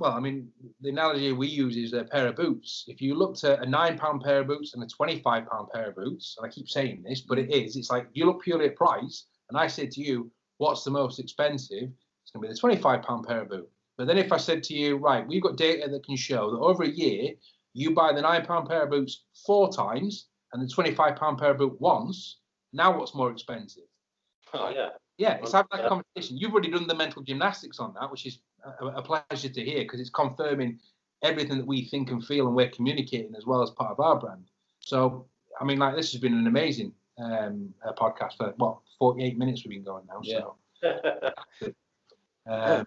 Well, 0.00 0.12
I 0.12 0.20
mean, 0.20 0.48
the 0.80 0.88
analogy 0.88 1.30
we 1.32 1.46
use 1.46 1.76
is 1.76 1.92
a 1.92 2.04
pair 2.04 2.26
of 2.26 2.36
boots. 2.36 2.86
If 2.88 3.02
you 3.02 3.14
looked 3.14 3.44
at 3.44 3.62
a 3.62 3.68
nine 3.68 3.98
pound 3.98 4.22
pair 4.22 4.40
of 4.40 4.46
boots 4.46 4.72
and 4.72 4.82
a 4.82 4.86
twenty 4.86 5.20
five 5.20 5.46
pound 5.46 5.68
pair 5.74 5.90
of 5.90 5.96
boots, 5.96 6.36
and 6.38 6.46
I 6.46 6.48
keep 6.48 6.70
saying 6.70 7.02
this, 7.02 7.20
but 7.20 7.38
it 7.38 7.52
is. 7.52 7.76
It's 7.76 7.90
like 7.90 8.08
you 8.14 8.24
look 8.24 8.42
purely 8.42 8.64
at 8.64 8.76
price, 8.76 9.26
and 9.50 9.58
I 9.58 9.66
said 9.66 9.90
to 9.92 10.00
you, 10.00 10.30
"What's 10.56 10.84
the 10.84 10.90
most 10.90 11.18
expensive?" 11.18 11.90
It's 12.22 12.30
going 12.32 12.42
to 12.42 12.48
be 12.48 12.54
the 12.54 12.58
twenty 12.58 12.76
five 12.76 13.02
pound 13.02 13.26
pair 13.28 13.42
of 13.42 13.50
boot. 13.50 13.68
But 13.98 14.06
then 14.06 14.16
if 14.16 14.32
I 14.32 14.38
said 14.38 14.62
to 14.64 14.74
you, 14.74 14.96
"Right, 14.96 15.28
we've 15.28 15.42
got 15.42 15.58
data 15.58 15.86
that 15.86 16.06
can 16.06 16.16
show 16.16 16.50
that 16.50 16.60
over 16.60 16.84
a 16.84 16.88
year 16.88 17.34
you 17.74 17.90
buy 17.90 18.14
the 18.14 18.22
nine 18.22 18.46
pound 18.46 18.70
pair 18.70 18.84
of 18.84 18.90
boots 18.90 19.24
four 19.44 19.70
times 19.70 20.28
and 20.54 20.62
the 20.62 20.72
twenty 20.72 20.94
five 20.94 21.16
pound 21.16 21.36
pair 21.36 21.50
of 21.50 21.58
boot 21.58 21.78
once. 21.78 22.38
Now 22.72 22.96
what's 22.98 23.14
more 23.14 23.30
expensive? 23.30 23.84
Oh, 24.54 24.70
yeah. 24.70 24.90
Yeah, 25.18 25.34
it's 25.34 25.52
having 25.52 25.68
that 25.72 25.82
Yeah. 25.82 25.88
conversation. 25.88 26.38
You've 26.38 26.52
already 26.52 26.70
done 26.70 26.86
the 26.86 26.94
mental 26.94 27.22
gymnastics 27.22 27.78
on 27.78 27.92
that, 28.00 28.10
which 28.10 28.24
is 28.24 28.38
a, 28.80 28.86
a 28.86 29.02
pleasure 29.02 29.48
to 29.48 29.64
hear 29.64 29.80
because 29.80 30.00
it's 30.00 30.10
confirming 30.10 30.78
everything 31.22 31.58
that 31.58 31.66
we 31.66 31.84
think 31.84 32.10
and 32.10 32.24
feel 32.24 32.46
and 32.46 32.56
we're 32.56 32.70
communicating 32.70 33.34
as 33.36 33.46
well 33.46 33.62
as 33.62 33.70
part 33.70 33.90
of 33.90 34.00
our 34.00 34.18
brand. 34.18 34.44
So, 34.80 35.26
I 35.60 35.64
mean, 35.64 35.78
like 35.78 35.96
this 35.96 36.12
has 36.12 36.20
been 36.20 36.34
an 36.34 36.46
amazing 36.46 36.92
um, 37.18 37.74
uh, 37.84 37.92
podcast 37.92 38.36
for 38.36 38.54
what 38.56 38.78
48 38.98 39.36
minutes 39.38 39.64
we've 39.64 39.72
been 39.72 39.84
going 39.84 40.04
now. 40.06 40.22
So, 40.22 40.56
uh, 42.50 42.84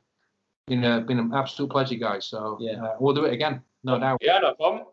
been 0.67 0.83
a, 0.83 1.01
been 1.01 1.19
an 1.19 1.33
absolute 1.33 1.69
pleasure, 1.69 1.95
guys. 1.95 2.25
So, 2.25 2.57
Yeah. 2.59 2.83
uh, 2.83 2.95
we'll 2.99 3.13
do 3.13 3.25
it 3.25 3.33
again, 3.33 3.61
no 3.83 3.99
doubt. 3.99 4.19
Yeah, 4.21 4.39
no 4.39 4.53
problem. 4.55 4.85